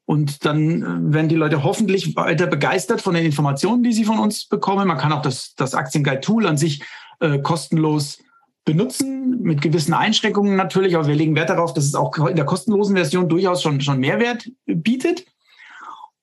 Und 0.06 0.44
dann 0.44 0.82
äh, 0.82 1.12
werden 1.14 1.28
die 1.28 1.34
Leute 1.34 1.64
hoffentlich 1.64 2.16
weiter 2.16 2.46
begeistert 2.46 3.02
von 3.02 3.14
den 3.14 3.26
Informationen, 3.26 3.82
die 3.82 3.92
sie 3.92 4.04
von 4.04 4.18
uns 4.18 4.46
bekommen. 4.46 4.88
Man 4.88 4.98
kann 4.98 5.12
auch 5.12 5.22
das, 5.22 5.54
das 5.56 5.74
Aktienguide-Tool 5.74 6.46
an 6.46 6.56
sich 6.56 6.82
äh, 7.20 7.38
kostenlos 7.40 8.18
benutzen, 8.64 9.42
mit 9.42 9.62
gewissen 9.62 9.94
Einschränkungen 9.94 10.56
natürlich, 10.56 10.96
aber 10.96 11.06
wir 11.06 11.14
legen 11.14 11.36
Wert 11.36 11.50
darauf, 11.50 11.72
dass 11.72 11.84
es 11.84 11.94
auch 11.94 12.16
in 12.26 12.36
der 12.36 12.44
kostenlosen 12.44 12.96
Version 12.96 13.28
durchaus 13.28 13.62
schon, 13.62 13.80
schon 13.80 13.98
Mehrwert 13.98 14.48
bietet. 14.66 15.24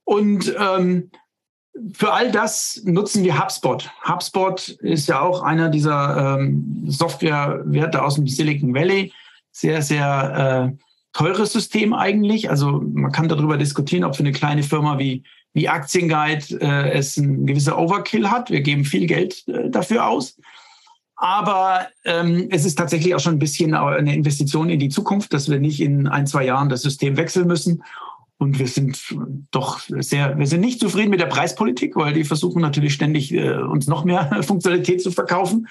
Und 0.04 0.54
ähm, 0.60 1.10
für 1.94 2.14
all 2.14 2.32
das 2.32 2.82
nutzen 2.86 3.24
wir 3.24 3.40
HubSpot. 3.40 3.90
HubSpot 4.08 4.70
ist 4.82 5.08
ja 5.08 5.22
auch 5.22 5.42
einer 5.42 5.70
dieser 5.70 6.38
ähm, 6.38 6.84
Softwarewerte 6.86 8.04
aus 8.04 8.16
dem 8.16 8.28
Silicon 8.28 8.74
Valley. 8.74 9.12
Sehr, 9.52 9.82
sehr 9.82 10.74
äh, 10.76 10.84
teures 11.14 11.54
System 11.54 11.94
eigentlich. 11.94 12.50
Also 12.50 12.82
man 12.84 13.12
kann 13.12 13.30
darüber 13.30 13.58
diskutieren, 13.58 14.04
ob 14.04 14.16
für 14.16 14.24
eine 14.24 14.32
kleine 14.32 14.64
Firma 14.64 15.00
wie, 15.00 15.24
wie 15.54 15.70
Aktienguide 15.70 16.60
äh, 16.60 16.92
es 16.92 17.18
ein 17.18 17.46
gewisser 17.46 17.78
Overkill 17.78 18.30
hat. 18.30 18.50
Wir 18.50 18.62
geben 18.62 18.84
viel 18.84 19.08
Geld 19.08 19.48
äh, 19.48 19.70
dafür 19.70 20.08
aus. 20.08 20.38
Aber 21.16 21.88
ähm, 22.04 22.48
es 22.50 22.66
ist 22.66 22.76
tatsächlich 22.76 23.16
auch 23.16 23.20
schon 23.20 23.36
ein 23.36 23.40
bisschen 23.40 23.74
eine 23.76 24.14
Investition 24.14 24.70
in 24.70 24.80
die 24.80 24.90
Zukunft, 24.90 25.32
dass 25.34 25.50
wir 25.50 25.60
nicht 25.60 25.80
in 25.80 26.08
ein, 26.08 26.28
zwei 26.28 26.44
Jahren 26.44 26.70
das 26.70 26.82
System 26.82 27.16
wechseln 27.16 27.48
müssen 27.48 27.84
Und 28.40 28.60
wir 28.60 28.68
sind 28.68 29.00
doch 29.52 29.80
sehr, 29.80 30.38
wir 30.38 30.48
sind 30.48 30.62
nicht 30.62 30.80
zufrieden 30.80 31.12
mit 31.12 31.22
der 31.22 31.28
Preispolitik, 31.28 31.96
weil 31.96 32.14
die 32.14 32.26
versuchen 32.26 32.62
natürlich 32.62 32.94
ständig 32.94 33.34
äh, 33.34 33.54
uns 33.54 33.88
noch 33.88 34.04
mehr 34.04 34.44
Funktionalität 34.44 35.02
zu 35.02 35.12
verkaufen. 35.12 35.68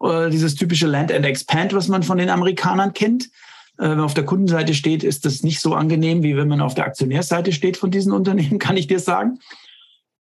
Äh, 0.00 0.30
dieses 0.30 0.54
typische 0.54 0.86
Land 0.86 1.10
and 1.10 1.24
Expand, 1.24 1.72
was 1.72 1.88
man 1.88 2.02
von 2.02 2.18
den 2.18 2.30
Amerikanern 2.30 2.92
kennt. 2.92 3.30
Äh, 3.78 3.82
wenn 3.82 3.96
man 3.96 4.04
auf 4.04 4.14
der 4.14 4.24
Kundenseite 4.24 4.74
steht, 4.74 5.02
ist 5.02 5.24
das 5.24 5.42
nicht 5.42 5.60
so 5.60 5.74
angenehm, 5.74 6.22
wie 6.22 6.36
wenn 6.36 6.48
man 6.48 6.60
auf 6.60 6.74
der 6.74 6.86
Aktionärseite 6.86 7.52
steht 7.52 7.76
von 7.76 7.90
diesen 7.90 8.12
Unternehmen, 8.20 8.58
kann 8.58 8.76
ich 8.76 8.86
dir 8.86 9.00
sagen. 9.00 9.38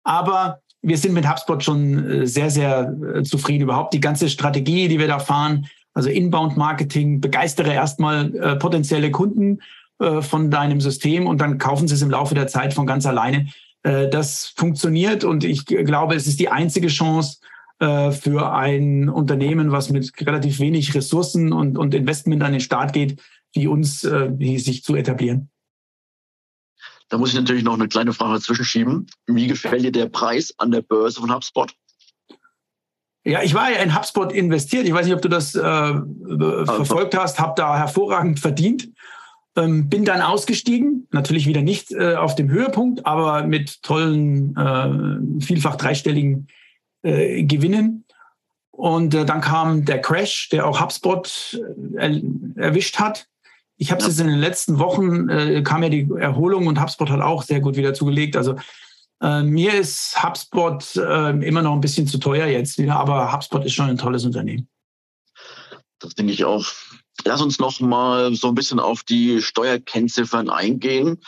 Aber 0.04 0.60
wir 0.82 0.96
sind 0.96 1.12
mit 1.12 1.28
HubSpot 1.28 1.62
schon 1.62 2.10
äh, 2.10 2.26
sehr, 2.26 2.50
sehr 2.50 2.94
äh, 3.14 3.22
zufrieden. 3.22 3.64
Überhaupt 3.64 3.94
die 3.94 4.00
ganze 4.00 4.28
Strategie, 4.28 4.88
die 4.88 4.98
wir 4.98 5.08
da 5.08 5.18
fahren, 5.18 5.66
also 5.92 6.08
Inbound 6.08 6.56
Marketing, 6.56 7.20
begeistere 7.20 7.74
erstmal 7.74 8.56
potenzielle 8.60 9.10
Kunden 9.10 9.58
von 9.98 10.48
deinem 10.48 10.80
System 10.80 11.26
und 11.26 11.40
dann 11.40 11.58
kaufen 11.58 11.88
sie 11.88 11.94
es 11.94 12.02
im 12.02 12.10
Laufe 12.10 12.36
der 12.36 12.46
Zeit 12.46 12.74
von 12.74 12.86
ganz 12.86 13.06
alleine. 13.06 13.48
Das 13.82 14.52
funktioniert 14.56 15.24
und 15.24 15.42
ich 15.42 15.66
glaube, 15.66 16.14
es 16.14 16.28
ist 16.28 16.38
die 16.38 16.48
einzige 16.48 16.86
Chance 16.86 17.38
für 17.80 18.52
ein 18.52 19.08
Unternehmen, 19.08 19.72
was 19.72 19.90
mit 19.90 20.12
relativ 20.20 20.60
wenig 20.60 20.94
Ressourcen 20.94 21.52
und, 21.52 21.76
und 21.76 21.92
Investment 21.92 22.44
an 22.44 22.52
den 22.52 22.60
Start 22.60 22.92
geht, 22.92 23.20
wie 23.52 23.66
uns, 23.66 24.04
wie 24.04 24.58
sich 24.58 24.84
zu 24.84 24.94
etablieren. 24.94 25.50
Da 27.10 27.18
muss 27.18 27.30
ich 27.30 27.34
natürlich 27.34 27.64
noch 27.64 27.74
eine 27.74 27.88
kleine 27.88 28.12
Frage 28.12 28.34
dazwischen 28.34 28.64
schieben. 28.64 29.06
Wie 29.26 29.48
gefällt 29.48 29.82
dir 29.82 29.92
der 29.92 30.08
Preis 30.08 30.54
an 30.58 30.70
der 30.70 30.80
Börse 30.80 31.20
von 31.20 31.34
HubSpot? 31.34 31.74
Ja, 33.24 33.42
ich 33.42 33.52
war 33.52 33.70
ja 33.70 33.78
in 33.78 33.94
HubSpot 33.94 34.32
investiert. 34.32 34.86
Ich 34.86 34.94
weiß 34.94 35.06
nicht, 35.06 35.14
ob 35.14 35.20
du 35.20 35.28
das 35.28 35.54
äh, 35.54 35.60
also. 35.60 36.64
verfolgt 36.64 37.16
hast, 37.16 37.38
habe 37.38 37.54
da 37.56 37.76
hervorragend 37.76 38.40
verdient. 38.40 38.88
Ähm, 39.56 39.88
bin 39.88 40.04
dann 40.04 40.22
ausgestiegen, 40.22 41.08
natürlich 41.10 41.46
wieder 41.46 41.62
nicht 41.62 41.90
äh, 41.90 42.14
auf 42.14 42.36
dem 42.36 42.48
Höhepunkt, 42.48 43.04
aber 43.04 43.42
mit 43.42 43.82
tollen, 43.82 44.56
äh, 44.56 45.44
vielfach 45.44 45.74
dreistelligen 45.74 46.46
äh, 47.02 47.42
Gewinnen. 47.42 48.04
Und 48.70 49.12
äh, 49.14 49.26
dann 49.26 49.40
kam 49.40 49.84
der 49.84 50.00
Crash, 50.00 50.48
der 50.50 50.66
auch 50.66 50.80
HubSpot 50.80 51.60
äh, 51.98 52.22
erwischt 52.54 53.00
hat. 53.00 53.26
Ich 53.80 53.90
habe 53.90 54.02
es 54.02 54.08
jetzt 54.08 54.20
in 54.20 54.26
den 54.26 54.38
letzten 54.38 54.78
Wochen, 54.78 55.30
äh, 55.30 55.62
kam 55.62 55.82
ja 55.82 55.88
die 55.88 56.06
Erholung 56.18 56.66
und 56.66 56.78
HubSpot 56.78 57.08
hat 57.08 57.22
auch 57.22 57.42
sehr 57.42 57.60
gut 57.60 57.76
wieder 57.76 57.94
zugelegt. 57.94 58.36
Also 58.36 58.56
äh, 59.22 59.42
mir 59.42 59.72
ist 59.72 60.22
HubSpot 60.22 60.96
äh, 60.96 61.30
immer 61.30 61.62
noch 61.62 61.72
ein 61.72 61.80
bisschen 61.80 62.06
zu 62.06 62.18
teuer 62.18 62.46
jetzt 62.46 62.76
wieder, 62.76 62.96
aber 62.96 63.32
HubSpot 63.32 63.64
ist 63.64 63.72
schon 63.72 63.88
ein 63.88 63.96
tolles 63.96 64.26
Unternehmen. 64.26 64.68
Das 65.98 66.14
denke 66.14 66.34
ich 66.34 66.44
auch. 66.44 66.66
Lass 67.24 67.40
uns 67.40 67.58
noch 67.58 67.80
mal 67.80 68.34
so 68.34 68.48
ein 68.48 68.54
bisschen 68.54 68.80
auf 68.80 69.02
die 69.02 69.40
Steuerkennziffern 69.40 70.50
eingehen. 70.50 71.22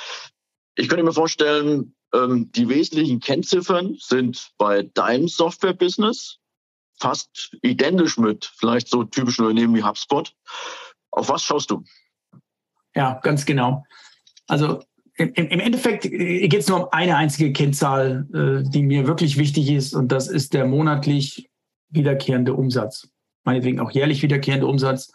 Ich 0.74 0.90
könnte 0.90 1.04
mir 1.04 1.14
vorstellen, 1.14 1.94
ähm, 2.12 2.52
die 2.52 2.68
wesentlichen 2.68 3.20
Kennziffern 3.20 3.96
sind 3.98 4.50
bei 4.58 4.82
deinem 4.82 5.26
Software-Business 5.26 6.36
fast 7.00 7.56
identisch 7.62 8.18
mit 8.18 8.44
vielleicht 8.44 8.88
so 8.88 9.04
typischen 9.04 9.46
Unternehmen 9.46 9.74
wie 9.74 9.82
HubSpot. 9.82 10.34
Auf 11.12 11.30
was 11.30 11.44
schaust 11.44 11.70
du? 11.70 11.82
Ja, 12.94 13.20
ganz 13.22 13.46
genau. 13.46 13.84
Also 14.46 14.82
im, 15.16 15.32
im 15.34 15.60
Endeffekt 15.60 16.04
äh, 16.04 16.48
geht 16.48 16.60
es 16.60 16.68
nur 16.68 16.84
um 16.84 16.88
eine 16.92 17.16
einzige 17.16 17.52
Kennzahl, 17.52 18.26
äh, 18.34 18.68
die 18.68 18.82
mir 18.82 19.06
wirklich 19.06 19.36
wichtig 19.36 19.70
ist, 19.70 19.94
und 19.94 20.10
das 20.10 20.28
ist 20.28 20.54
der 20.54 20.66
monatlich 20.66 21.50
wiederkehrende 21.90 22.54
Umsatz. 22.54 23.08
Meinetwegen 23.44 23.80
auch 23.80 23.90
jährlich 23.90 24.22
wiederkehrende 24.22 24.66
Umsatz, 24.66 25.12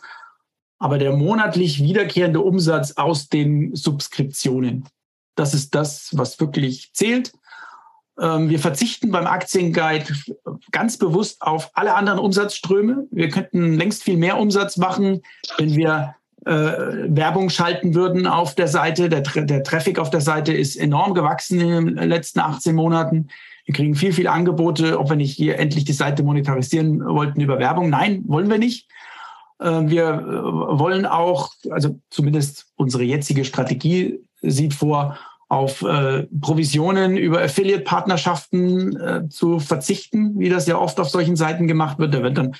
aber 0.80 0.97
der 0.97 1.15
monatlich 1.15 1.82
wiederkehrende 1.82 2.41
Umsatz 2.41 2.93
aus 2.93 3.30
den 3.30 3.75
Subskriptionen. 3.75 4.88
Das 5.36 5.53
ist 5.53 5.73
das, 5.75 6.09
was 6.13 6.39
wirklich 6.39 6.91
zählt. 6.93 7.32
Ähm, 8.19 8.49
wir 8.49 8.59
verzichten 8.59 9.11
beim 9.11 9.28
Aktienguide 9.28 10.13
ganz 10.71 10.97
bewusst 10.97 11.41
auf 11.41 11.71
alle 11.73 11.95
anderen 11.95 12.19
Umsatzströme. 12.19 13.07
Wir 13.11 13.30
könnten 13.30 13.75
längst 13.75 14.03
viel 14.03 14.17
mehr 14.17 14.38
Umsatz 14.38 14.78
machen, 14.78 15.21
wenn 15.57 15.75
wir 15.75 16.15
äh, 16.47 17.15
Werbung 17.15 17.49
schalten 17.49 17.93
würden 17.93 18.25
auf 18.25 18.55
der 18.55 18.67
Seite. 18.67 19.09
Der, 19.09 19.21
der 19.21 19.63
Traffic 19.63 19.99
auf 19.99 20.09
der 20.09 20.21
Seite 20.21 20.53
ist 20.53 20.75
enorm 20.75 21.13
gewachsen 21.13 21.59
in 21.59 21.95
den 21.95 22.09
letzten 22.09 22.39
18 22.39 22.73
Monaten. 22.73 23.27
Wir 23.65 23.73
kriegen 23.75 23.95
viel, 23.95 24.13
viel 24.13 24.27
Angebote, 24.27 24.97
ob 24.97 25.09
wir 25.09 25.17
nicht 25.17 25.35
hier 25.35 25.59
endlich 25.59 25.83
die 25.83 25.93
Seite 25.93 26.23
monetarisieren 26.23 27.03
wollten 27.03 27.41
über 27.41 27.59
Werbung. 27.59 27.89
Nein, 27.89 28.23
wollen 28.27 28.49
wir 28.49 28.57
nicht. 28.57 28.87
Äh, 29.59 29.81
wir 29.87 30.05
äh, 30.05 30.79
wollen 30.79 31.05
auch, 31.05 31.51
also 31.69 31.99
zumindest 32.09 32.67
unsere 32.75 33.03
jetzige 33.03 33.43
Strategie 33.43 34.19
sieht 34.41 34.73
vor, 34.73 35.17
auf 35.49 35.81
äh, 35.81 36.27
Provisionen 36.41 37.17
über 37.17 37.41
Affiliate-Partnerschaften 37.41 38.97
äh, 38.99 39.29
zu 39.29 39.59
verzichten, 39.59 40.39
wie 40.39 40.49
das 40.49 40.67
ja 40.67 40.77
oft 40.77 40.99
auf 40.99 41.09
solchen 41.09 41.35
Seiten 41.35 41.67
gemacht 41.67 41.99
wird. 41.99 42.13
Da 42.13 42.21
wird 42.21 42.37
dann 42.37 42.55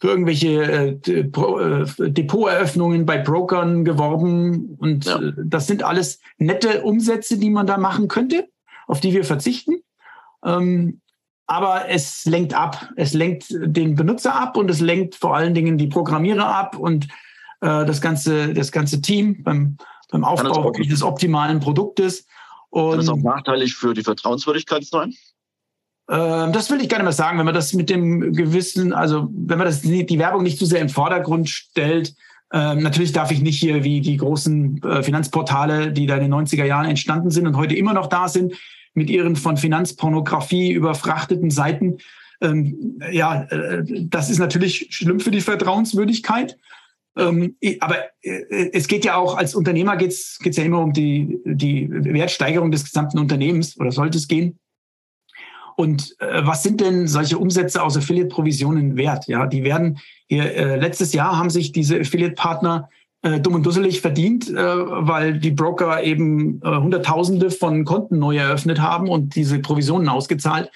für 0.00 0.08
irgendwelche 0.08 0.62
äh, 0.62 1.10
äh, 1.10 2.10
Depoteröffnungen 2.10 3.04
bei 3.04 3.18
Brokern 3.18 3.84
geworben. 3.84 4.76
Und 4.78 5.06
ja. 5.06 5.20
äh, 5.20 5.32
das 5.36 5.66
sind 5.66 5.82
alles 5.82 6.20
nette 6.38 6.82
Umsätze, 6.82 7.38
die 7.38 7.50
man 7.50 7.66
da 7.66 7.78
machen 7.78 8.08
könnte, 8.08 8.48
auf 8.86 9.00
die 9.00 9.12
wir 9.12 9.24
verzichten. 9.24 9.82
Ähm, 10.44 11.00
aber 11.46 11.88
es 11.88 12.26
lenkt 12.26 12.54
ab. 12.54 12.90
Es 12.96 13.14
lenkt 13.14 13.46
den 13.48 13.94
Benutzer 13.94 14.34
ab 14.34 14.56
und 14.56 14.70
es 14.70 14.80
lenkt 14.80 15.14
vor 15.14 15.34
allen 15.34 15.54
Dingen 15.54 15.78
die 15.78 15.86
Programmierer 15.88 16.46
ab 16.46 16.76
und 16.76 17.06
äh, 17.60 17.84
das, 17.84 18.00
ganze, 18.00 18.52
das 18.52 18.70
ganze 18.70 19.00
Team 19.00 19.42
beim, 19.42 19.78
beim 20.10 20.24
Aufbau 20.24 20.70
des 20.70 21.02
optimalen 21.02 21.58
Produktes. 21.58 22.26
Und 22.70 22.90
Kann 22.90 22.98
das 22.98 23.08
auch 23.08 23.16
nachteilig 23.16 23.74
für 23.74 23.94
die 23.94 24.02
Vertrauenswürdigkeit 24.02 24.84
sein? 24.84 25.14
Ähm, 26.10 26.52
das 26.52 26.70
will 26.70 26.78
ich 26.78 26.88
nicht 26.88 27.02
mehr 27.02 27.12
sagen, 27.12 27.38
wenn 27.38 27.44
man 27.44 27.54
das 27.54 27.74
mit 27.74 27.90
dem 27.90 28.32
gewissen, 28.32 28.92
also 28.92 29.28
wenn 29.30 29.58
man 29.58 29.66
das 29.66 29.82
die 29.82 30.18
Werbung 30.18 30.42
nicht 30.42 30.58
zu 30.58 30.64
sehr 30.64 30.80
im 30.80 30.88
Vordergrund 30.88 31.48
stellt. 31.48 32.14
Ähm, 32.50 32.82
natürlich 32.82 33.12
darf 33.12 33.30
ich 33.30 33.42
nicht 33.42 33.58
hier 33.58 33.84
wie 33.84 34.00
die 34.00 34.16
großen 34.16 34.82
äh, 34.82 35.02
Finanzportale, 35.02 35.92
die 35.92 36.06
da 36.06 36.16
in 36.16 36.22
den 36.22 36.34
90er 36.34 36.64
Jahren 36.64 36.86
entstanden 36.86 37.30
sind 37.30 37.46
und 37.46 37.56
heute 37.56 37.74
immer 37.74 37.92
noch 37.92 38.06
da 38.06 38.28
sind, 38.28 38.54
mit 38.94 39.10
ihren 39.10 39.36
von 39.36 39.58
Finanzpornografie 39.58 40.72
überfrachteten 40.72 41.50
Seiten. 41.50 41.98
Ähm, 42.40 42.98
ja, 43.12 43.42
äh, 43.42 43.84
das 43.86 44.30
ist 44.30 44.38
natürlich 44.38 44.88
schlimm 44.90 45.20
für 45.20 45.30
die 45.30 45.42
Vertrauenswürdigkeit. 45.42 46.56
Ähm, 47.18 47.56
aber 47.80 47.96
äh, 48.22 48.70
es 48.72 48.88
geht 48.88 49.04
ja 49.04 49.16
auch, 49.16 49.36
als 49.36 49.54
Unternehmer 49.54 49.96
geht 49.98 50.12
es 50.12 50.38
ja 50.40 50.64
immer 50.64 50.80
um 50.80 50.94
die, 50.94 51.38
die 51.44 51.90
Wertsteigerung 51.90 52.70
des 52.70 52.84
gesamten 52.84 53.18
Unternehmens 53.18 53.78
oder 53.78 53.92
sollte 53.92 54.16
es 54.16 54.26
gehen. 54.26 54.58
Und 55.78 56.16
äh, 56.18 56.44
was 56.44 56.64
sind 56.64 56.80
denn 56.80 57.06
solche 57.06 57.38
Umsätze 57.38 57.80
aus 57.80 57.96
Affiliate-Provisionen 57.96 58.96
wert? 58.96 59.28
Ja, 59.28 59.46
die 59.46 59.62
werden 59.62 60.00
hier, 60.26 60.52
äh, 60.52 60.76
letztes 60.76 61.12
Jahr 61.12 61.38
haben 61.38 61.50
sich 61.50 61.70
diese 61.70 62.00
Affiliate-Partner 62.00 62.88
äh, 63.22 63.38
dumm 63.38 63.54
und 63.54 63.64
dusselig 63.64 64.00
verdient, 64.00 64.50
äh, 64.50 64.56
weil 64.56 65.38
die 65.38 65.52
Broker 65.52 66.02
eben 66.02 66.60
äh, 66.64 66.78
Hunderttausende 66.78 67.52
von 67.52 67.84
Konten 67.84 68.18
neu 68.18 68.38
eröffnet 68.38 68.80
haben 68.80 69.08
und 69.08 69.36
diese 69.36 69.60
Provisionen 69.60 70.08
ausgezahlt. 70.08 70.68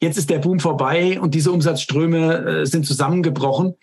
Jetzt 0.00 0.16
ist 0.16 0.30
der 0.30 0.38
Boom 0.38 0.60
vorbei 0.60 1.20
und 1.20 1.34
diese 1.34 1.52
Umsatzströme 1.52 2.62
äh, 2.62 2.64
sind 2.64 2.86
zusammengebrochen. 2.86 3.74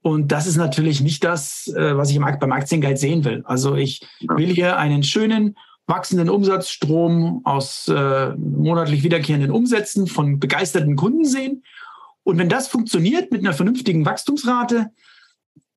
Und 0.00 0.32
das 0.32 0.46
ist 0.46 0.56
natürlich 0.56 1.02
nicht 1.02 1.22
das, 1.22 1.70
äh, 1.76 1.98
was 1.98 2.10
ich 2.10 2.18
beim 2.18 2.52
Aktienguide 2.52 2.96
sehen 2.96 3.26
will. 3.26 3.42
Also 3.44 3.74
ich 3.74 4.00
will 4.20 4.48
hier 4.54 4.78
einen 4.78 5.02
schönen, 5.02 5.58
wachsenden 5.88 6.28
Umsatzstrom 6.28 7.40
aus 7.44 7.88
äh, 7.88 8.28
monatlich 8.36 9.02
wiederkehrenden 9.02 9.50
Umsätzen 9.50 10.06
von 10.06 10.38
begeisterten 10.38 10.96
Kunden 10.96 11.24
sehen. 11.24 11.64
Und 12.22 12.38
wenn 12.38 12.50
das 12.50 12.68
funktioniert 12.68 13.32
mit 13.32 13.40
einer 13.40 13.54
vernünftigen 13.54 14.04
Wachstumsrate, 14.04 14.90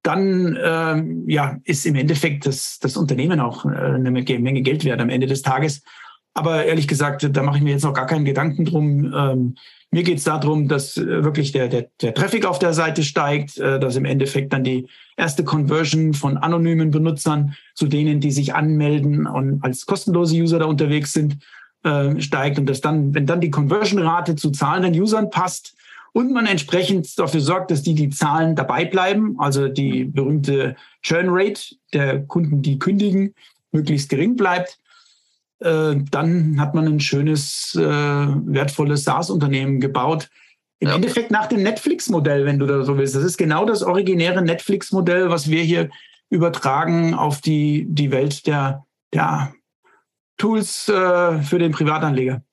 dann 0.04 0.58
ähm, 0.62 1.24
ja, 1.30 1.58
ist 1.64 1.86
im 1.86 1.96
Endeffekt 1.96 2.46
das, 2.46 2.80
das 2.80 2.98
Unternehmen 2.98 3.40
auch 3.40 3.66
äh, 3.66 3.70
eine 3.70 4.12
Menge 4.12 4.62
Geld 4.62 4.84
wert 4.84 5.00
am 5.00 5.10
Ende 5.10 5.28
des 5.28 5.44
Tages. 5.44 5.82
Aber 6.34 6.66
ehrlich 6.66 6.88
gesagt, 6.88 7.28
da 7.32 7.44
mache 7.44 7.58
ich 7.58 7.64
mir 7.64 7.72
jetzt 7.72 7.84
noch 7.84 7.94
gar 7.94 8.06
keinen 8.06 8.26
Gedanken 8.26 8.66
drum. 8.66 9.14
Ähm, 9.16 9.56
mir 9.92 10.04
geht 10.04 10.20
es 10.20 10.24
darum, 10.24 10.70
dass 10.70 10.96
äh, 10.96 11.24
wirklich 11.24 11.52
der, 11.52 11.68
der, 11.68 11.90
der 12.02 12.14
Traffic 12.14 12.46
auf 12.46 12.60
der 12.60 12.74
Seite 12.74 13.04
steigt, 13.04 13.58
äh, 13.58 13.80
dass 13.80 13.98
im 13.98 14.06
Endeffekt 14.06 14.54
dann 14.54 14.64
die 14.64 14.88
erste 15.18 15.44
Conversion 15.44 16.14
von 16.14 16.38
anonymen 16.38 16.92
Benutzern 16.92 17.56
zu 17.82 17.88
denen, 17.88 18.20
die 18.20 18.30
sich 18.30 18.54
anmelden 18.54 19.26
und 19.26 19.64
als 19.64 19.88
kostenlose 19.88 20.36
User 20.36 20.60
da 20.60 20.66
unterwegs 20.66 21.14
sind, 21.14 21.40
äh, 21.84 22.22
steigt 22.22 22.60
und 22.60 22.68
dass 22.68 22.80
dann, 22.80 23.16
wenn 23.16 23.26
dann 23.26 23.42
die 23.42 23.50
Conversion-Rate 23.50 24.36
zu 24.36 24.52
zahlenden 24.52 25.02
Usern 25.02 25.32
passt 25.32 25.74
und 26.14 26.32
man 26.32 26.46
entsprechend 26.46 27.18
dafür 27.18 27.42
sorgt, 27.42 27.72
dass 27.72 27.82
die 27.82 27.96
die 27.96 28.12
Zahlen 28.12 28.56
dabei 28.56 28.86
bleiben, 28.86 29.40
also 29.40 29.68
die 29.68 30.04
berühmte 30.04 30.76
Churn 31.02 31.30
Rate 31.30 31.76
der 31.92 32.22
Kunden, 32.22 32.62
die 32.62 32.78
kündigen, 32.78 33.34
möglichst 33.72 34.10
gering 34.10 34.36
bleibt, 34.36 34.78
äh, 35.58 35.96
dann 36.12 36.62
hat 36.62 36.76
man 36.76 36.86
ein 36.86 37.00
schönes, 37.00 37.76
äh, 37.76 37.82
wertvolles 37.82 39.06
SaaS-Unternehmen 39.06 39.80
gebaut. 39.80 40.30
Im. 40.78 40.90
Endeffekt 40.90 41.32
nach 41.32 41.48
dem 41.48 41.64
Netflix-Modell, 41.64 42.46
wenn 42.46 42.60
du 42.60 42.68
da 42.68 42.84
so 42.84 43.00
willst. 43.00 43.16
Das 43.16 43.24
ist 43.24 43.38
genau 43.38 43.66
das 43.66 43.82
originäre 43.82 44.44
Netflix-Modell, 44.44 45.32
was 45.32 45.50
wir 45.50 45.64
hier 45.64 45.90
übertragen 46.32 47.14
auf 47.14 47.42
die, 47.42 47.86
die 47.88 48.10
Welt 48.10 48.48
der, 48.48 48.88
der 49.14 49.54
Tools 50.38 50.88
äh, 50.88 51.42
für 51.44 51.60
den 51.60 51.72
Privatanleger. 51.72 52.44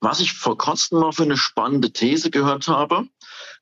Was 0.00 0.20
ich 0.20 0.32
vor 0.32 0.56
kurzem 0.56 1.00
mal 1.00 1.12
für 1.12 1.24
eine 1.24 1.36
spannende 1.36 1.92
These 1.92 2.30
gehört 2.30 2.66
habe, 2.66 3.06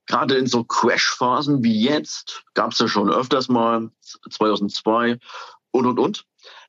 gerade 0.07 0.37
in 0.37 0.47
so 0.47 0.65
Crash-Phasen 0.65 1.63
wie 1.65 1.83
jetzt, 1.83 2.45
gab 2.55 2.73
es 2.73 2.79
ja 2.79 2.89
schon 2.89 3.11
öfters 3.11 3.49
mal, 3.49 3.91
2002 4.31 5.19
und, 5.73 5.87
und, 5.87 5.99
und, 5.99 6.25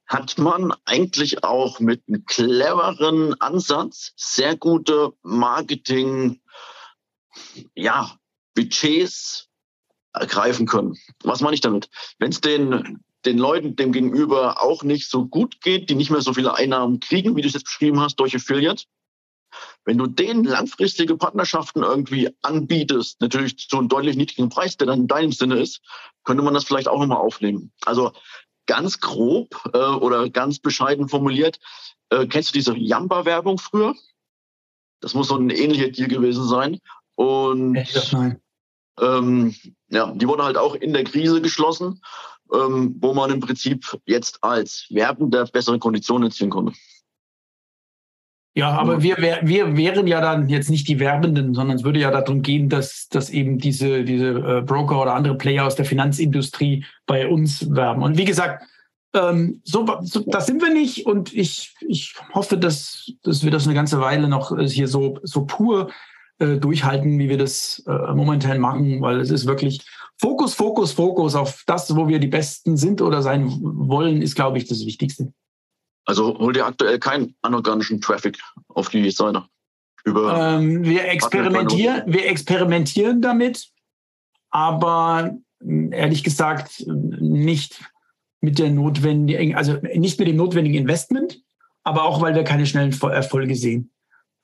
hat 0.07 0.37
man 0.37 0.73
eigentlich 0.85 1.43
auch 1.43 1.79
mit 1.79 2.01
einem 2.07 2.25
cleveren 2.25 3.39
Ansatz 3.41 4.13
sehr 4.15 4.55
gute 4.55 5.13
Marketing, 5.21 6.41
ja, 7.75 8.17
Budgets 8.55 9.46
ergreifen 10.19 10.65
können. 10.65 10.97
Was 11.23 11.41
meine 11.41 11.55
ich 11.55 11.61
damit? 11.61 11.89
Wenn 12.19 12.29
es 12.29 12.41
den, 12.41 12.99
den 13.25 13.37
Leuten 13.37 13.75
dem 13.75 13.91
gegenüber 13.91 14.61
auch 14.63 14.83
nicht 14.83 15.09
so 15.09 15.25
gut 15.25 15.61
geht, 15.61 15.89
die 15.89 15.95
nicht 15.95 16.11
mehr 16.11 16.21
so 16.21 16.33
viele 16.33 16.55
Einnahmen 16.55 16.99
kriegen, 16.99 17.35
wie 17.35 17.41
du 17.41 17.47
es 17.47 17.53
jetzt 17.53 17.65
beschrieben 17.65 17.99
hast, 17.99 18.15
durch 18.19 18.35
Affiliate, 18.35 18.83
wenn 19.85 19.97
du 19.97 20.07
denen 20.07 20.43
langfristige 20.43 21.15
Partnerschaften 21.15 21.83
irgendwie 21.83 22.29
anbietest, 22.41 23.21
natürlich 23.21 23.57
zu 23.57 23.77
einem 23.77 23.87
deutlich 23.87 24.17
niedrigen 24.17 24.49
Preis, 24.49 24.77
der 24.77 24.87
dann 24.87 25.01
in 25.01 25.07
deinem 25.07 25.31
Sinne 25.31 25.59
ist, 25.59 25.81
könnte 26.23 26.43
man 26.43 26.53
das 26.53 26.65
vielleicht 26.65 26.87
auch 26.87 26.99
nochmal 26.99 27.19
aufnehmen. 27.19 27.71
Also 27.85 28.11
ganz 28.65 28.99
grob 28.99 29.55
äh, 29.73 29.77
oder 29.77 30.29
ganz 30.29 30.59
bescheiden 30.59 31.07
formuliert, 31.07 31.59
äh, 32.09 32.27
kennst 32.27 32.49
du 32.49 32.53
diese 32.53 32.75
Jamba-Werbung 32.75 33.57
früher? 33.57 33.95
Das 34.99 35.13
muss 35.13 35.29
so 35.29 35.37
ein 35.37 35.49
ähnlicher 35.49 35.89
Deal 35.89 36.07
gewesen 36.07 36.47
sein. 36.47 36.79
Und 37.15 37.77
ähm, 38.99 39.55
ja, 39.89 40.11
die 40.11 40.27
wurde 40.27 40.43
halt 40.43 40.57
auch 40.57 40.75
in 40.75 40.93
der 40.93 41.03
Krise 41.03 41.41
geschlossen, 41.41 42.01
ähm, 42.53 42.95
wo 42.99 43.13
man 43.13 43.31
im 43.31 43.39
Prinzip 43.39 43.85
jetzt 44.05 44.43
als 44.43 44.87
Werbender 44.89 45.45
bessere 45.45 45.79
Konditionen 45.79 46.29
erzielen 46.29 46.49
konnte. 46.49 46.73
Ja, 48.57 48.71
aber 48.71 49.03
wir, 49.03 49.17
wir 49.17 49.77
wären 49.77 50.07
ja 50.07 50.19
dann 50.19 50.49
jetzt 50.49 50.71
nicht 50.71 50.87
die 50.87 50.99
Werbenden, 50.99 51.53
sondern 51.53 51.77
es 51.77 51.83
würde 51.83 51.99
ja 51.99 52.09
darum 52.09 52.41
gehen, 52.41 52.69
dass, 52.69 53.07
dass 53.07 53.29
eben 53.29 53.59
diese, 53.59 54.03
diese 54.03 54.29
äh, 54.29 54.61
Broker 54.63 54.99
oder 54.99 55.13
andere 55.13 55.37
Player 55.37 55.63
aus 55.63 55.75
der 55.75 55.85
Finanzindustrie 55.85 56.83
bei 57.05 57.27
uns 57.27 57.75
werben. 57.75 58.01
Und 58.01 58.17
wie 58.17 58.25
gesagt, 58.25 58.63
ähm, 59.13 59.61
so, 59.63 59.85
so 60.01 60.23
das 60.25 60.47
sind 60.47 60.63
wir 60.63 60.73
nicht 60.73 61.05
und 61.05 61.33
ich, 61.35 61.75
ich 61.87 62.15
hoffe, 62.33 62.57
dass, 62.57 63.11
dass 63.21 63.43
wir 63.43 63.51
das 63.51 63.65
eine 63.65 63.75
ganze 63.75 64.01
Weile 64.01 64.27
noch 64.27 64.57
äh, 64.57 64.67
hier 64.67 64.87
so, 64.87 65.19
so 65.21 65.45
pur 65.45 65.91
äh, 66.39 66.57
durchhalten, 66.57 67.17
wie 67.19 67.29
wir 67.29 67.37
das 67.37 67.83
äh, 67.87 68.13
momentan 68.13 68.59
machen, 68.59 69.01
weil 69.01 69.19
es 69.19 69.31
ist 69.31 69.47
wirklich 69.47 69.85
Fokus, 70.19 70.53
Fokus, 70.53 70.91
Fokus 70.91 71.35
auf 71.35 71.63
das, 71.67 71.95
wo 71.95 72.07
wir 72.07 72.19
die 72.19 72.27
Besten 72.27 72.75
sind 72.77 73.01
oder 73.01 73.21
sein 73.21 73.47
wollen, 73.61 74.21
ist, 74.21 74.35
glaube 74.35 74.57
ich, 74.57 74.65
das 74.67 74.85
Wichtigste. 74.85 75.31
Also 76.05 76.37
holt 76.39 76.55
ihr 76.55 76.65
aktuell 76.65 76.99
keinen 76.99 77.35
anorganischen 77.41 78.01
Traffic 78.01 78.39
auf 78.69 78.89
die 78.89 79.11
Seite? 79.11 79.45
Über 80.05 80.55
ähm, 80.55 80.83
wir, 80.83 81.05
experimentieren, 81.09 82.03
wir 82.05 82.27
experimentieren 82.27 83.21
damit, 83.21 83.69
aber 84.49 85.37
ehrlich 85.59 86.23
gesagt 86.23 86.85
nicht 86.87 87.81
mit 88.39 88.59
der 88.59 88.69
notwendigen, 88.69 89.55
also 89.55 89.73
nicht 89.95 90.17
mit 90.17 90.27
dem 90.27 90.37
notwendigen 90.37 90.77
Investment, 90.77 91.41
aber 91.83 92.03
auch, 92.03 92.21
weil 92.21 92.35
wir 92.35 92.43
keine 92.43 92.65
schnellen 92.65 92.97
Erfolge 93.01 93.55
sehen. 93.55 93.91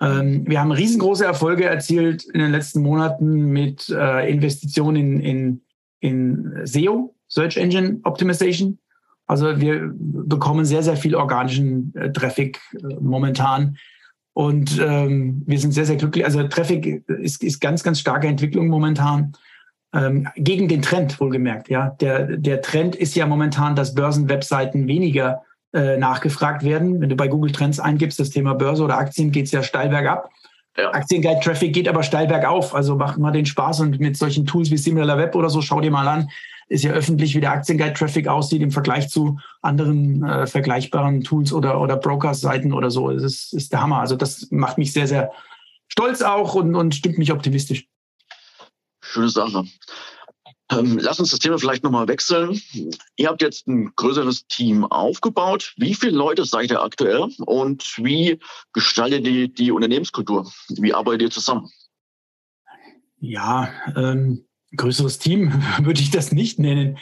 Ähm, 0.04 0.44
wir 0.48 0.60
haben 0.60 0.72
riesengroße 0.72 1.26
Erfolge 1.26 1.66
erzielt 1.66 2.26
in 2.26 2.40
den 2.40 2.52
letzten 2.52 2.82
Monaten 2.82 3.52
mit 3.52 3.90
äh, 3.90 4.30
Investitionen 4.30 4.96
in, 4.96 5.20
in, 5.20 5.62
in 6.00 6.62
SEO, 6.66 7.16
Search 7.28 7.58
Engine 7.58 8.00
Optimization. 8.04 8.80
Also 9.26 9.60
wir 9.62 9.92
bekommen 9.96 10.66
sehr, 10.66 10.84
sehr 10.84 10.98
viel 10.98 11.16
organischen 11.16 11.94
äh, 11.96 12.12
Traffic 12.12 12.60
äh, 12.74 12.96
momentan. 13.00 13.78
Und 14.34 14.82
ähm, 14.84 15.44
wir 15.46 15.60
sind 15.60 15.72
sehr, 15.72 15.86
sehr 15.86 15.96
glücklich. 15.96 16.26
Also 16.26 16.44
Traffic 16.48 17.08
ist, 17.08 17.44
ist 17.44 17.62
ganz, 17.62 17.84
ganz 17.84 18.00
starke 18.00 18.28
Entwicklung 18.28 18.68
momentan. 18.68 19.34
Ähm, 19.94 20.28
gegen 20.36 20.68
den 20.68 20.82
Trend, 20.82 21.20
wohlgemerkt. 21.20 21.70
Ja, 21.70 21.92
der, 22.02 22.38
der 22.38 22.62
Trend 22.62 22.96
ist 22.96 23.16
ja 23.16 23.28
momentan, 23.28 23.76
dass 23.76 23.94
Börsenwebseiten 23.94 24.88
weniger 24.88 25.44
äh, 25.74 25.98
nachgefragt 25.98 26.64
werden. 26.64 27.02
Wenn 27.02 27.10
du 27.10 27.16
bei 27.16 27.28
Google 27.28 27.52
Trends 27.52 27.80
eingibst, 27.80 28.20
das 28.20 28.30
Thema 28.30 28.54
Börse 28.54 28.84
oder 28.84 28.98
Aktien, 28.98 29.32
geht 29.32 29.46
es 29.46 29.52
ja 29.52 29.64
steil 29.64 29.90
bergab. 29.90 30.30
Ja. 30.78 30.92
Aktienguide-Traffic 30.92 31.74
geht 31.74 31.88
aber 31.88 32.04
steil 32.04 32.28
bergauf. 32.28 32.74
Also 32.74 32.96
mach 32.96 33.18
mal 33.18 33.32
den 33.32 33.46
Spaß 33.46 33.82
und 33.82 34.00
mit 34.00 34.18
solchen 34.18 34.46
Tools 34.46 34.72
wie 34.72 34.78
Similar 34.78 35.18
Web 35.18 35.36
oder 35.36 35.50
so, 35.50 35.62
schau 35.62 35.82
dir 35.82 35.92
mal 35.92 36.08
an, 36.08 36.30
ist 36.70 36.84
ja 36.84 36.92
öffentlich, 36.92 37.36
wie 37.36 37.42
der 37.42 37.52
Aktienguide-Traffic 37.52 38.28
aussieht 38.28 38.62
im 38.62 38.72
Vergleich 38.72 39.10
zu 39.10 39.40
anderen 39.62 40.24
äh, 40.24 40.48
vergleichbaren 40.48 41.24
Tools 41.24 41.54
oder, 41.54 41.80
oder 41.80 41.98
Brokers-Seiten 41.98 42.74
oder 42.74 42.90
so. 42.90 43.12
Das 43.12 43.24
ist, 43.24 43.54
ist 43.54 43.72
der 43.72 43.82
Hammer. 43.82 44.00
Also 44.00 44.16
das 44.16 44.48
macht 44.50 44.78
mich 44.78 44.94
sehr, 44.94 45.08
sehr 45.08 45.32
stolz 45.88 46.22
auch 46.22 46.56
und, 46.56 46.76
und 46.76 46.96
stimmt 46.96 47.18
mich 47.18 47.32
optimistisch. 47.32 47.88
Schöne 49.04 49.30
Sache. 49.30 49.66
Ähm, 50.72 50.98
lass 51.02 51.20
uns 51.20 51.32
das 51.32 51.40
Thema 51.40 51.58
vielleicht 51.58 51.84
nochmal 51.84 52.08
wechseln. 52.08 52.60
Ihr 53.18 53.28
habt 53.28 53.42
jetzt 53.42 53.68
ein 53.68 53.92
größeres 53.96 54.48
Team 54.48 54.86
aufgebaut. 54.86 55.74
Wie 55.78 55.94
viele 55.94 56.16
Leute 56.16 56.46
seid 56.46 56.72
ihr 56.72 56.82
aktuell 56.82 57.28
und 57.40 57.84
wie 57.98 58.40
gestaltet 58.72 59.28
ihr 59.28 59.48
die, 59.50 59.72
Unternehmenskultur? 59.72 60.50
Wie 60.70 60.94
arbeitet 60.94 61.22
ihr 61.22 61.32
zusammen? 61.32 61.70
Ja, 63.20 63.70
ähm, 63.96 64.46
größeres 64.76 65.20
Team 65.20 65.52
würde 65.82 66.02
ich 66.02 66.12
das 66.12 66.32
nicht 66.32 66.60
nennen. 66.60 66.98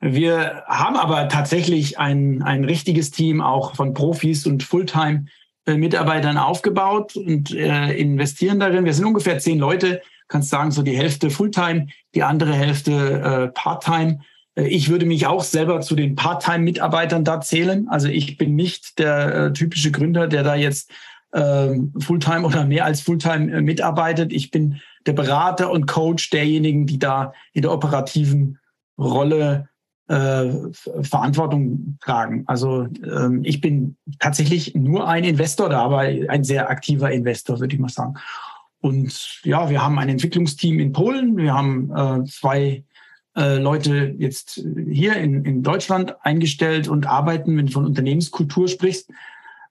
Wir 0.00 0.64
haben 0.66 0.96
aber 0.96 1.28
tatsächlich 1.28 1.98
ein, 1.98 2.42
ein 2.42 2.64
richtiges 2.64 3.10
Team 3.10 3.40
auch 3.40 3.74
von 3.74 3.94
Profis 3.94 4.46
und 4.46 4.62
Fulltime-Mitarbeitern 4.62 6.36
aufgebaut 6.36 7.16
und 7.16 7.54
äh, 7.54 7.92
investieren 7.96 8.60
darin. 8.60 8.84
Wir 8.84 8.92
sind 8.92 9.06
ungefähr 9.06 9.38
zehn 9.38 9.58
Leute, 9.58 10.02
kannst 10.28 10.50
sagen, 10.50 10.70
so 10.70 10.82
die 10.82 10.96
Hälfte 10.96 11.30
Fulltime, 11.30 11.88
die 12.14 12.22
andere 12.22 12.52
Hälfte 12.52 12.92
äh, 12.92 13.48
Parttime. 13.48 14.20
Äh, 14.54 14.68
ich 14.68 14.88
würde 14.88 15.06
mich 15.06 15.26
auch 15.26 15.44
selber 15.44 15.80
zu 15.80 15.94
den 15.94 16.16
Part-Time-Mitarbeitern 16.16 17.24
da 17.24 17.40
zählen. 17.40 17.88
Also 17.88 18.08
ich 18.08 18.36
bin 18.36 18.54
nicht 18.54 18.98
der 18.98 19.34
äh, 19.34 19.52
typische 19.52 19.90
Gründer, 19.90 20.26
der 20.28 20.42
da 20.42 20.54
jetzt 20.54 20.90
äh, 21.32 21.74
Fulltime 21.98 22.46
oder 22.46 22.64
mehr 22.64 22.84
als 22.84 23.00
Fulltime 23.00 23.52
äh, 23.52 23.60
mitarbeitet. 23.60 24.32
Ich 24.32 24.50
bin 24.50 24.80
der 25.06 25.12
Berater 25.12 25.70
und 25.70 25.86
Coach 25.86 26.30
derjenigen, 26.30 26.86
die 26.86 26.98
da 26.98 27.32
in 27.52 27.62
der 27.62 27.72
operativen 27.72 28.58
Rolle 28.98 29.68
äh, 30.08 30.52
Verantwortung 31.02 31.98
tragen. 32.00 32.44
Also 32.46 32.86
ähm, 33.04 33.42
ich 33.44 33.60
bin 33.60 33.96
tatsächlich 34.18 34.74
nur 34.74 35.08
ein 35.08 35.24
Investor 35.24 35.68
da, 35.68 35.82
aber 35.82 35.98
ein 35.98 36.44
sehr 36.44 36.70
aktiver 36.70 37.10
Investor, 37.10 37.60
würde 37.60 37.74
ich 37.74 37.80
mal 37.80 37.88
sagen. 37.88 38.14
Und 38.80 39.40
ja, 39.42 39.70
wir 39.70 39.82
haben 39.82 39.98
ein 39.98 40.08
Entwicklungsteam 40.08 40.78
in 40.78 40.92
Polen, 40.92 41.36
wir 41.36 41.54
haben 41.54 41.90
äh, 41.90 42.24
zwei 42.24 42.84
äh, 43.36 43.58
Leute 43.58 44.14
jetzt 44.18 44.64
hier 44.88 45.16
in, 45.16 45.44
in 45.44 45.62
Deutschland 45.62 46.16
eingestellt 46.22 46.88
und 46.88 47.06
arbeiten, 47.06 47.56
wenn 47.56 47.66
du 47.66 47.72
von 47.72 47.84
Unternehmenskultur 47.84 48.68
sprichst, 48.68 49.10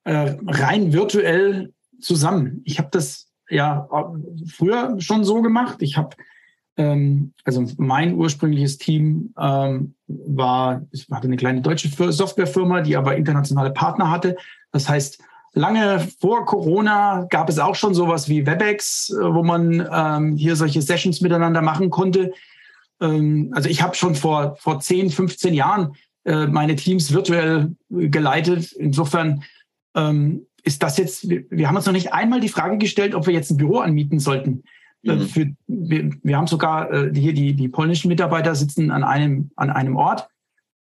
äh, 0.03 0.35
rein 0.45 0.93
virtuell 0.93 1.73
zusammen. 1.99 2.61
Ich 2.65 2.77
habe 2.77 2.89
das 2.91 3.31
ja 3.49 3.87
früher 4.47 4.99
schon 4.99 5.23
so 5.23 5.41
gemacht. 5.41 5.77
Ich 5.79 5.97
habe 5.97 6.15
ähm, 6.77 7.33
also 7.43 7.65
mein 7.77 8.15
ursprüngliches 8.15 8.77
Team 8.77 9.33
ähm, 9.39 9.95
war, 10.07 10.85
ich 10.91 11.07
hatte 11.09 11.27
eine 11.27 11.37
kleine 11.37 11.61
deutsche 11.61 11.89
Softwarefirma, 11.89 12.81
die 12.81 12.97
aber 12.97 13.15
internationale 13.15 13.71
Partner 13.71 14.11
hatte. 14.11 14.35
Das 14.71 14.89
heißt, 14.89 15.19
lange 15.55 16.07
vor 16.19 16.45
Corona 16.45 17.25
gab 17.29 17.49
es 17.49 17.57
auch 17.57 17.75
schon 17.75 17.93
sowas 17.93 18.29
wie 18.29 18.45
WebEx, 18.45 19.09
äh, 19.09 19.33
wo 19.33 19.43
man 19.43 19.87
ähm, 19.91 20.37
hier 20.37 20.55
solche 20.55 20.81
Sessions 20.81 21.21
miteinander 21.21 21.61
machen 21.61 21.89
konnte. 21.89 22.33
Ähm, 23.01 23.51
also 23.55 23.67
ich 23.69 23.81
habe 23.81 23.95
schon 23.95 24.15
vor, 24.15 24.55
vor 24.59 24.79
10, 24.79 25.09
15 25.09 25.53
Jahren 25.53 25.95
äh, 26.25 26.45
meine 26.45 26.75
Teams 26.75 27.13
virtuell 27.13 27.75
geleitet. 27.89 28.71
Insofern 28.73 29.43
ähm, 29.95 30.45
ist 30.63 30.83
das 30.83 30.97
jetzt, 30.97 31.29
wir, 31.29 31.45
wir, 31.49 31.67
haben 31.67 31.75
uns 31.75 31.85
noch 31.85 31.93
nicht 31.93 32.13
einmal 32.13 32.41
die 32.41 32.49
Frage 32.49 32.77
gestellt, 32.77 33.15
ob 33.15 33.27
wir 33.27 33.33
jetzt 33.33 33.51
ein 33.51 33.57
Büro 33.57 33.79
anmieten 33.79 34.19
sollten. 34.19 34.63
Äh, 35.03 35.15
mhm. 35.15 35.21
Für, 35.21 35.51
wir, 35.67 36.09
wir, 36.23 36.37
haben 36.37 36.47
sogar 36.47 36.91
äh, 36.91 37.11
hier 37.13 37.33
die, 37.33 37.53
die 37.53 37.69
polnischen 37.69 38.09
Mitarbeiter 38.09 38.55
sitzen 38.55 38.91
an 38.91 39.03
einem, 39.03 39.51
an 39.55 39.69
einem 39.69 39.95
Ort. 39.95 40.27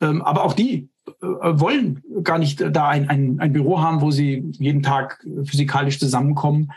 Ähm, 0.01 0.21
aber 0.21 0.43
auch 0.43 0.53
die 0.53 0.89
wollen 1.19 2.01
gar 2.23 2.37
nicht 2.39 2.61
da 2.61 2.87
ein, 2.87 3.09
ein, 3.09 3.39
ein 3.39 3.53
Büro 3.53 3.81
haben, 3.81 4.01
wo 4.01 4.11
sie 4.11 4.43
jeden 4.53 4.83
Tag 4.83 5.25
physikalisch 5.43 5.99
zusammenkommen. 5.99 6.71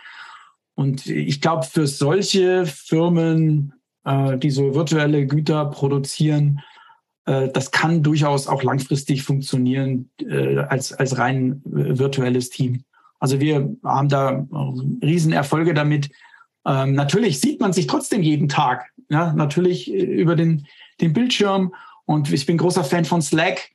Und 0.75 1.07
ich 1.07 1.41
glaube, 1.41 1.65
für 1.65 1.87
solche 1.87 2.67
Firmen, 2.67 3.73
äh, 4.05 4.37
die 4.39 4.51
so 4.51 4.75
virtuelle 4.75 5.27
Güter 5.27 5.65
produzieren, 5.67 6.61
äh, 7.25 7.49
das 7.49 7.71
kann 7.71 8.03
durchaus 8.03 8.47
auch 8.47 8.63
langfristig 8.63 9.23
funktionieren 9.23 10.11
äh, 10.21 10.59
als, 10.59 10.93
als 10.93 11.19
rein 11.19 11.63
virtuelles 11.65 12.51
Team. 12.51 12.85
Also 13.19 13.41
wir 13.41 13.75
haben 13.83 14.09
da 14.09 14.47
Riesenerfolge 15.03 15.73
damit. 15.73 16.11
Ähm, 16.67 16.93
natürlich 16.93 17.41
sieht 17.41 17.61
man 17.61 17.73
sich 17.73 17.87
trotzdem 17.87 18.23
jeden 18.23 18.49
Tag. 18.49 18.91
Ja, 19.09 19.33
natürlich 19.33 19.91
über 19.91 20.37
den, 20.37 20.67
den 21.01 21.15
Bildschirm. 21.15 21.75
Und 22.05 22.31
ich 22.31 22.45
bin 22.45 22.59
großer 22.59 22.85
Fan 22.85 23.07
von 23.07 23.23
Slack. 23.23 23.71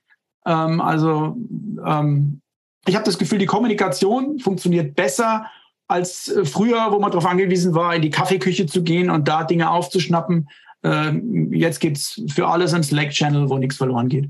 Ähm, 0.45 0.81
also 0.81 1.37
ähm, 1.85 2.41
ich 2.87 2.95
habe 2.95 3.05
das 3.05 3.17
Gefühl, 3.17 3.39
die 3.39 3.45
Kommunikation 3.45 4.39
funktioniert 4.39 4.95
besser 4.95 5.45
als 5.87 6.29
äh, 6.29 6.45
früher, 6.45 6.91
wo 6.91 6.99
man 6.99 7.11
darauf 7.11 7.25
angewiesen 7.25 7.75
war, 7.75 7.95
in 7.95 8.01
die 8.01 8.09
Kaffeeküche 8.09 8.65
zu 8.65 8.83
gehen 8.83 9.09
und 9.09 9.27
da 9.27 9.43
Dinge 9.43 9.69
aufzuschnappen. 9.69 10.49
Ähm, 10.83 11.53
jetzt 11.53 11.79
geht's 11.79 12.21
für 12.27 12.47
alles 12.47 12.73
ein 12.73 12.83
Slack-Channel, 12.83 13.49
wo 13.49 13.57
nichts 13.57 13.77
verloren 13.77 14.09
geht. 14.09 14.29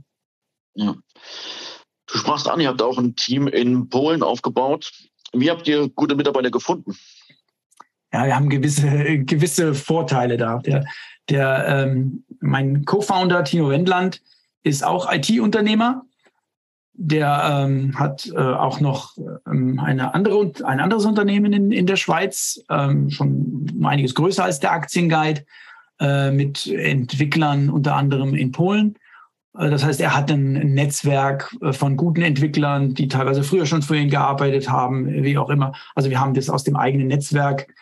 Ja. 0.76 0.96
Du 2.08 2.18
sprachst 2.18 2.50
an, 2.50 2.60
ihr 2.60 2.68
habt 2.68 2.82
auch 2.82 2.98
ein 2.98 3.16
Team 3.16 3.48
in 3.48 3.88
Polen 3.88 4.22
aufgebaut. 4.22 4.92
Wie 5.34 5.50
habt 5.50 5.68
ihr 5.68 5.88
gute 5.90 6.16
Mitarbeiter 6.16 6.52
gefunden? 6.52 6.98
Ja, 8.12 8.26
wir 8.26 8.36
haben 8.36 8.50
gewisse, 8.50 9.20
gewisse 9.20 9.74
Vorteile 9.74 10.36
da. 10.36 10.58
Der, 10.58 10.86
der, 11.30 11.66
ähm, 11.68 12.26
mein 12.42 12.84
Co-Founder 12.84 13.44
Tino 13.46 13.70
Wendland 13.70 14.22
ist 14.64 14.84
auch 14.84 15.12
IT-Unternehmer 15.12 16.04
der 16.94 17.66
ähm, 17.66 17.98
hat 17.98 18.30
äh, 18.36 18.38
auch 18.38 18.80
noch 18.80 19.18
ähm, 19.48 19.80
eine 19.80 20.14
andere, 20.14 20.52
ein 20.64 20.80
anderes 20.80 21.06
Unternehmen 21.06 21.54
in, 21.54 21.72
in 21.72 21.88
der 21.88 21.96
Schweiz, 21.96 22.64
ähm, 22.70 23.10
schon 23.10 23.82
einiges 23.84 24.14
größer 24.14 24.44
als 24.44 24.60
der 24.60 24.72
Aktienguide, 24.74 25.46
äh, 26.00 26.32
mit 26.32 26.68
Entwicklern 26.68 27.70
unter 27.70 27.96
anderem 27.96 28.36
in 28.36 28.52
Polen. 28.52 28.98
Äh, 29.58 29.70
das 29.70 29.84
heißt, 29.84 30.02
er 30.02 30.16
hat 30.16 30.32
ein 30.32 30.74
Netzwerk 30.74 31.56
äh, 31.62 31.74
von 31.74 31.98
guten 31.98 32.22
Entwicklern, 32.22 32.94
die 32.94 33.08
teilweise 33.08 33.44
früher 33.44 33.66
schon 33.66 33.82
für 33.82 33.98
ihn 33.98 34.10
gearbeitet 34.10 34.70
haben, 34.70 35.08
wie 35.24 35.38
auch 35.38 35.50
immer. 35.50 35.74
Also 35.96 36.10
wir 36.10 36.20
haben 36.20 36.34
das 36.34 36.50
aus 36.50 36.64
dem 36.64 36.76
eigenen 36.76 37.08
Netzwerk 37.08 37.74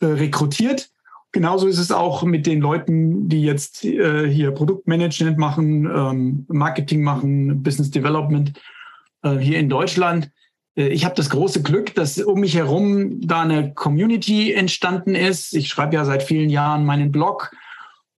äh, 0.00 0.06
rekrutiert 0.06 0.91
Genauso 1.32 1.66
ist 1.66 1.78
es 1.78 1.90
auch 1.90 2.22
mit 2.24 2.46
den 2.46 2.60
Leuten, 2.60 3.28
die 3.28 3.42
jetzt 3.42 3.84
äh, 3.84 4.28
hier 4.28 4.50
Produktmanagement 4.50 5.38
machen, 5.38 5.86
ähm, 5.86 6.44
Marketing 6.48 7.02
machen, 7.02 7.62
Business 7.62 7.90
Development 7.90 8.52
äh, 9.22 9.38
hier 9.38 9.58
in 9.58 9.70
Deutschland. 9.70 10.30
Äh, 10.76 10.88
ich 10.88 11.06
habe 11.06 11.14
das 11.14 11.30
große 11.30 11.62
Glück, 11.62 11.94
dass 11.94 12.18
um 12.18 12.40
mich 12.40 12.54
herum 12.54 13.20
da 13.26 13.40
eine 13.40 13.72
Community 13.72 14.52
entstanden 14.52 15.14
ist. 15.14 15.54
Ich 15.54 15.68
schreibe 15.68 15.94
ja 15.94 16.04
seit 16.04 16.22
vielen 16.22 16.50
Jahren 16.50 16.84
meinen 16.84 17.10
Blog 17.10 17.50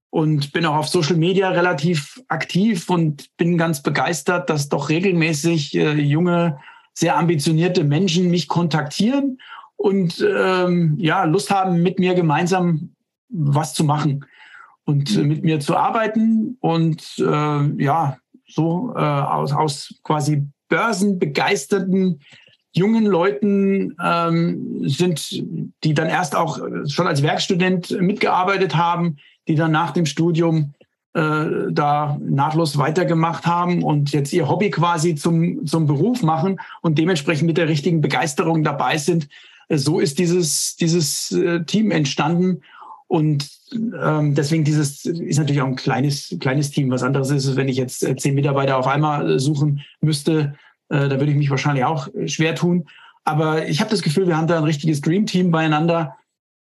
und 0.09 0.51
bin 0.51 0.65
auch 0.65 0.75
auf 0.75 0.89
Social 0.89 1.15
Media 1.15 1.49
relativ 1.49 2.21
aktiv 2.27 2.89
und 2.89 3.29
bin 3.37 3.57
ganz 3.57 3.81
begeistert, 3.81 4.49
dass 4.49 4.67
doch 4.67 4.89
regelmäßig 4.89 5.75
äh, 5.75 5.93
junge, 5.93 6.57
sehr 6.93 7.17
ambitionierte 7.17 7.83
Menschen 7.83 8.29
mich 8.29 8.47
kontaktieren 8.47 9.39
und 9.75 10.25
ähm, 10.25 10.95
ja 10.97 11.25
Lust 11.25 11.51
haben, 11.51 11.81
mit 11.81 11.99
mir 11.99 12.13
gemeinsam 12.13 12.94
was 13.29 13.73
zu 13.73 13.83
machen 13.83 14.25
und 14.85 15.15
äh, 15.15 15.23
mit 15.23 15.43
mir 15.43 15.59
zu 15.59 15.75
arbeiten 15.75 16.57
und 16.59 17.03
äh, 17.19 17.83
ja, 17.83 18.17
so 18.47 18.93
äh, 18.95 18.99
aus, 18.99 19.51
aus 19.51 19.95
quasi 20.03 20.47
börsenbegeisterten 20.69 22.21
jungen 22.73 23.05
Leuten 23.05 23.95
ähm, 24.03 24.87
sind, 24.87 25.43
die 25.83 25.93
dann 25.93 26.07
erst 26.07 26.35
auch 26.35 26.59
schon 26.87 27.07
als 27.07 27.23
Werkstudent 27.23 27.89
mitgearbeitet 28.01 28.75
haben, 28.75 29.15
die 29.47 29.55
dann 29.55 29.71
nach 29.71 29.91
dem 29.91 30.05
Studium 30.05 30.73
äh, 31.15 31.71
da 31.71 32.19
nahtlos 32.21 32.77
weitergemacht 32.77 33.45
haben 33.45 33.83
und 33.83 34.11
jetzt 34.11 34.33
ihr 34.33 34.49
Hobby 34.49 34.69
quasi 34.69 35.15
zum, 35.15 35.65
zum 35.65 35.87
Beruf 35.87 36.21
machen 36.23 36.59
und 36.81 36.97
dementsprechend 36.97 37.47
mit 37.47 37.57
der 37.57 37.69
richtigen 37.69 38.01
Begeisterung 38.01 38.63
dabei 38.63 38.97
sind. 38.97 39.29
Äh, 39.69 39.77
so 39.77 40.01
ist 40.01 40.19
dieses, 40.19 40.75
dieses 40.75 41.31
äh, 41.31 41.63
Team 41.63 41.91
entstanden 41.91 42.61
und 43.07 43.47
ähm, 43.71 44.33
deswegen 44.33 44.63
dieses 44.63 45.05
ist 45.05 45.37
natürlich 45.37 45.61
auch 45.61 45.67
ein 45.67 45.75
kleines, 45.75 46.35
kleines 46.39 46.71
Team. 46.71 46.89
Was 46.89 47.03
anderes 47.03 47.29
ist, 47.29 47.55
wenn 47.55 47.67
ich 47.67 47.77
jetzt 47.77 48.03
äh, 48.03 48.15
zehn 48.15 48.35
Mitarbeiter 48.35 48.77
auf 48.77 48.87
einmal 48.87 49.31
äh, 49.31 49.39
suchen 49.39 49.81
müsste, 50.01 50.55
äh, 50.89 51.07
da 51.07 51.11
würde 51.11 51.31
ich 51.31 51.37
mich 51.37 51.49
wahrscheinlich 51.49 51.85
auch 51.85 52.13
äh, 52.13 52.27
schwer 52.27 52.55
tun. 52.55 52.85
Aber 53.23 53.67
ich 53.67 53.79
habe 53.79 53.89
das 53.89 54.01
Gefühl, 54.01 54.27
wir 54.27 54.37
haben 54.37 54.47
da 54.47 54.57
ein 54.57 54.63
richtiges 54.63 55.01
Dream-Team 55.01 55.51
beieinander. 55.51 56.15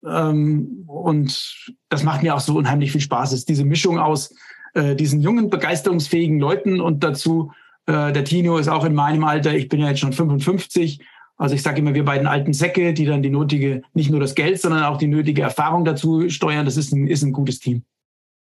Ähm, 0.05 0.83
und 0.87 1.71
das 1.89 2.03
macht 2.03 2.23
mir 2.23 2.35
auch 2.35 2.39
so 2.39 2.55
unheimlich 2.55 2.91
viel 2.91 3.01
Spaß. 3.01 3.31
Es 3.31 3.39
ist 3.39 3.49
diese 3.49 3.65
Mischung 3.65 3.99
aus 3.99 4.33
äh, 4.73 4.95
diesen 4.95 5.21
jungen, 5.21 5.49
begeisterungsfähigen 5.49 6.39
Leuten 6.39 6.81
und 6.81 7.03
dazu, 7.03 7.51
äh, 7.85 8.11
der 8.11 8.25
Tino 8.25 8.57
ist 8.57 8.67
auch 8.67 8.85
in 8.85 8.93
meinem 8.93 9.23
Alter, 9.23 9.55
ich 9.55 9.69
bin 9.69 9.79
ja 9.79 9.89
jetzt 9.89 9.99
schon 9.99 10.13
55 10.13 11.01
also 11.37 11.55
ich 11.55 11.61
sage 11.61 11.79
immer, 11.79 11.93
wir 11.93 12.05
beiden 12.05 12.27
alten 12.27 12.53
Säcke, 12.53 12.93
die 12.93 13.05
dann 13.05 13.21
die 13.21 13.29
nötige, 13.29 13.83
nicht 13.93 14.09
nur 14.09 14.19
das 14.19 14.35
Geld, 14.35 14.61
sondern 14.61 14.83
auch 14.83 14.97
die 14.97 15.07
nötige 15.07 15.41
Erfahrung 15.41 15.83
dazu 15.83 16.29
steuern, 16.29 16.65
das 16.65 16.77
ist 16.77 16.93
ein, 16.93 17.07
ist 17.07 17.23
ein 17.23 17.33
gutes 17.33 17.59
Team. 17.59 17.83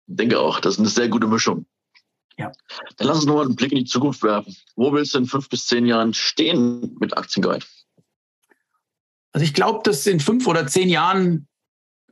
Ich 0.08 0.16
denke 0.16 0.40
auch, 0.40 0.60
das 0.60 0.76
ist 0.76 0.80
eine 0.80 0.90
sehr 0.90 1.10
gute 1.10 1.28
Mischung. 1.28 1.66
Ja. 2.38 2.52
Dann 2.98 3.08
lass 3.08 3.18
uns 3.18 3.26
nochmal 3.26 3.46
einen 3.46 3.56
Blick 3.56 3.72
in 3.72 3.80
die 3.80 3.86
Zukunft 3.86 4.22
werfen. 4.22 4.56
Wo 4.76 4.94
willst 4.94 5.16
du 5.16 5.20
in 5.20 5.26
fünf 5.26 5.50
bis 5.50 5.66
zehn 5.66 5.86
Jahren 5.88 6.14
stehen 6.14 6.96
mit 7.00 7.18
Aktienguide? 7.18 7.66
Also 9.32 9.44
ich 9.44 9.54
glaube, 9.54 9.82
dass 9.84 10.06
in 10.06 10.20
fünf 10.20 10.48
oder 10.48 10.68
zehn 10.68 10.88
Jahren 10.88 11.48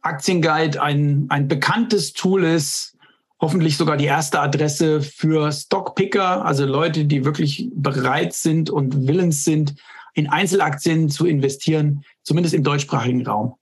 Aktienguide 0.01 0.81
ein, 0.81 1.27
ein 1.29 1.47
bekanntes 1.47 2.13
Tool 2.13 2.43
ist, 2.43 2.97
hoffentlich 3.39 3.77
sogar 3.77 3.97
die 3.97 4.05
erste 4.05 4.39
Adresse 4.39 5.01
für 5.01 5.51
Stockpicker, 5.51 6.43
also 6.43 6.65
Leute, 6.65 7.05
die 7.05 7.25
wirklich 7.25 7.69
bereit 7.73 8.33
sind 8.33 8.69
und 8.69 9.07
willens 9.07 9.43
sind, 9.43 9.75
in 10.15 10.27
Einzelaktien 10.27 11.09
zu 11.09 11.27
investieren, 11.27 12.03
zumindest 12.23 12.55
im 12.55 12.63
deutschsprachigen 12.63 13.25
Raum. 13.27 13.55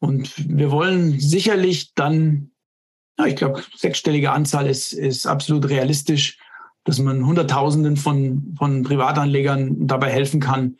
Und 0.00 0.34
wir 0.48 0.70
wollen 0.72 1.18
sicherlich 1.20 1.94
dann, 1.94 2.50
ja, 3.18 3.26
ich 3.26 3.36
glaube, 3.36 3.62
sechsstellige 3.76 4.32
Anzahl 4.32 4.66
ist, 4.66 4.92
ist 4.92 5.26
absolut 5.26 5.68
realistisch, 5.68 6.38
dass 6.84 6.98
man 6.98 7.24
Hunderttausenden 7.24 7.96
von, 7.96 8.54
von 8.58 8.82
Privatanlegern 8.82 9.86
dabei 9.86 10.10
helfen 10.10 10.40
kann, 10.40 10.76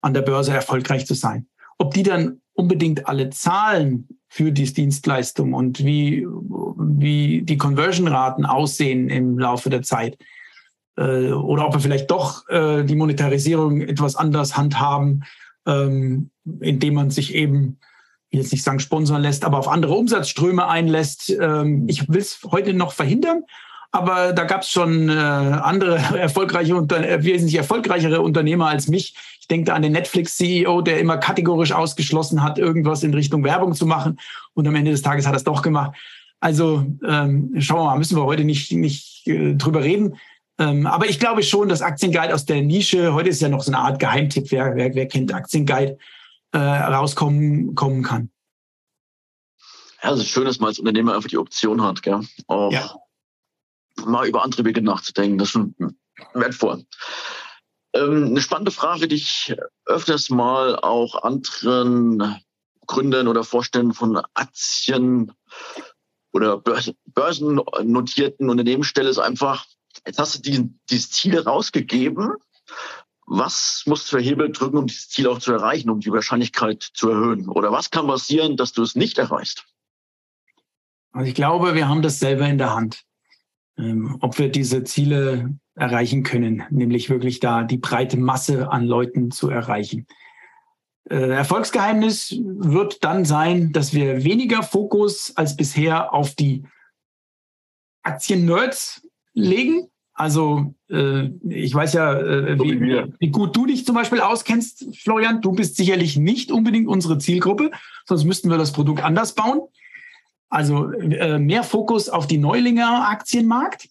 an 0.00 0.14
der 0.14 0.22
Börse 0.22 0.52
erfolgreich 0.52 1.06
zu 1.06 1.14
sein. 1.14 1.46
Ob 1.76 1.92
die 1.92 2.02
dann 2.02 2.40
unbedingt 2.54 3.06
alle 3.06 3.28
zahlen 3.28 4.08
für 4.28 4.50
die 4.50 4.72
Dienstleistung 4.72 5.52
und 5.52 5.84
wie, 5.84 6.26
wie 6.26 7.42
die 7.42 7.58
Conversion-Raten 7.58 8.46
aussehen 8.46 9.10
im 9.10 9.38
Laufe 9.38 9.68
der 9.68 9.82
Zeit, 9.82 10.16
äh, 10.96 11.32
oder 11.32 11.66
ob 11.66 11.74
wir 11.74 11.80
vielleicht 11.80 12.10
doch 12.10 12.48
äh, 12.48 12.84
die 12.84 12.96
Monetarisierung 12.96 13.80
etwas 13.82 14.16
anders 14.16 14.56
handhaben, 14.56 15.24
ähm, 15.66 16.30
indem 16.60 16.94
man 16.94 17.10
sich 17.10 17.34
eben, 17.34 17.78
jetzt 18.30 18.52
nicht 18.52 18.64
sagen 18.64 18.80
sponsern 18.80 19.22
lässt, 19.22 19.44
aber 19.44 19.58
auf 19.58 19.68
andere 19.68 19.94
Umsatzströme 19.94 20.66
einlässt. 20.66 21.30
Ähm, 21.38 21.84
ich 21.88 22.08
will 22.08 22.20
es 22.20 22.40
heute 22.50 22.72
noch 22.72 22.92
verhindern, 22.92 23.44
aber 23.90 24.32
da 24.32 24.44
gab 24.44 24.62
es 24.62 24.70
schon 24.70 25.10
äh, 25.10 25.12
andere 25.12 25.96
erfolgreiche, 26.18 26.74
unter, 26.74 27.06
äh, 27.06 27.22
wesentlich 27.22 27.56
erfolgreichere 27.56 28.22
Unternehmer 28.22 28.68
als 28.68 28.88
mich. 28.88 29.14
Ich 29.40 29.48
denke 29.48 29.74
an 29.74 29.82
den 29.82 29.92
Netflix-CEO, 29.92 30.80
der 30.80 30.98
immer 30.98 31.18
kategorisch 31.18 31.72
ausgeschlossen 31.72 32.42
hat, 32.42 32.58
irgendwas 32.58 33.02
in 33.02 33.12
Richtung 33.12 33.44
Werbung 33.44 33.74
zu 33.74 33.86
machen. 33.86 34.18
Und 34.54 34.66
am 34.66 34.74
Ende 34.74 34.92
des 34.92 35.02
Tages 35.02 35.26
hat 35.26 35.34
er 35.34 35.36
es 35.36 35.44
doch 35.44 35.60
gemacht. 35.60 35.92
Also 36.40 36.86
ähm, 37.06 37.54
schauen 37.58 37.80
wir 37.80 37.84
mal, 37.84 37.98
müssen 37.98 38.16
wir 38.16 38.24
heute 38.24 38.44
nicht, 38.44 38.72
nicht 38.72 39.26
äh, 39.26 39.54
drüber 39.54 39.84
reden. 39.84 40.16
Ähm, 40.62 40.86
aber 40.86 41.08
ich 41.08 41.18
glaube 41.18 41.42
schon, 41.42 41.68
dass 41.68 41.82
Aktienguide 41.82 42.34
aus 42.34 42.44
der 42.44 42.62
Nische, 42.62 43.12
heute 43.14 43.30
ist 43.30 43.42
ja 43.42 43.48
noch 43.48 43.62
so 43.62 43.72
eine 43.72 43.78
Art 43.78 43.98
Geheimtipp, 43.98 44.50
wer, 44.50 44.76
wer, 44.76 44.94
wer 44.94 45.08
kennt 45.08 45.34
Aktienguide, 45.34 45.98
äh, 46.52 46.58
rauskommen 46.58 47.74
kommen 47.74 48.02
kann. 48.02 48.30
Ja, 50.02 50.12
es 50.12 50.20
ist 50.20 50.28
schön, 50.28 50.44
dass 50.44 50.60
man 50.60 50.68
als 50.68 50.78
Unternehmer 50.78 51.14
einfach 51.14 51.28
die 51.28 51.38
Option 51.38 51.82
hat, 51.82 52.02
gell? 52.02 52.20
auch 52.46 52.72
ja. 52.72 52.94
mal 54.04 54.28
über 54.28 54.44
andere 54.44 54.64
Wege 54.64 54.82
nachzudenken. 54.82 55.38
Das 55.38 55.48
ist 55.48 55.52
schon 55.52 55.74
wertvoll. 56.34 56.84
Ähm, 57.94 58.26
eine 58.26 58.40
spannende 58.40 58.70
Frage, 58.70 59.08
die 59.08 59.16
ich 59.16 59.54
öfters 59.86 60.30
mal 60.30 60.76
auch 60.76 61.22
anderen 61.22 62.40
Gründern 62.86 63.26
oder 63.26 63.42
Vorständen 63.42 63.94
von 63.94 64.20
Aktien 64.34 65.32
oder 66.32 66.58
börsennotierten 66.58 68.48
Unternehmen 68.48 68.84
stelle, 68.84 69.10
ist 69.10 69.18
einfach, 69.18 69.66
Jetzt 70.06 70.18
hast 70.18 70.36
du 70.36 70.42
die, 70.42 70.70
dieses 70.90 71.10
Ziel 71.10 71.38
rausgegeben. 71.38 72.32
Was 73.26 73.84
musst 73.86 74.10
du 74.12 74.16
für 74.16 74.22
Hebel 74.22 74.50
drücken, 74.50 74.78
um 74.78 74.86
dieses 74.86 75.08
Ziel 75.08 75.28
auch 75.28 75.38
zu 75.38 75.52
erreichen, 75.52 75.90
um 75.90 76.00
die 76.00 76.12
Wahrscheinlichkeit 76.12 76.82
zu 76.82 77.08
erhöhen? 77.08 77.48
Oder 77.48 77.70
was 77.70 77.90
kann 77.90 78.06
passieren, 78.06 78.56
dass 78.56 78.72
du 78.72 78.82
es 78.82 78.94
nicht 78.94 79.18
erreichst? 79.18 79.64
Also 81.12 81.28
ich 81.28 81.34
glaube, 81.34 81.74
wir 81.74 81.88
haben 81.88 82.02
das 82.02 82.18
selber 82.18 82.48
in 82.48 82.58
der 82.58 82.74
Hand, 82.74 83.04
ähm, 83.78 84.18
ob 84.20 84.38
wir 84.38 84.50
diese 84.50 84.82
Ziele 84.82 85.56
erreichen 85.74 86.22
können, 86.22 86.64
nämlich 86.70 87.10
wirklich 87.10 87.40
da 87.40 87.62
die 87.62 87.78
breite 87.78 88.16
Masse 88.16 88.70
an 88.70 88.84
Leuten 88.84 89.30
zu 89.30 89.48
erreichen. 89.48 90.06
Äh, 91.08 91.30
Erfolgsgeheimnis 91.30 92.36
wird 92.44 93.04
dann 93.04 93.24
sein, 93.24 93.72
dass 93.72 93.92
wir 93.92 94.24
weniger 94.24 94.62
Fokus 94.62 95.36
als 95.36 95.56
bisher 95.56 96.12
auf 96.12 96.34
die 96.34 96.64
Aktien-Nerds 98.02 99.08
legen. 99.34 99.88
Also 100.14 100.74
äh, 100.90 101.30
ich 101.48 101.74
weiß 101.74 101.94
ja, 101.94 102.12
äh, 102.12 102.58
wie, 102.58 102.80
wie, 103.18 103.28
gut 103.30 103.56
du 103.56 103.66
dich 103.66 103.86
zum 103.86 103.94
Beispiel 103.94 104.20
auskennst, 104.20 104.86
Florian. 104.96 105.40
Du 105.40 105.52
bist 105.52 105.76
sicherlich 105.76 106.16
nicht 106.16 106.52
unbedingt 106.52 106.86
unsere 106.86 107.18
Zielgruppe, 107.18 107.70
sonst 108.06 108.24
müssten 108.24 108.50
wir 108.50 108.58
das 108.58 108.72
Produkt 108.72 109.02
anders 109.02 109.34
bauen. 109.34 109.62
Also 110.50 110.92
äh, 110.92 111.38
mehr 111.38 111.64
Fokus 111.64 112.10
auf 112.10 112.26
die 112.26 112.36
Neulinge 112.36 112.86
Aktienmarkt. 112.86 113.88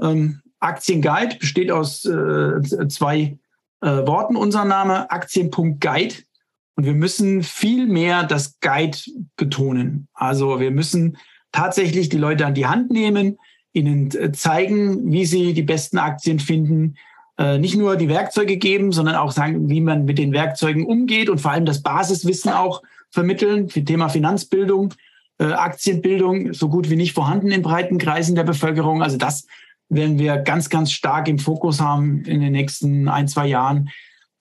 Ähm, 0.00 0.40
Aktienguide 0.58 1.36
besteht 1.36 1.70
aus 1.70 2.06
äh, 2.06 2.88
zwei 2.88 3.38
äh, 3.82 3.86
Worten 4.06 4.36
unser 4.36 4.64
Name, 4.64 5.10
Aktien.guide. 5.10 6.14
Und 6.76 6.86
wir 6.86 6.94
müssen 6.94 7.42
viel 7.42 7.86
mehr 7.86 8.24
das 8.24 8.58
Guide 8.60 8.96
betonen. 9.36 10.08
Also 10.14 10.58
wir 10.58 10.70
müssen 10.70 11.18
tatsächlich 11.52 12.08
die 12.08 12.16
Leute 12.16 12.46
an 12.46 12.54
die 12.54 12.66
Hand 12.66 12.90
nehmen, 12.90 13.38
ihnen 13.72 14.10
äh, 14.14 14.32
zeigen, 14.32 15.12
wie 15.12 15.24
sie 15.24 15.52
die 15.52 15.62
besten 15.62 15.98
Aktien 15.98 16.38
finden, 16.38 16.96
äh, 17.38 17.58
nicht 17.58 17.76
nur 17.76 17.96
die 17.96 18.08
Werkzeuge 18.08 18.56
geben, 18.56 18.92
sondern 18.92 19.14
auch 19.14 19.32
sagen, 19.32 19.68
wie 19.68 19.80
man 19.80 20.04
mit 20.04 20.18
den 20.18 20.32
Werkzeugen 20.32 20.84
umgeht 20.84 21.28
und 21.28 21.40
vor 21.40 21.52
allem 21.52 21.64
das 21.64 21.82
Basiswissen 21.82 22.52
auch 22.52 22.82
vermitteln 23.10 23.68
für 23.68 23.84
Thema 23.84 24.08
Finanzbildung, 24.08 24.94
äh, 25.38 25.52
Aktienbildung, 25.52 26.52
so 26.52 26.68
gut 26.68 26.90
wie 26.90 26.96
nicht 26.96 27.14
vorhanden 27.14 27.50
in 27.50 27.62
breiten 27.62 27.98
Kreisen 27.98 28.34
der 28.34 28.44
Bevölkerung. 28.44 29.02
Also 29.02 29.16
das 29.16 29.46
werden 29.88 30.18
wir 30.18 30.36
ganz, 30.36 30.68
ganz 30.68 30.92
stark 30.92 31.28
im 31.28 31.38
Fokus 31.38 31.80
haben 31.80 32.24
in 32.24 32.40
den 32.40 32.52
nächsten 32.52 33.08
ein, 33.08 33.26
zwei 33.26 33.46
Jahren. 33.46 33.90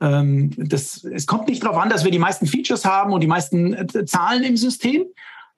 Ähm, 0.02 0.52
das, 0.58 1.04
es 1.04 1.26
kommt 1.26 1.48
nicht 1.48 1.64
darauf 1.64 1.78
an, 1.78 1.90
dass 1.90 2.04
wir 2.04 2.12
die 2.12 2.20
meisten 2.20 2.48
Features 2.48 2.86
haben 2.86 3.14
und 3.14 3.22
die 3.22 3.28
meisten 3.28 3.76
Zahlen 4.08 4.44
im 4.44 4.58
System. 4.58 5.06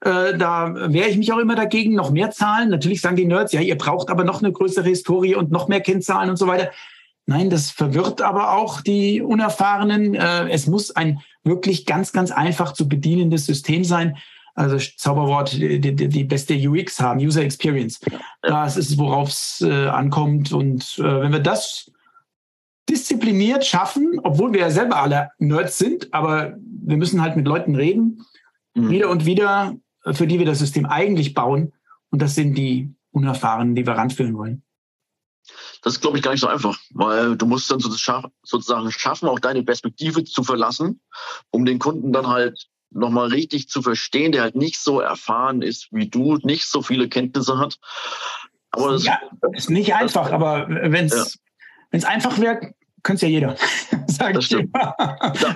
Äh, 0.02 0.38
da 0.38 0.74
wehre 0.92 1.10
ich 1.10 1.18
mich 1.18 1.32
auch 1.32 1.38
immer 1.38 1.56
dagegen, 1.56 1.94
noch 1.94 2.12
mehr 2.12 2.32
Zahlen. 2.32 2.70
Natürlich 2.70 3.02
sagen 3.02 3.16
die 3.16 3.26
Nerds, 3.26 3.54
ja, 3.54 3.62
ihr 3.62 3.78
braucht 3.78 4.10
aber 4.10 4.24
noch 4.24 4.42
eine 4.42 4.52
größere 4.52 4.88
Historie 4.88 5.36
und 5.36 5.52
noch 5.52 5.68
mehr 5.68 5.82
Kennzahlen 5.82 6.30
und 6.30 6.38
so 6.38 6.48
weiter. 6.48 6.72
Nein, 7.28 7.50
das 7.50 7.72
verwirrt 7.72 8.22
aber 8.22 8.54
auch 8.54 8.82
die 8.82 9.22
Unerfahrenen. 9.22 10.16
Äh, 10.16 10.50
es 10.50 10.68
muss 10.68 10.96
ein 10.96 11.22
wirklich 11.44 11.86
ganz, 11.86 12.12
ganz 12.12 12.32
einfach 12.32 12.74
zu 12.74 12.88
bedienendes 12.88 13.46
System 13.46 13.84
sein 13.84 14.18
also 14.56 14.78
Zauberwort, 14.78 15.54
die, 15.54 15.80
die, 15.80 15.96
die, 15.96 16.24
beste 16.24 16.54
UX 16.54 17.00
haben, 17.00 17.20
User 17.20 17.42
Experience. 17.42 18.00
Das 18.42 18.78
ist, 18.78 18.98
worauf 18.98 19.30
es 19.30 19.62
äh, 19.62 19.88
ankommt. 19.88 20.52
Und 20.52 20.98
äh, 21.00 21.22
wenn 21.22 21.32
wir 21.32 21.40
das 21.40 21.92
diszipliniert 22.90 23.66
schaffen, 23.66 24.20
obwohl 24.24 24.54
wir 24.54 24.62
ja 24.62 24.70
selber 24.70 24.98
alle 24.98 25.30
Nerds 25.38 25.78
sind, 25.78 26.14
aber 26.14 26.58
wir 26.58 26.98
müssen 26.98 27.22
halt 27.22 27.38
mit 27.38 27.48
Leuten 27.48 27.76
reden, 27.76 28.26
mhm. 28.76 28.90
wieder 28.90 29.10
und 29.10 29.26
wieder, 29.26 29.76
für 30.04 30.28
die 30.28 30.40
wir 30.40 30.46
das 30.46 30.60
System 30.60 30.86
eigentlich 30.86 31.34
bauen. 31.34 31.74
Und 32.10 32.22
das 32.22 32.36
sind 32.36 32.56
die 32.56 32.94
Unerfahrenen, 33.12 33.76
die 33.76 33.86
wir 33.86 33.94
ranführen 33.94 34.38
wollen. 34.38 34.64
Das 35.82 35.94
ist, 35.94 36.02
glaube 36.02 36.18
ich, 36.18 36.24
gar 36.24 36.32
nicht 36.32 36.42
so 36.42 36.48
einfach, 36.48 36.78
weil 36.92 37.36
du 37.36 37.46
musst 37.46 37.72
dann 37.72 37.80
sozusagen 37.80 38.92
schaffen, 38.92 39.28
auch 39.28 39.40
deine 39.40 39.64
Perspektive 39.64 40.24
zu 40.24 40.44
verlassen, 40.44 41.02
um 41.50 41.66
den 41.66 41.80
Kunden 41.80 42.14
dann 42.14 42.28
halt 42.28 42.68
nochmal 42.92 43.28
richtig 43.28 43.70
zu 43.70 43.82
verstehen, 43.82 44.32
der 44.32 44.44
halt 44.44 44.56
nicht 44.56 44.80
so 44.80 45.00
erfahren 45.00 45.62
ist 45.62 45.88
wie 45.92 46.08
du, 46.08 46.38
nicht 46.44 46.68
so 46.68 46.82
viele 46.82 47.10
Kenntnisse 47.10 47.58
hat. 47.58 47.80
Aber 48.72 48.92
das 48.92 49.06
ja, 49.06 49.20
ist 49.54 49.70
nicht 49.70 49.96
einfach, 49.96 50.32
aber 50.32 50.68
wenn 50.70 51.06
es 51.06 51.40
ja. 51.92 52.08
einfach 52.08 52.38
wäre, 52.40 52.74
könnte 53.04 53.16
es 53.16 53.22
ja 53.24 53.28
jeder. 53.28 53.56
Sag 54.08 54.38
ich 54.38 54.52
immer. 54.52 54.96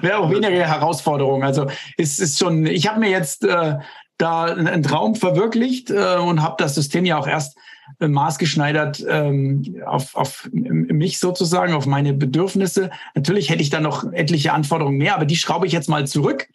Wäre 0.02 0.18
auch 0.18 0.32
weniger 0.32 0.50
Herausforderung. 0.50 1.43
Also 1.43 1.70
es 1.98 2.20
ist 2.20 2.39
schon, 2.39 2.66
ich 2.66 2.88
habe 2.88 3.00
mir 3.00 3.10
jetzt 3.10 3.43
äh, 3.43 3.78
da 4.18 4.45
einen 4.45 4.84
Traum 4.84 5.16
verwirklicht 5.16 5.91
äh, 5.91 6.18
und 6.18 6.41
habe 6.41 6.55
das 6.57 6.76
System 6.76 7.05
ja 7.05 7.18
auch 7.18 7.28
erst 7.28 7.57
äh, 7.99 8.07
maßgeschneidert 8.07 9.05
ähm, 9.07 9.82
auf, 9.86 10.16
auf 10.16 10.49
mich 10.51 11.20
sozusagen, 11.20 11.74
auf 11.74 11.86
meine 11.86 12.13
Bedürfnisse. 12.13 12.91
Natürlich 13.13 13.49
hätte 13.49 13.61
ich 13.61 13.70
da 13.70 13.80
noch 13.80 14.11
etliche 14.13 14.53
Anforderungen 14.53 14.97
mehr, 14.97 15.16
aber 15.16 15.26
die 15.26 15.36
schraube 15.36 15.68
ich 15.68 15.74
jetzt 15.74 15.89
mal 15.89 16.07
zurück 16.07 16.47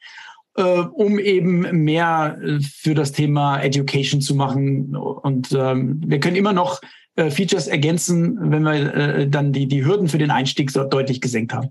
äh, 0.57 0.63
um 0.63 1.19
eben 1.19 1.85
mehr 1.85 2.39
äh, 2.43 2.61
für 2.61 2.95
das 2.95 3.13
Thema 3.13 3.61
Education 3.61 4.21
zu 4.21 4.35
machen. 4.35 4.97
Und 4.97 5.53
ähm, 5.53 6.01
wir 6.05 6.21
können 6.21 6.37
immer 6.37 6.53
noch 6.53 6.81
äh, 7.17 7.31
Features 7.31 7.67
ergänzen, 7.67 8.51
wenn 8.51 8.63
wir 8.63 8.95
äh, 8.95 9.29
dann 9.29 9.53
die, 9.53 9.67
die 9.67 9.85
Hürden 9.85 10.09
für 10.09 10.19
den 10.19 10.31
Einstieg 10.31 10.71
so 10.71 10.85
deutlich 10.85 11.21
gesenkt 11.21 11.53
haben. 11.53 11.69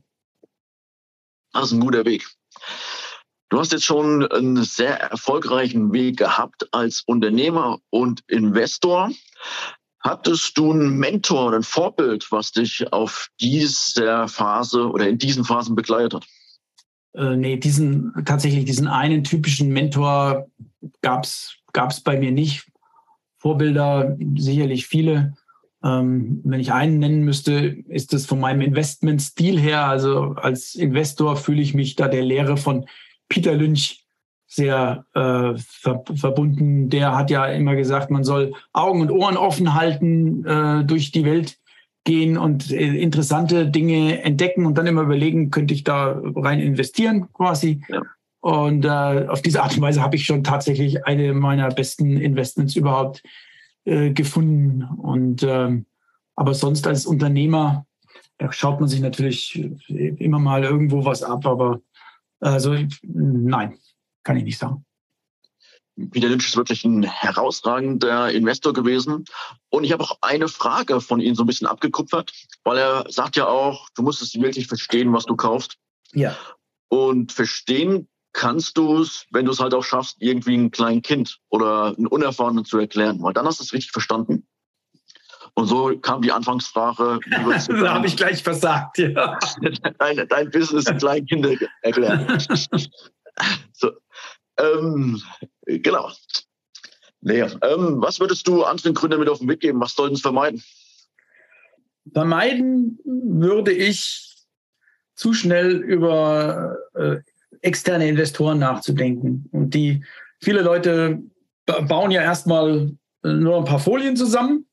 Das 1.53 1.65
ist 1.65 1.71
ein 1.73 1.79
guter 1.79 2.05
Weg. 2.05 2.25
Du 3.49 3.57
hast 3.57 3.71
jetzt 3.71 3.85
schon 3.85 4.25
einen 4.27 4.63
sehr 4.63 4.99
erfolgreichen 4.99 5.91
Weg 5.91 6.17
gehabt 6.17 6.67
als 6.71 7.01
Unternehmer 7.05 7.79
und 7.89 8.21
Investor. 8.27 9.09
Hattest 10.01 10.57
du 10.57 10.71
einen 10.71 10.97
Mentor 10.97 11.47
oder 11.47 11.57
ein 11.57 11.63
Vorbild, 11.63 12.31
was 12.31 12.51
dich 12.51 12.93
auf 12.93 13.29
dieser 13.41 14.27
Phase 14.27 14.89
oder 14.89 15.09
in 15.09 15.17
diesen 15.17 15.43
Phasen 15.43 15.75
begleitet 15.75 16.13
hat? 16.13 16.27
Äh, 17.15 17.35
nee, 17.35 17.57
diesen 17.57 18.13
tatsächlich 18.23 18.65
diesen 18.65 18.87
einen 18.87 19.23
typischen 19.23 19.69
Mentor 19.69 20.47
gab 21.01 21.25
es 21.25 22.01
bei 22.03 22.19
mir 22.19 22.31
nicht. 22.31 22.67
Vorbilder 23.39 24.15
sicherlich 24.35 24.85
viele. 24.85 25.33
Ähm, 25.83 26.41
wenn 26.43 26.59
ich 26.59 26.71
einen 26.71 26.99
nennen 26.99 27.23
müsste, 27.23 27.53
ist 27.87 28.13
es 28.13 28.25
von 28.25 28.39
meinem 28.39 28.61
Investmentstil 28.61 29.59
her. 29.59 29.85
Also 29.85 30.35
als 30.35 30.75
Investor 30.75 31.35
fühle 31.35 31.61
ich 31.61 31.73
mich 31.73 31.95
da 31.95 32.07
der 32.07 32.23
Lehre 32.23 32.57
von 32.57 32.85
Peter 33.29 33.53
Lynch 33.53 34.03
sehr 34.47 35.05
äh, 35.13 35.53
ver 35.57 36.03
verbunden. 36.15 36.89
Der 36.89 37.15
hat 37.15 37.29
ja 37.29 37.45
immer 37.45 37.75
gesagt, 37.75 38.09
man 38.09 38.23
soll 38.23 38.53
Augen 38.73 39.01
und 39.01 39.11
Ohren 39.11 39.37
offen 39.37 39.75
halten, 39.75 40.43
äh, 40.45 40.83
durch 40.83 41.11
die 41.11 41.23
Welt 41.23 41.57
gehen 42.03 42.37
und 42.37 42.71
äh, 42.71 42.97
interessante 42.97 43.67
Dinge 43.67 44.23
entdecken 44.23 44.65
und 44.65 44.77
dann 44.77 44.87
immer 44.87 45.03
überlegen, 45.03 45.51
könnte 45.51 45.75
ich 45.75 45.83
da 45.83 46.19
rein 46.35 46.59
investieren 46.59 47.31
quasi. 47.31 47.81
Ja. 47.89 48.01
Und 48.41 48.85
äh, 48.85 49.27
auf 49.27 49.43
diese 49.43 49.61
Art 49.61 49.75
und 49.75 49.81
Weise 49.81 50.01
habe 50.01 50.15
ich 50.15 50.25
schon 50.25 50.43
tatsächlich 50.43 51.05
eine 51.05 51.33
meiner 51.33 51.69
besten 51.69 52.17
Investments 52.17 52.75
überhaupt 52.75 53.21
äh, 53.85 54.11
gefunden. 54.11 54.83
Und 54.83 55.43
ähm, 55.43 55.85
aber 56.35 56.53
sonst 56.55 56.87
als 56.87 57.05
Unternehmer 57.05 57.85
ja, 58.41 58.51
schaut 58.51 58.79
man 58.79 58.87
sich 58.87 59.01
natürlich 59.01 59.61
immer 59.89 60.39
mal 60.39 60.63
irgendwo 60.63 61.03
was 61.03 61.21
ab, 61.21 61.45
aber 61.45 61.81
also 62.39 62.75
nein, 63.03 63.77
kann 64.23 64.37
ich 64.37 64.43
nicht 64.43 64.57
sagen. 64.57 64.85
Peter 66.11 66.29
Lynch 66.29 66.47
ist 66.47 66.55
wirklich 66.55 66.85
ein 66.85 67.03
herausragender 67.03 68.31
Investor 68.31 68.73
gewesen. 68.73 69.25
Und 69.69 69.83
ich 69.83 69.91
habe 69.91 70.03
auch 70.03 70.17
eine 70.21 70.47
Frage 70.47 71.01
von 71.01 71.19
ihm 71.19 71.35
so 71.35 71.43
ein 71.43 71.47
bisschen 71.47 71.67
abgekupfert, 71.67 72.31
weil 72.63 72.77
er 72.77 73.05
sagt 73.09 73.35
ja 73.35 73.47
auch, 73.47 73.89
du 73.95 74.01
musst 74.01 74.21
es 74.21 74.35
wirklich 74.35 74.67
verstehen, 74.67 75.11
was 75.13 75.25
du 75.25 75.35
kaufst. 75.35 75.77
Ja. 76.13 76.37
Und 76.87 77.31
verstehen 77.31 78.07
kannst 78.31 78.77
du 78.77 79.01
es, 79.01 79.25
wenn 79.31 79.45
du 79.45 79.51
es 79.51 79.59
halt 79.59 79.73
auch 79.73 79.83
schaffst, 79.83 80.17
irgendwie 80.19 80.55
ein 80.55 80.71
kleines 80.71 81.03
Kind 81.03 81.39
oder 81.49 81.95
einen 81.97 82.07
Unerfahrenen 82.07 82.65
zu 82.65 82.77
erklären, 82.77 83.21
weil 83.21 83.33
dann 83.33 83.45
hast 83.45 83.59
du 83.59 83.63
es 83.63 83.73
richtig 83.73 83.91
verstanden. 83.91 84.47
Und 85.59 85.67
so 85.67 85.93
kam 85.99 86.21
die 86.21 86.31
Anfangsfrage. 86.31 87.19
da 87.67 87.93
habe 87.93 88.07
ich 88.07 88.15
gleich 88.15 88.41
versagt, 88.41 88.97
ja. 88.97 89.37
dein, 89.99 90.25
dein 90.29 90.49
Business 90.51 90.85
kleinen 90.85 91.25
Kinder 91.25 91.51
erklären. 91.81 92.39
so, 93.73 93.91
ähm, 94.57 95.21
genau. 95.65 96.11
Nee, 97.19 97.41
ähm, 97.41 97.97
was 97.99 98.21
würdest 98.21 98.47
du 98.47 98.63
anderen 98.63 98.93
Gründern 98.93 99.19
mit 99.19 99.27
auf 99.27 99.39
den 99.39 99.49
Weg 99.49 99.59
geben? 99.59 99.81
Was 99.81 99.95
sollten 99.95 100.15
sie 100.15 100.21
vermeiden? 100.21 100.63
Vermeiden 102.13 102.97
würde 103.03 103.73
ich 103.73 104.45
zu 105.15 105.33
schnell 105.33 105.75
über 105.75 106.77
äh, 106.93 107.17
externe 107.59 108.07
Investoren 108.07 108.59
nachzudenken. 108.59 109.49
Und 109.51 109.73
die 109.73 110.05
viele 110.39 110.61
Leute 110.61 111.21
bauen 111.65 112.11
ja 112.11 112.21
erstmal 112.21 112.93
nur 113.23 113.57
ein 113.57 113.65
paar 113.65 113.79
Folien 113.79 114.15
zusammen 114.15 114.68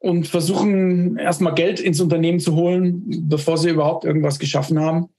und 0.00 0.26
versuchen 0.26 1.18
erstmal 1.18 1.54
Geld 1.54 1.78
ins 1.78 2.00
Unternehmen 2.00 2.40
zu 2.40 2.56
holen, 2.56 3.04
bevor 3.28 3.58
sie 3.58 3.70
überhaupt 3.70 4.04
irgendwas 4.04 4.38
geschaffen 4.38 4.80
haben. 4.80 5.10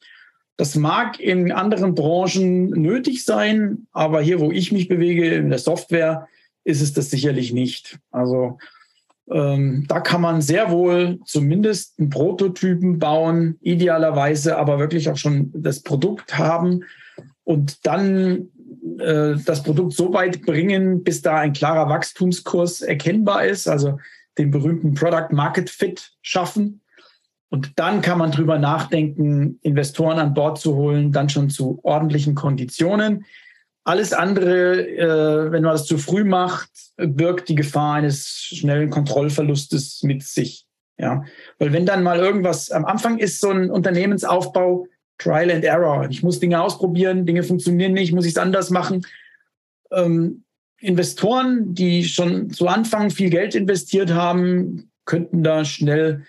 Das 0.58 0.76
mag 0.76 1.20
in 1.20 1.52
anderen 1.52 1.96
Branchen 1.96 2.70
nötig 2.72 3.24
sein, 3.24 3.88
aber 3.94 4.22
hier, 4.22 4.40
wo 4.40 4.52
ich 4.52 4.72
mich 4.72 4.88
bewege, 4.88 5.34
in 5.34 5.50
der 5.50 5.60
Software, 5.60 6.28
ist 6.64 6.82
es 6.82 6.94
das 6.94 7.10
sicherlich 7.10 7.54
nicht. 7.54 8.00
Also 8.12 8.58
ähm, 9.32 9.86
da 9.88 10.00
kann 10.00 10.22
man 10.22 10.42
sehr 10.42 10.72
wohl 10.72 11.20
zumindest 11.26 12.00
einen 12.00 12.10
Prototypen 12.10 13.00
bauen, 13.00 13.58
idealerweise 13.62 14.58
aber 14.58 14.80
wirklich 14.80 15.10
auch 15.10 15.18
schon 15.18 15.52
das 15.54 15.82
Produkt 15.82 16.38
haben 16.38 16.84
und 17.44 17.86
dann 17.86 18.50
äh, 19.00 19.36
das 19.46 19.64
Produkt 19.64 19.94
so 19.94 20.14
weit 20.14 20.42
bringen, 20.42 21.04
bis 21.04 21.22
da 21.22 21.38
ein 21.38 21.54
klarer 21.54 21.88
Wachstumskurs 21.88 22.82
erkennbar 22.82 23.46
ist, 23.46 23.68
also 23.68 24.00
den 24.38 24.52
berühmten 24.52 24.94
Product 24.94 25.32
Market 25.32 25.70
Fit 25.70 26.12
schaffen. 26.22 26.82
Und 27.50 27.78
dann 27.78 28.02
kann 28.02 28.18
man 28.18 28.32
drüber 28.32 28.58
nachdenken, 28.58 29.60
Investoren 29.62 30.20
an 30.20 30.34
Bord 30.34 30.60
zu 30.60 30.76
holen, 30.76 31.12
dann 31.12 31.30
schon 31.30 31.50
zu 31.50 31.80
ordentlichen 31.84 32.34
Konditionen. 32.34 33.26
Alles 33.84 34.14
andere, 34.14 34.88
äh, 34.88 35.52
wenn 35.52 35.64
man 35.64 35.74
das 35.74 35.86
zu 35.86 35.98
früh 35.98 36.24
macht, 36.24 36.70
birgt 36.98 37.50
die 37.50 37.56
Gefahr 37.56 37.96
eines 37.96 38.28
schnellen 38.28 38.90
Kontrollverlustes 38.90 40.04
mit 40.04 40.24
sich. 40.24 40.66
Ja, 40.98 41.24
weil 41.58 41.74
wenn 41.74 41.88
dann 41.88 42.04
mal 42.04 42.20
irgendwas 42.20 42.70
am 42.70 42.86
Anfang 42.86 43.18
ist, 43.18 43.42
so 43.42 43.50
ein 43.50 43.72
Unternehmensaufbau 43.72 44.88
Trial 45.22 45.52
and 45.52 45.64
Error. 45.64 46.08
Ich 46.10 46.24
muss 46.24 46.40
Dinge 46.40 46.62
ausprobieren, 46.62 47.26
Dinge 47.26 47.44
funktionieren 47.44 47.94
nicht, 47.94 48.12
muss 48.12 48.26
ich 48.26 48.32
es 48.32 48.38
anders 48.38 48.70
machen. 48.70 49.06
Ähm, 49.92 50.44
Investoren, 50.82 51.74
die 51.74 52.04
schon 52.04 52.50
zu 52.50 52.68
Anfang 52.68 53.12
viel 53.12 53.30
Geld 53.30 53.56
investiert 53.56 54.12
haben, 54.12 54.92
könnten 55.06 55.44
da 55.44 55.64
schnell 55.64 56.26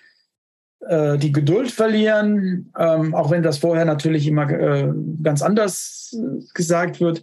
äh, 0.80 1.16
die 1.18 1.32
Geduld 1.32 1.70
verlieren, 1.70 2.72
ähm, 2.78 3.14
auch 3.14 3.30
wenn 3.30 3.42
das 3.42 3.58
vorher 3.58 3.84
natürlich 3.84 4.26
immer 4.26 4.50
äh, 4.50 4.92
ganz 5.22 5.42
anders 5.42 6.14
äh, 6.14 6.44
gesagt 6.54 7.00
wird. 7.00 7.22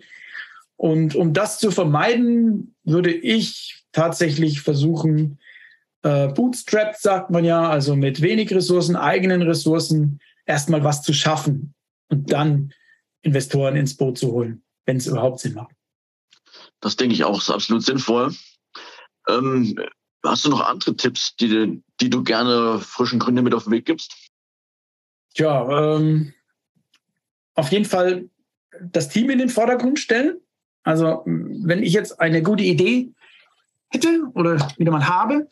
Und 0.76 1.16
um 1.16 1.34
das 1.34 1.60
zu 1.60 1.72
vermeiden, 1.72 2.76
würde 2.84 3.12
ich 3.12 3.84
tatsächlich 3.92 4.62
versuchen, 4.62 5.40
äh, 6.04 6.30
Bootstrapped 6.30 6.98
sagt 6.98 7.30
man 7.30 7.44
ja, 7.44 7.70
also 7.70 7.96
mit 7.96 8.22
wenig 8.22 8.54
Ressourcen, 8.54 8.96
eigenen 8.96 9.42
Ressourcen, 9.42 10.20
erstmal 10.46 10.84
was 10.84 11.02
zu 11.04 11.14
schaffen 11.14 11.74
und 12.10 12.32
dann 12.32 12.74
Investoren 13.22 13.76
ins 13.76 13.96
Boot 13.98 14.18
zu 14.18 14.32
holen, 14.32 14.64
wenn 14.86 14.98
es 14.98 15.08
überhaupt 15.08 15.40
Sinn 15.40 15.54
macht. 15.54 15.76
Das 16.82 16.96
denke 16.96 17.14
ich 17.14 17.24
auch, 17.24 17.40
ist 17.40 17.50
absolut 17.50 17.84
sinnvoll. 17.84 18.34
Ähm, 19.28 19.78
hast 20.24 20.46
du 20.46 20.50
noch 20.50 20.62
andere 20.62 20.96
Tipps, 20.96 21.36
die, 21.36 21.82
die 22.00 22.10
du 22.10 22.24
gerne 22.24 22.80
frischen 22.80 23.20
Gründen 23.20 23.44
mit 23.44 23.54
auf 23.54 23.66
den 23.66 23.72
Weg 23.72 23.86
gibst? 23.86 24.16
Tja, 25.34 25.96
ähm, 25.96 26.34
auf 27.56 27.72
jeden 27.72 27.86
Fall 27.86 28.30
das 28.82 29.10
Team 29.10 29.30
in 29.30 29.40
den 29.40 29.50
Vordergrund 29.50 30.00
stellen. 30.00 30.40
Also 30.84 31.24
wenn 31.26 31.84
ich 31.84 31.94
jetzt 31.94 32.20
eine 32.20 32.42
gute 32.42 32.64
Idee 32.64 33.12
hätte 33.90 34.24
oder 34.34 34.58
wieder 34.78 34.92
mal 34.92 35.08
habe, 35.08 35.48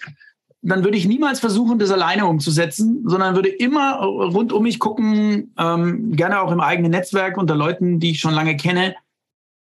dann 0.61 0.83
würde 0.83 0.97
ich 0.97 1.05
niemals 1.05 1.39
versuchen, 1.39 1.79
das 1.79 1.91
alleine 1.91 2.25
umzusetzen, 2.25 3.03
sondern 3.05 3.35
würde 3.35 3.49
immer 3.49 3.99
rund 4.01 4.51
um 4.51 4.63
mich 4.63 4.79
gucken, 4.79 5.53
ähm, 5.57 6.15
gerne 6.15 6.41
auch 6.41 6.51
im 6.51 6.59
eigenen 6.59 6.91
Netzwerk 6.91 7.37
unter 7.37 7.55
Leuten, 7.55 7.99
die 7.99 8.11
ich 8.11 8.19
schon 8.19 8.33
lange 8.33 8.57
kenne, 8.57 8.95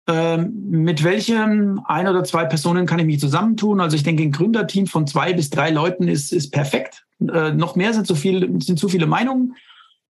mit 0.09 1.03
welchem 1.03 1.81
ein 1.85 2.07
oder 2.07 2.23
zwei 2.23 2.45
Personen 2.45 2.87
kann 2.87 3.01
ich 3.01 3.07
mich 3.07 3.19
zusammentun? 3.19 3.81
Also 3.81 3.97
ich 3.97 4.05
denke, 4.05 4.23
ein 4.23 4.31
Gründerteam 4.31 4.87
von 4.87 5.07
zwei 5.07 5.33
bis 5.33 5.51
drei 5.51 5.71
Leuten 5.71 6.07
ist, 6.07 6.33
ist 6.33 6.53
perfekt. 6.53 7.05
Äh, 7.21 7.53
noch 7.53 7.75
mehr 7.75 7.93
sind 7.93 8.07
zu 8.07 8.15
viel, 8.15 8.61
sind 8.61 8.79
zu 8.79 8.89
viele 8.89 9.07
Meinungen. 9.07 9.57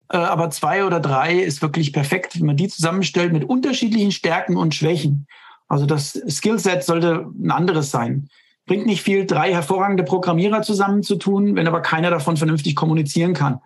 Äh, 0.10 0.18
aber 0.18 0.50
zwei 0.50 0.86
oder 0.86 1.00
drei 1.00 1.36
ist 1.36 1.62
wirklich 1.62 1.94
perfekt, 1.94 2.40
wenn 2.40 2.48
man 2.48 2.58
die 2.58 2.68
zusammenstellt 2.68 3.34
mit 3.34 3.44
unterschiedlichen 3.44 4.12
Stärken 4.12 4.58
und 4.58 4.74
Schwächen. 4.74 5.28
Also 5.68 5.86
das 5.86 6.20
Skillset 6.28 6.84
sollte 6.84 7.28
ein 7.40 7.52
anderes 7.52 7.92
sein. 7.92 8.30
Bringt 8.66 8.86
nicht 8.86 9.02
viel, 9.02 9.26
drei 9.26 9.54
hervorragende 9.54 10.04
Programmierer 10.04 10.62
zusammenzutun, 10.62 11.56
wenn 11.56 11.68
aber 11.68 11.82
keiner 11.82 12.10
davon 12.10 12.38
vernünftig 12.38 12.76
kommunizieren 12.76 13.34
kann. 13.34 13.60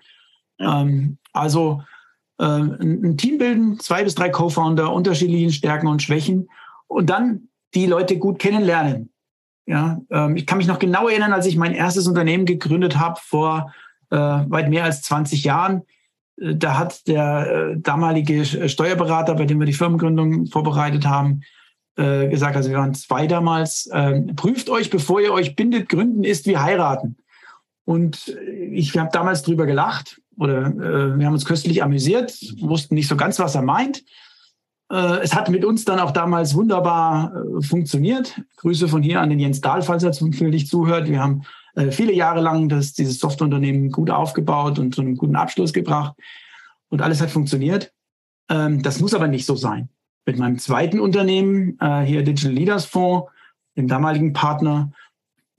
Ähm, 0.60 1.18
also 1.34 1.84
ein 2.40 3.18
Team 3.18 3.40
bilden, 3.40 3.80
zwei 3.80 4.04
bis 4.04 4.14
drei 4.14 4.30
Co-Founder, 4.30 4.94
unterschiedlichen 4.94 5.52
Stärken 5.52 5.88
und 5.88 6.04
Schwächen 6.04 6.50
und 6.88 7.10
dann 7.10 7.50
die 7.74 7.86
Leute 7.86 8.18
gut 8.18 8.40
kennenlernen. 8.40 9.10
Ja, 9.66 10.00
ähm, 10.10 10.38
ich 10.38 10.46
kann 10.46 10.58
mich 10.58 10.68
noch 10.68 10.80
genau 10.80 11.10
erinnern, 11.10 11.34
als 11.34 11.46
ich 11.46 11.58
mein 11.58 11.74
erstes 11.74 12.08
Unternehmen 12.08 12.46
gegründet 12.46 12.98
habe 12.98 13.20
vor 13.22 13.74
äh, 14.10 14.16
weit 14.16 14.70
mehr 14.70 14.86
als 14.86 15.02
20 15.02 15.44
Jahren. 15.44 15.84
Äh, 16.40 16.56
da 16.56 16.78
hat 16.78 17.06
der 17.08 17.74
äh, 17.74 17.78
damalige 17.78 18.46
Steuerberater, 18.70 19.36
bei 19.36 19.46
dem 19.46 19.60
wir 19.60 19.66
die 19.66 19.74
Firmengründung 19.74 20.48
vorbereitet 20.48 21.06
haben, 21.06 21.42
äh, 21.98 22.30
gesagt, 22.30 22.56
also 22.56 22.70
wir 22.70 22.78
waren 22.78 22.94
zwei 22.94 23.28
damals, 23.28 23.88
äh, 23.88 24.22
prüft 24.36 24.70
euch, 24.70 24.90
bevor 24.90 25.20
ihr 25.20 25.34
euch 25.34 25.56
bindet, 25.58 25.90
gründen 25.90 26.24
ist 26.24 26.46
wie 26.46 26.58
heiraten. 26.58 27.18
Und 27.84 28.38
ich 28.72 28.98
habe 28.98 29.10
damals 29.12 29.44
drüber 29.44 29.66
gelacht 29.66 30.22
oder 30.38 30.68
äh, 30.68 31.18
wir 31.18 31.26
haben 31.26 31.34
uns 31.34 31.46
köstlich 31.46 31.84
amüsiert, 31.84 32.34
wussten 32.60 32.96
nicht 32.96 33.08
so 33.08 33.16
ganz, 33.16 33.40
was 33.40 33.56
er 33.56 33.64
meint. 33.64 34.04
Äh, 34.92 35.20
es 35.22 35.36
hat 35.36 35.50
mit 35.50 35.66
uns 35.66 35.86
dann 35.86 36.00
auch 36.00 36.12
damals 36.12 36.56
wunderbar 36.56 37.34
äh, 37.36 37.62
funktioniert. 37.62 38.42
Grüße 38.58 38.88
von 38.88 39.04
hier 39.04 39.22
an 39.22 39.30
den 39.30 39.40
Jens 39.40 39.62
Dahl, 39.62 39.82
falls 39.82 40.04
er 40.04 40.12
zufällig 40.12 40.68
zuhört. 40.68 41.10
Wir 41.10 41.22
haben 41.22 41.44
äh, 41.76 41.92
viele 41.92 42.14
Jahre 42.14 42.42
lang 42.42 42.70
das, 42.70 42.94
dieses 42.94 43.20
Softwareunternehmen 43.20 43.92
gut 43.92 44.10
aufgebaut 44.10 44.80
und 44.80 44.96
zu 44.96 45.02
einem 45.02 45.16
guten 45.16 45.36
Abschluss 45.36 45.74
gebracht. 45.74 46.16
Und 46.90 47.02
alles 47.02 47.22
hat 47.22 47.30
funktioniert. 47.30 47.92
Ähm, 48.50 48.82
das 48.82 49.00
muss 49.00 49.14
aber 49.14 49.28
nicht 49.28 49.46
so 49.46 49.56
sein. 49.56 49.90
Mit 50.26 50.38
meinem 50.38 50.60
zweiten 50.60 51.00
Unternehmen, 51.00 51.78
äh, 51.80 52.02
hier 52.02 52.24
Digital 52.24 52.54
Leaders 52.54 52.86
Fonds, 52.86 53.30
dem 53.76 53.88
damaligen 53.88 54.34
Partner, 54.34 54.92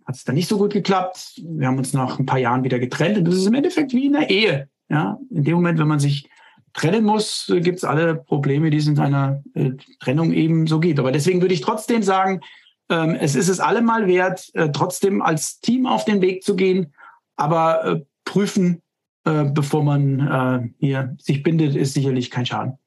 hat 0.08 0.16
es 0.16 0.24
dann 0.24 0.36
nicht 0.36 0.48
so 0.48 0.56
gut 0.56 0.72
geklappt. 0.72 1.38
Wir 1.44 1.66
haben 1.66 1.76
uns 1.76 1.92
nach 1.92 2.18
ein 2.18 2.24
paar 2.24 2.38
Jahren 2.38 2.64
wieder 2.64 2.78
getrennt. 2.78 3.18
Und 3.18 3.26
das 3.26 3.34
ist 3.34 3.46
im 3.46 3.54
Endeffekt 3.54 3.92
wie 3.92 4.06
in 4.06 4.14
der 4.14 4.30
Ehe. 4.30 4.70
Ja, 4.88 5.18
in 5.30 5.44
dem 5.44 5.54
Moment, 5.56 5.78
wenn 5.78 5.86
man 5.86 6.00
sich 6.00 6.30
trennen 6.72 7.04
muss, 7.04 7.52
gibt 7.60 7.76
es 7.76 7.84
alle 7.84 8.14
Probleme, 8.14 8.70
die 8.70 8.78
es 8.78 8.86
in 8.86 8.98
einer 8.98 9.42
äh, 9.52 9.72
Trennung 10.00 10.32
eben 10.32 10.66
so 10.66 10.80
gibt. 10.80 10.98
Aber 10.98 11.12
deswegen 11.12 11.42
würde 11.42 11.52
ich 11.52 11.60
trotzdem 11.60 12.02
sagen, 12.02 12.40
ähm, 12.88 13.16
es 13.20 13.34
ist 13.34 13.48
es 13.48 13.60
allemal 13.60 14.06
wert, 14.06 14.48
äh, 14.54 14.70
trotzdem 14.70 15.20
als 15.20 15.60
Team 15.60 15.84
auf 15.86 16.06
den 16.06 16.22
Weg 16.22 16.42
zu 16.42 16.56
gehen, 16.56 16.94
aber 17.36 17.84
äh, 17.84 18.00
prüfen, 18.24 18.80
äh, 19.24 19.44
bevor 19.44 19.84
man 19.84 20.20
äh, 20.20 20.68
hier 20.78 21.16
sich 21.20 21.42
bindet, 21.42 21.76
ist 21.76 21.92
sicherlich 21.92 22.30
kein 22.30 22.46
Schaden. 22.46 22.78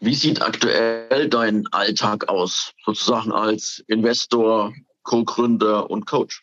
Wie 0.00 0.14
sieht 0.14 0.42
aktuell 0.42 1.28
dein 1.28 1.68
Alltag 1.68 2.28
aus, 2.28 2.74
sozusagen 2.84 3.30
als 3.30 3.84
Investor, 3.86 4.72
Co-Gründer 5.08 5.90
und 5.90 6.06
Coach? 6.06 6.42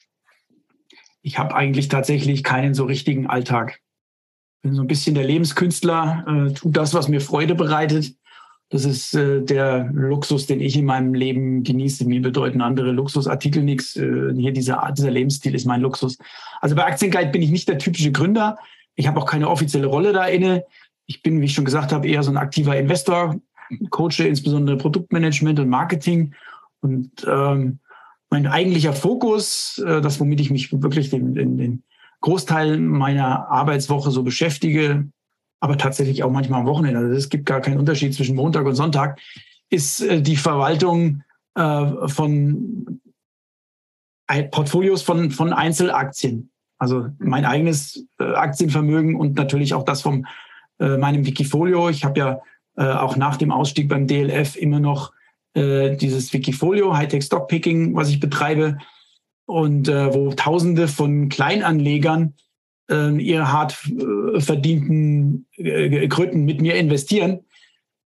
Ich 1.21 1.37
habe 1.37 1.55
eigentlich 1.55 1.87
tatsächlich 1.87 2.43
keinen 2.43 2.73
so 2.73 2.85
richtigen 2.85 3.27
Alltag. 3.27 3.79
Bin 4.63 4.73
so 4.73 4.81
ein 4.81 4.87
bisschen 4.87 5.13
der 5.13 5.23
Lebenskünstler, 5.23 6.25
äh, 6.27 6.53
tue 6.53 6.71
das, 6.71 6.93
was 6.95 7.07
mir 7.07 7.21
Freude 7.21 7.53
bereitet. 7.53 8.15
Das 8.69 8.83
ist 8.83 9.13
äh, 9.13 9.43
der 9.43 9.91
Luxus, 9.93 10.47
den 10.47 10.61
ich 10.61 10.75
in 10.75 10.85
meinem 10.85 11.13
Leben 11.13 11.63
genieße. 11.63 12.05
Mir 12.05 12.23
bedeuten 12.23 12.61
andere 12.61 12.91
Luxusartikel 12.91 13.61
nichts. 13.61 13.95
Äh, 13.95 14.33
hier 14.35 14.51
dieser, 14.51 14.91
dieser 14.97 15.11
Lebensstil 15.11 15.53
ist 15.53 15.65
mein 15.65 15.81
Luxus. 15.81 16.17
Also 16.59 16.75
bei 16.75 16.85
Aktienguide 16.85 17.29
bin 17.29 17.43
ich 17.43 17.51
nicht 17.51 17.69
der 17.69 17.77
typische 17.77 18.11
Gründer. 18.11 18.57
Ich 18.95 19.07
habe 19.07 19.19
auch 19.19 19.27
keine 19.27 19.49
offizielle 19.49 19.87
Rolle 19.87 20.11
da 20.11 20.25
inne. 20.25 20.65
Ich 21.05 21.21
bin, 21.21 21.39
wie 21.39 21.45
ich 21.45 21.53
schon 21.53 21.65
gesagt 21.65 21.91
habe, 21.91 22.07
eher 22.07 22.23
so 22.23 22.31
ein 22.31 22.37
aktiver 22.37 22.75
Investor, 22.75 23.35
coache 23.91 24.23
insbesondere 24.27 24.77
Produktmanagement 24.77 25.59
und 25.59 25.69
Marketing. 25.69 26.33
Und 26.81 27.11
ähm, 27.27 27.79
mein 28.35 28.47
eigentlicher 28.47 28.91
Fokus, 28.91 29.77
äh, 29.77 30.01
das 30.01 30.19
womit 30.19 30.41
ich 30.41 30.51
mich 30.51 30.69
wirklich 30.81 31.09
den, 31.09 31.33
den, 31.33 31.57
den 31.57 31.83
Großteil 32.19 32.77
meiner 32.77 33.47
Arbeitswoche 33.49 34.11
so 34.11 34.23
beschäftige, 34.23 35.07
aber 35.61 35.77
tatsächlich 35.77 36.21
auch 36.21 36.31
manchmal 36.31 36.59
am 36.59 36.65
Wochenende. 36.65 36.99
Also 36.99 37.13
es 37.13 37.29
gibt 37.29 37.45
gar 37.45 37.61
keinen 37.61 37.79
Unterschied 37.79 38.13
zwischen 38.13 38.35
Montag 38.35 38.65
und 38.65 38.75
Sonntag, 38.75 39.21
ist 39.69 40.01
äh, 40.01 40.21
die 40.21 40.35
Verwaltung 40.35 41.23
äh, 41.55 42.07
von 42.07 42.99
Portfolios 44.51 45.01
von, 45.01 45.31
von 45.31 45.53
Einzelaktien. 45.53 46.49
Also 46.77 47.07
mein 47.19 47.45
eigenes 47.45 48.05
äh, 48.19 48.33
Aktienvermögen 48.33 49.15
und 49.15 49.35
natürlich 49.35 49.73
auch 49.73 49.83
das 49.83 50.01
von 50.01 50.27
äh, 50.79 50.97
meinem 50.97 51.25
Wikifolio. 51.25 51.87
Ich 51.87 52.03
habe 52.03 52.19
ja 52.19 52.41
äh, 52.75 52.83
auch 52.83 53.15
nach 53.15 53.37
dem 53.37 53.51
Ausstieg 53.51 53.87
beim 53.87 54.07
DLF 54.07 54.57
immer 54.57 54.81
noch 54.81 55.13
äh, 55.55 55.95
dieses 55.95 56.31
Wikifolio, 56.33 56.95
Hightech 56.95 57.23
Stockpicking, 57.23 57.95
was 57.95 58.09
ich 58.09 58.19
betreibe 58.19 58.77
und 59.45 59.87
äh, 59.87 60.13
wo 60.13 60.31
Tausende 60.33 60.87
von 60.87 61.29
Kleinanlegern 61.29 62.33
äh, 62.89 63.15
ihre 63.21 63.51
hart 63.51 63.77
äh, 63.87 64.39
verdienten 64.39 65.47
äh, 65.57 66.07
Kröten 66.07 66.45
mit 66.45 66.61
mir 66.61 66.75
investieren. 66.75 67.39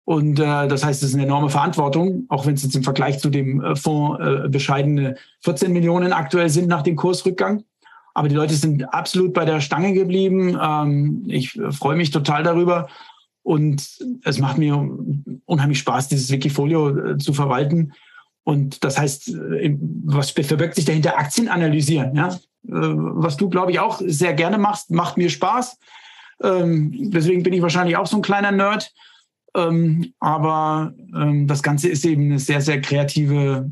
Und 0.04 0.40
äh, 0.40 0.68
das 0.68 0.84
heißt, 0.84 1.02
es 1.02 1.10
ist 1.10 1.14
eine 1.14 1.24
enorme 1.24 1.50
Verantwortung, 1.50 2.24
auch 2.28 2.46
wenn 2.46 2.54
es 2.54 2.62
jetzt 2.62 2.76
im 2.76 2.82
Vergleich 2.82 3.18
zu 3.18 3.28
dem 3.28 3.62
äh, 3.62 3.76
Fonds 3.76 4.18
äh, 4.20 4.48
bescheidene 4.48 5.16
14 5.40 5.72
Millionen 5.72 6.12
aktuell 6.12 6.48
sind 6.48 6.68
nach 6.68 6.82
dem 6.82 6.96
Kursrückgang. 6.96 7.64
Aber 8.14 8.28
die 8.28 8.34
Leute 8.34 8.54
sind 8.54 8.82
absolut 8.92 9.34
bei 9.34 9.44
der 9.44 9.60
Stange 9.60 9.92
geblieben. 9.92 10.58
Ähm, 10.60 11.24
ich 11.28 11.58
äh, 11.58 11.70
freue 11.72 11.96
mich 11.96 12.10
total 12.10 12.42
darüber. 12.42 12.88
Und 13.48 14.04
es 14.24 14.38
macht 14.38 14.58
mir 14.58 14.76
unheimlich 15.46 15.78
Spaß, 15.78 16.08
dieses 16.08 16.30
Wikifolio 16.30 16.90
äh, 16.90 17.16
zu 17.16 17.32
verwalten. 17.32 17.94
Und 18.44 18.84
das 18.84 18.98
heißt, 18.98 19.30
äh, 19.30 19.74
was 20.04 20.32
verbirgt 20.32 20.74
sich 20.74 20.84
dahinter? 20.84 21.16
Aktien 21.16 21.48
analysieren. 21.48 22.14
Ja? 22.14 22.28
Äh, 22.28 22.38
was 22.66 23.38
du, 23.38 23.48
glaube 23.48 23.70
ich, 23.70 23.80
auch 23.80 24.02
sehr 24.04 24.34
gerne 24.34 24.58
machst, 24.58 24.90
macht 24.90 25.16
mir 25.16 25.30
Spaß. 25.30 25.78
Ähm, 26.42 27.10
deswegen 27.10 27.42
bin 27.42 27.54
ich 27.54 27.62
wahrscheinlich 27.62 27.96
auch 27.96 28.06
so 28.06 28.16
ein 28.16 28.22
kleiner 28.22 28.52
Nerd. 28.52 28.92
Ähm, 29.56 30.12
aber 30.20 30.92
ähm, 31.16 31.46
das 31.46 31.62
Ganze 31.62 31.88
ist 31.88 32.04
eben 32.04 32.24
eine 32.24 32.40
sehr, 32.40 32.60
sehr 32.60 32.82
kreative 32.82 33.70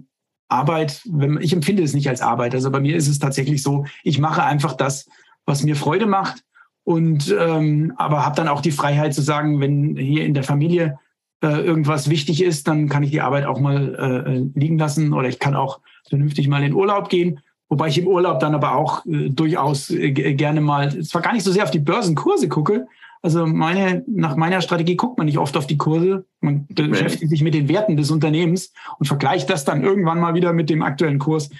Arbeit. 0.49 1.03
Ich 1.41 1.53
empfinde 1.53 1.83
es 1.83 1.93
nicht 1.93 2.09
als 2.09 2.23
Arbeit. 2.23 2.55
Also 2.55 2.71
bei 2.71 2.81
mir 2.81 2.97
ist 2.97 3.09
es 3.09 3.19
tatsächlich 3.19 3.63
so, 3.63 3.85
ich 4.05 4.19
mache 4.21 4.43
einfach 4.43 4.73
das, 4.73 5.07
was 5.45 5.63
mir 5.63 5.77
Freude 5.77 6.07
macht 6.07 6.45
und 6.87 7.35
ähm, 7.37 7.93
aber 7.97 8.25
habe 8.25 8.37
dann 8.37 8.47
auch 8.47 8.61
die 8.61 8.71
Freiheit 8.71 9.13
zu 9.13 9.21
sagen, 9.21 9.59
wenn 9.59 9.97
hier 9.97 10.25
in 10.25 10.35
der 10.35 10.45
Familie 10.45 11.01
äh, 11.43 11.49
irgendwas 11.49 12.09
wichtig 12.09 12.45
ist, 12.45 12.69
dann 12.69 12.89
kann 12.89 13.03
ich 13.03 13.11
die 13.11 13.21
Arbeit 13.21 13.45
auch 13.45 13.59
mal 13.59 13.97
äh, 13.99 14.33
äh 14.33 14.51
liegen 14.55 14.79
lassen 14.79 15.13
oder 15.13 15.29
ich 15.29 15.41
kann 15.41 15.57
auch 15.57 15.81
vernünftig 16.09 16.47
mal 16.47 16.63
in 16.63 16.75
Urlaub 16.75 17.09
gehen. 17.09 17.41
Wobei 17.69 17.89
ich 17.89 17.99
im 17.99 18.07
Urlaub 18.07 18.39
dann 18.39 18.55
aber 18.55 18.77
auch 18.77 19.05
äh, 19.05 19.31
durchaus 19.31 19.91
äh, 19.91 20.13
gerne 20.13 20.61
mal, 20.61 21.03
zwar 21.03 21.23
gar 21.23 21.33
nicht 21.33 21.43
so 21.43 21.51
sehr 21.51 21.65
auf 21.65 21.73
die 21.73 21.81
Börsenkurse 21.81 22.49
gucke, 22.49 22.87
also 23.21 23.45
meine, 23.45 24.05
nach 24.07 24.37
meiner 24.37 24.61
Strategie 24.61 24.95
guckt 24.95 25.19
man 25.19 25.27
nicht 25.27 25.39
oft 25.39 25.57
auf 25.57 25.67
die 25.67 25.79
Kurse. 25.79 26.25
Man 26.41 26.69
beschäftigt 26.69 27.31
sich 27.31 27.43
mit 27.43 27.55
den 27.55 27.69
Werten 27.69 27.97
des 27.97 28.13
Unternehmens 28.13 28.73
und 29.01 29.07
vergleicht 29.07 29.51
das 29.51 29.65
dann 29.65 29.83
irgendwann 29.83 30.21
mal 30.21 30.35
wieder 30.35 30.53
mit 30.53 30.71
dem 30.71 30.83
aktuellen 30.83 31.19
Kurs. 31.19 31.51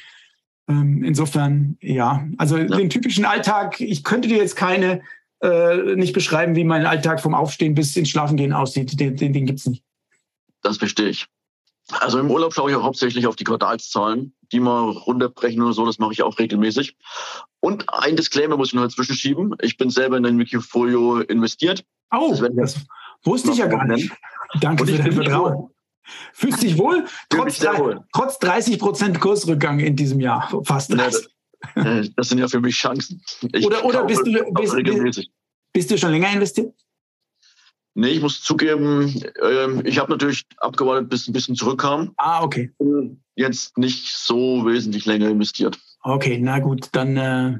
Ähm, 0.69 1.05
insofern, 1.05 1.77
ja, 1.81 2.27
also 2.39 2.57
ja. 2.57 2.65
den 2.65 2.91
typischen 2.91 3.25
Alltag, 3.25 3.81
ich 3.81 4.03
könnte 4.03 4.29
dir 4.29 4.39
jetzt 4.39 4.57
keine 4.57 5.03
äh, 5.41 5.95
nicht 5.95 6.13
beschreiben, 6.13 6.57
wie 6.57 6.65
mein 6.65 6.87
Alltag 6.87 7.21
vom 7.21 7.35
Aufstehen 7.35 7.75
bis 7.75 7.97
ins 7.97 8.09
Schlafengehen 8.09 8.53
aussieht. 8.53 8.99
Den, 8.99 9.17
den, 9.17 9.33
den 9.33 9.47
gibt 9.47 9.61
es 9.61 9.67
nicht. 9.67 9.85
Das 10.63 10.79
verstehe 10.79 11.09
ich. 11.09 11.27
Also 12.01 12.19
im 12.19 12.31
Urlaub 12.31 12.53
schaue 12.53 12.71
ich 12.71 12.77
auch 12.77 12.83
hauptsächlich 12.83 13.27
auf 13.29 13.37
die 13.37 13.45
Quartalszahlen, 13.45 14.35
die 14.51 14.59
mal 14.59 14.91
runterbrechen 14.91 15.63
oder 15.63 15.73
so, 15.73 15.87
das 15.87 15.99
mache 15.99 16.13
ich 16.13 16.23
auch 16.23 16.39
regelmäßig. 16.39 16.97
Und 17.61 17.85
ein 17.89 18.17
Disclaimer 18.17 18.57
muss 18.57 18.69
ich 18.69 18.75
noch 18.75 18.83
dazwischen 18.83 19.15
schieben. 19.15 19.55
Ich 19.61 19.77
bin 19.77 19.91
selber 19.91 20.17
in 20.17 20.27
ein 20.27 20.39
Wikifolio 20.39 21.21
investiert. 21.21 21.85
Oh, 22.13 22.29
das, 22.31 22.41
das 22.57 22.87
wusste 23.25 23.53
ich 23.53 23.59
ja 23.59 23.67
gar 23.67 23.85
nicht. 23.85 24.11
Danke 24.61 24.87
für 24.87 24.99
dein 24.99 25.13
Vertrauen. 25.13 25.71
Fühlst 26.33 26.63
dich 26.63 26.79
wohl? 26.79 27.05
Trotz, 27.29 27.63
wohl. 27.79 28.05
trotz 28.13 28.39
30 28.39 28.79
Prozent 28.79 29.21
Kursrückgang 29.21 29.81
in 29.81 29.97
diesem 29.97 30.21
Jahr, 30.21 30.49
fast 30.65 30.93
30. 30.93 31.29
Ja, 31.75 31.83
das, 31.83 32.11
das, 32.15 32.29
sind 32.29 32.39
ja 32.39 32.49
für 32.49 32.61
mich 32.61 32.77
Chancen. 32.77 33.23
Ich 33.53 33.67
oder 33.67 33.85
oder 33.85 34.05
bist, 34.05 34.27
du, 34.27 34.53
bist, 34.53 35.29
bist 35.73 35.91
du 35.91 35.99
schon 35.99 36.11
länger 36.11 36.33
investiert? 36.33 36.73
Nee, 37.99 38.09
ich 38.09 38.21
muss 38.21 38.43
zugeben, 38.43 39.23
äh, 39.43 39.89
ich 39.89 39.99
habe 39.99 40.13
natürlich 40.13 40.45
abgewartet, 40.59 41.09
bis 41.09 41.27
ein 41.27 41.33
bisschen 41.33 41.57
zurückkam. 41.57 42.13
Ah, 42.19 42.43
okay. 42.43 42.71
Jetzt 43.37 43.79
nicht 43.79 44.09
so 44.09 44.67
wesentlich 44.67 45.07
länger 45.07 45.31
investiert. 45.31 45.79
Okay, 46.03 46.39
na 46.39 46.59
gut, 46.59 46.91
dann, 46.93 47.17
äh, 47.17 47.59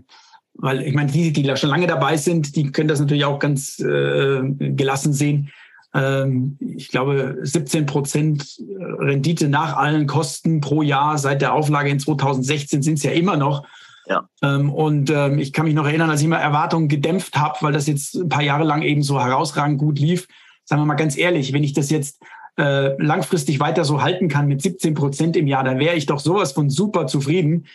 weil 0.53 0.83
ich 0.83 0.95
meine, 0.95 1.11
die, 1.11 1.33
die 1.33 1.57
schon 1.57 1.71
lange 1.71 1.87
dabei 1.87 2.19
sind, 2.19 2.55
die 2.55 2.71
können 2.71 2.87
das 2.87 3.01
natürlich 3.01 3.25
auch 3.25 3.39
ganz 3.39 3.79
äh, 3.79 4.43
gelassen 4.59 5.15
sehen. 5.15 5.51
Ähm, 5.97 6.59
ich 6.61 6.89
glaube, 6.89 7.39
17 7.43 7.87
Prozent 7.87 8.61
Rendite 8.79 9.49
nach 9.49 9.77
allen 9.77 10.07
Kosten 10.07 10.61
pro 10.61 10.83
Jahr 10.83 11.19
seit 11.19 11.43
der 11.43 11.55
Auflage 11.55 11.91
in 11.91 11.99
2016 11.99 12.83
sind 12.83 12.95
es 12.95 13.03
ja 13.03 13.13
immer 13.13 13.37
noch. 13.37 13.67
Ja. 14.07 14.29
Ähm, 14.43 14.73
und 14.73 15.11
ähm, 15.11 15.39
ich 15.39 15.53
kann 15.53 15.65
mich 15.65 15.75
noch 15.75 15.87
erinnern, 15.87 16.11
als 16.11 16.21
ich 16.21 16.29
mal 16.29 16.37
Erwartungen 16.37 16.89
gedämpft 16.89 17.37
habe, 17.37 17.59
weil 17.63 17.73
das 17.73 17.87
jetzt 17.87 18.15
ein 18.15 18.29
paar 18.29 18.43
Jahre 18.43 18.65
lang 18.65 18.83
eben 18.83 19.03
so 19.03 19.21
herausragend 19.21 19.79
gut 19.79 19.99
lief. 19.99 20.29
Sagen 20.65 20.83
wir 20.83 20.87
mal 20.87 20.95
ganz 20.95 21.17
ehrlich, 21.17 21.53
wenn 21.53 21.65
ich 21.65 21.73
das 21.73 21.91
jetzt 21.91 22.23
äh, 22.57 23.01
langfristig 23.03 23.59
weiter 23.59 23.85
so 23.85 24.03
halten 24.03 24.29
kann 24.29 24.47
mit 24.47 24.63
17 24.63 24.95
Prozent 24.95 25.37
im 25.37 25.47
Jahr, 25.47 25.65
dann 25.65 25.79
wäre 25.79 25.97
ich 25.97 26.07
doch 26.07 26.21
sowas 26.21 26.53
von 26.53 26.71
super 26.71 27.07
zufrieden. 27.07 27.67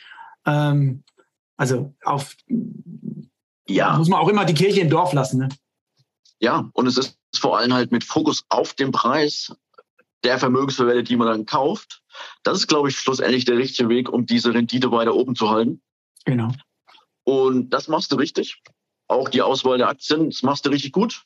Also 0.43 1.93
auf 2.03 2.35
ja. 3.67 3.95
muss 3.95 4.09
man 4.09 4.19
auch 4.19 4.29
immer 4.29 4.45
die 4.45 4.55
Kirche 4.55 4.81
im 4.81 4.89
Dorf 4.89 5.13
lassen. 5.13 5.41
Ne? 5.41 5.49
Ja, 6.39 6.69
und 6.73 6.87
es 6.87 6.97
ist 6.97 7.20
vor 7.39 7.57
allem 7.57 7.73
halt 7.73 7.91
mit 7.91 8.03
Fokus 8.03 8.45
auf 8.49 8.73
den 8.73 8.91
Preis 8.91 9.55
der 10.23 10.37
Vermögensverwälte, 10.37 11.03
die 11.03 11.15
man 11.15 11.27
dann 11.27 11.45
kauft. 11.45 12.03
Das 12.43 12.57
ist, 12.57 12.67
glaube 12.67 12.89
ich, 12.89 12.97
schlussendlich 12.97 13.45
der 13.45 13.57
richtige 13.57 13.89
Weg, 13.89 14.09
um 14.09 14.25
diese 14.25 14.53
Rendite 14.53 14.91
weiter 14.91 15.15
oben 15.15 15.35
zu 15.35 15.49
halten. 15.49 15.81
Genau. 16.25 16.51
Und 17.23 17.69
das 17.71 17.87
machst 17.87 18.11
du 18.11 18.17
richtig. 18.17 18.61
Auch 19.07 19.29
die 19.29 19.41
Auswahl 19.41 19.77
der 19.77 19.89
Aktien, 19.89 20.29
das 20.29 20.43
machst 20.43 20.65
du 20.65 20.69
richtig 20.69 20.91
gut. 20.91 21.23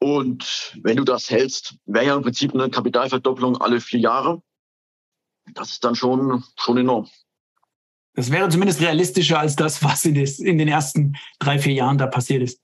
Und 0.00 0.76
wenn 0.82 0.96
du 0.96 1.04
das 1.04 1.30
hältst, 1.30 1.76
wäre 1.86 2.06
ja 2.06 2.16
im 2.16 2.22
Prinzip 2.22 2.52
eine 2.52 2.68
Kapitalverdopplung 2.68 3.60
alle 3.60 3.80
vier 3.80 4.00
Jahre. 4.00 4.42
Das 5.54 5.70
ist 5.70 5.84
dann 5.84 5.94
schon, 5.94 6.44
schon 6.58 6.78
enorm. 6.78 7.08
Das 8.14 8.30
wäre 8.30 8.48
zumindest 8.48 8.80
realistischer 8.80 9.38
als 9.38 9.56
das, 9.56 9.82
was 9.82 10.04
in, 10.04 10.14
des, 10.14 10.38
in 10.38 10.58
den 10.58 10.68
ersten 10.68 11.16
drei, 11.38 11.58
vier 11.58 11.72
Jahren 11.72 11.98
da 11.98 12.06
passiert 12.06 12.42
ist. 12.42 12.60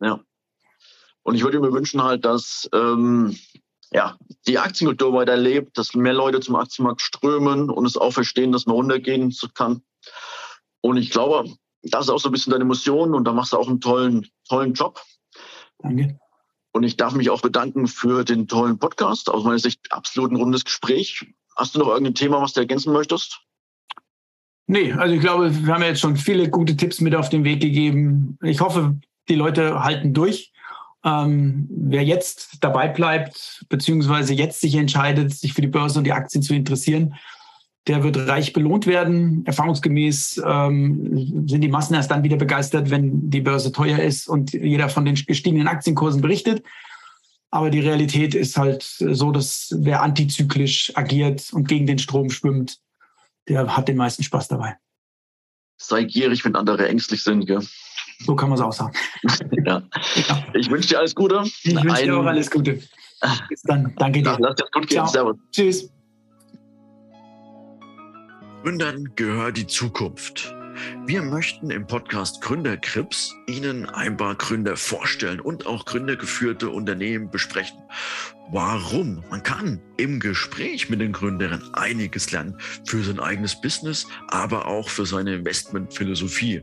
Ja. 0.00 0.20
Und 1.28 1.34
ich 1.34 1.42
würde 1.42 1.60
mir 1.60 1.74
wünschen 1.74 2.02
halt, 2.02 2.24
dass 2.24 2.70
ähm, 2.72 3.36
ja, 3.92 4.16
die 4.46 4.58
Aktienkultur 4.58 5.12
weiterlebt, 5.12 5.76
dass 5.76 5.92
mehr 5.92 6.14
Leute 6.14 6.40
zum 6.40 6.56
Aktienmarkt 6.56 7.02
strömen 7.02 7.68
und 7.68 7.84
es 7.84 7.98
auch 7.98 8.12
verstehen, 8.14 8.50
dass 8.50 8.64
man 8.64 8.76
runtergehen 8.76 9.36
kann. 9.52 9.82
Und 10.80 10.96
ich 10.96 11.10
glaube, 11.10 11.44
das 11.82 12.06
ist 12.06 12.08
auch 12.08 12.18
so 12.18 12.30
ein 12.30 12.32
bisschen 12.32 12.52
deine 12.52 12.64
Mission 12.64 13.12
und 13.12 13.24
da 13.24 13.34
machst 13.34 13.52
du 13.52 13.58
auch 13.58 13.68
einen 13.68 13.82
tollen, 13.82 14.26
tollen 14.48 14.72
Job. 14.72 15.02
Danke. 15.80 16.18
Und 16.72 16.84
ich 16.84 16.96
darf 16.96 17.12
mich 17.12 17.28
auch 17.28 17.42
bedanken 17.42 17.88
für 17.88 18.24
den 18.24 18.48
tollen 18.48 18.78
Podcast. 18.78 19.28
Aus 19.28 19.44
meiner 19.44 19.58
Sicht 19.58 19.80
absolut 19.92 20.30
ein 20.32 20.36
rundes 20.36 20.64
Gespräch. 20.64 21.26
Hast 21.56 21.74
du 21.74 21.80
noch 21.80 21.88
irgendein 21.88 22.14
Thema, 22.14 22.40
was 22.40 22.54
du 22.54 22.60
ergänzen 22.60 22.94
möchtest? 22.94 23.38
Nee, 24.66 24.94
also 24.94 25.14
ich 25.14 25.20
glaube, 25.20 25.54
wir 25.54 25.74
haben 25.74 25.82
jetzt 25.82 26.00
schon 26.00 26.16
viele 26.16 26.48
gute 26.48 26.74
Tipps 26.74 27.02
mit 27.02 27.14
auf 27.14 27.28
den 27.28 27.44
Weg 27.44 27.60
gegeben. 27.60 28.38
Ich 28.42 28.62
hoffe, 28.62 28.98
die 29.28 29.34
Leute 29.34 29.84
halten 29.84 30.14
durch. 30.14 30.52
Ähm, 31.04 31.68
wer 31.70 32.04
jetzt 32.04 32.58
dabei 32.60 32.88
bleibt, 32.88 33.64
beziehungsweise 33.68 34.34
jetzt 34.34 34.60
sich 34.60 34.74
entscheidet, 34.74 35.32
sich 35.32 35.52
für 35.52 35.60
die 35.60 35.68
Börse 35.68 35.98
und 35.98 36.04
die 36.04 36.12
Aktien 36.12 36.42
zu 36.42 36.54
interessieren, 36.54 37.14
der 37.86 38.02
wird 38.02 38.16
reich 38.28 38.52
belohnt 38.52 38.86
werden. 38.86 39.46
Erfahrungsgemäß 39.46 40.42
ähm, 40.44 41.46
sind 41.48 41.60
die 41.62 41.68
Massen 41.68 41.94
erst 41.94 42.10
dann 42.10 42.22
wieder 42.22 42.36
begeistert, 42.36 42.90
wenn 42.90 43.30
die 43.30 43.40
Börse 43.40 43.72
teuer 43.72 43.98
ist 43.98 44.28
und 44.28 44.52
jeder 44.52 44.88
von 44.88 45.04
den 45.04 45.14
gestiegenen 45.14 45.68
Aktienkursen 45.68 46.20
berichtet. 46.20 46.62
Aber 47.50 47.70
die 47.70 47.80
Realität 47.80 48.34
ist 48.34 48.58
halt 48.58 48.82
so, 48.82 49.32
dass 49.32 49.74
wer 49.78 50.02
antizyklisch 50.02 50.92
agiert 50.96 51.50
und 51.52 51.66
gegen 51.66 51.86
den 51.86 51.98
Strom 51.98 52.28
schwimmt, 52.28 52.78
der 53.48 53.74
hat 53.74 53.88
den 53.88 53.96
meisten 53.96 54.22
Spaß 54.22 54.48
dabei. 54.48 54.76
Sei 55.78 56.04
gierig, 56.04 56.44
wenn 56.44 56.56
andere 56.56 56.88
ängstlich 56.88 57.22
sind. 57.22 57.46
Gell? 57.46 57.66
So 58.24 58.34
kann 58.34 58.48
man 58.48 58.58
es 58.58 58.64
auch 58.64 58.72
sagen. 58.72 58.92
ja. 59.64 59.82
ja. 60.28 60.44
Ich 60.54 60.70
wünsche 60.70 60.88
dir 60.88 60.98
alles 60.98 61.14
Gute. 61.14 61.42
Ich 61.44 61.74
wünsche 61.74 62.04
dir 62.04 62.18
auch 62.18 62.24
alles 62.24 62.50
Gute. 62.50 62.80
Bis 63.48 63.62
dann. 63.62 63.94
Danke 63.96 64.22
dir. 64.22 64.36
Lass 64.38 64.56
dir 64.56 64.66
gut 64.72 64.88
gehen. 64.88 65.06
Servus. 65.06 65.36
Tschüss. 65.52 65.90
Gründern 68.62 69.12
gehört 69.14 69.56
die 69.56 69.66
Zukunft. 69.66 70.54
Wir 71.06 71.22
möchten 71.22 71.70
im 71.70 71.86
Podcast 71.86 72.40
Gründerkrips 72.42 73.34
Ihnen 73.46 73.86
ein 73.86 74.16
paar 74.16 74.34
Gründer 74.34 74.76
vorstellen 74.76 75.40
und 75.40 75.66
auch 75.66 75.84
gründergeführte 75.84 76.68
Unternehmen 76.68 77.30
besprechen. 77.30 77.78
Warum? 78.50 79.24
Man 79.30 79.42
kann 79.42 79.80
im 79.96 80.20
Gespräch 80.20 80.88
mit 80.88 81.00
den 81.00 81.12
Gründern 81.12 81.62
einiges 81.72 82.30
lernen 82.30 82.56
für 82.84 83.02
sein 83.02 83.20
eigenes 83.20 83.60
Business, 83.60 84.06
aber 84.28 84.66
auch 84.66 84.88
für 84.88 85.06
seine 85.06 85.34
Investmentphilosophie. 85.34 86.62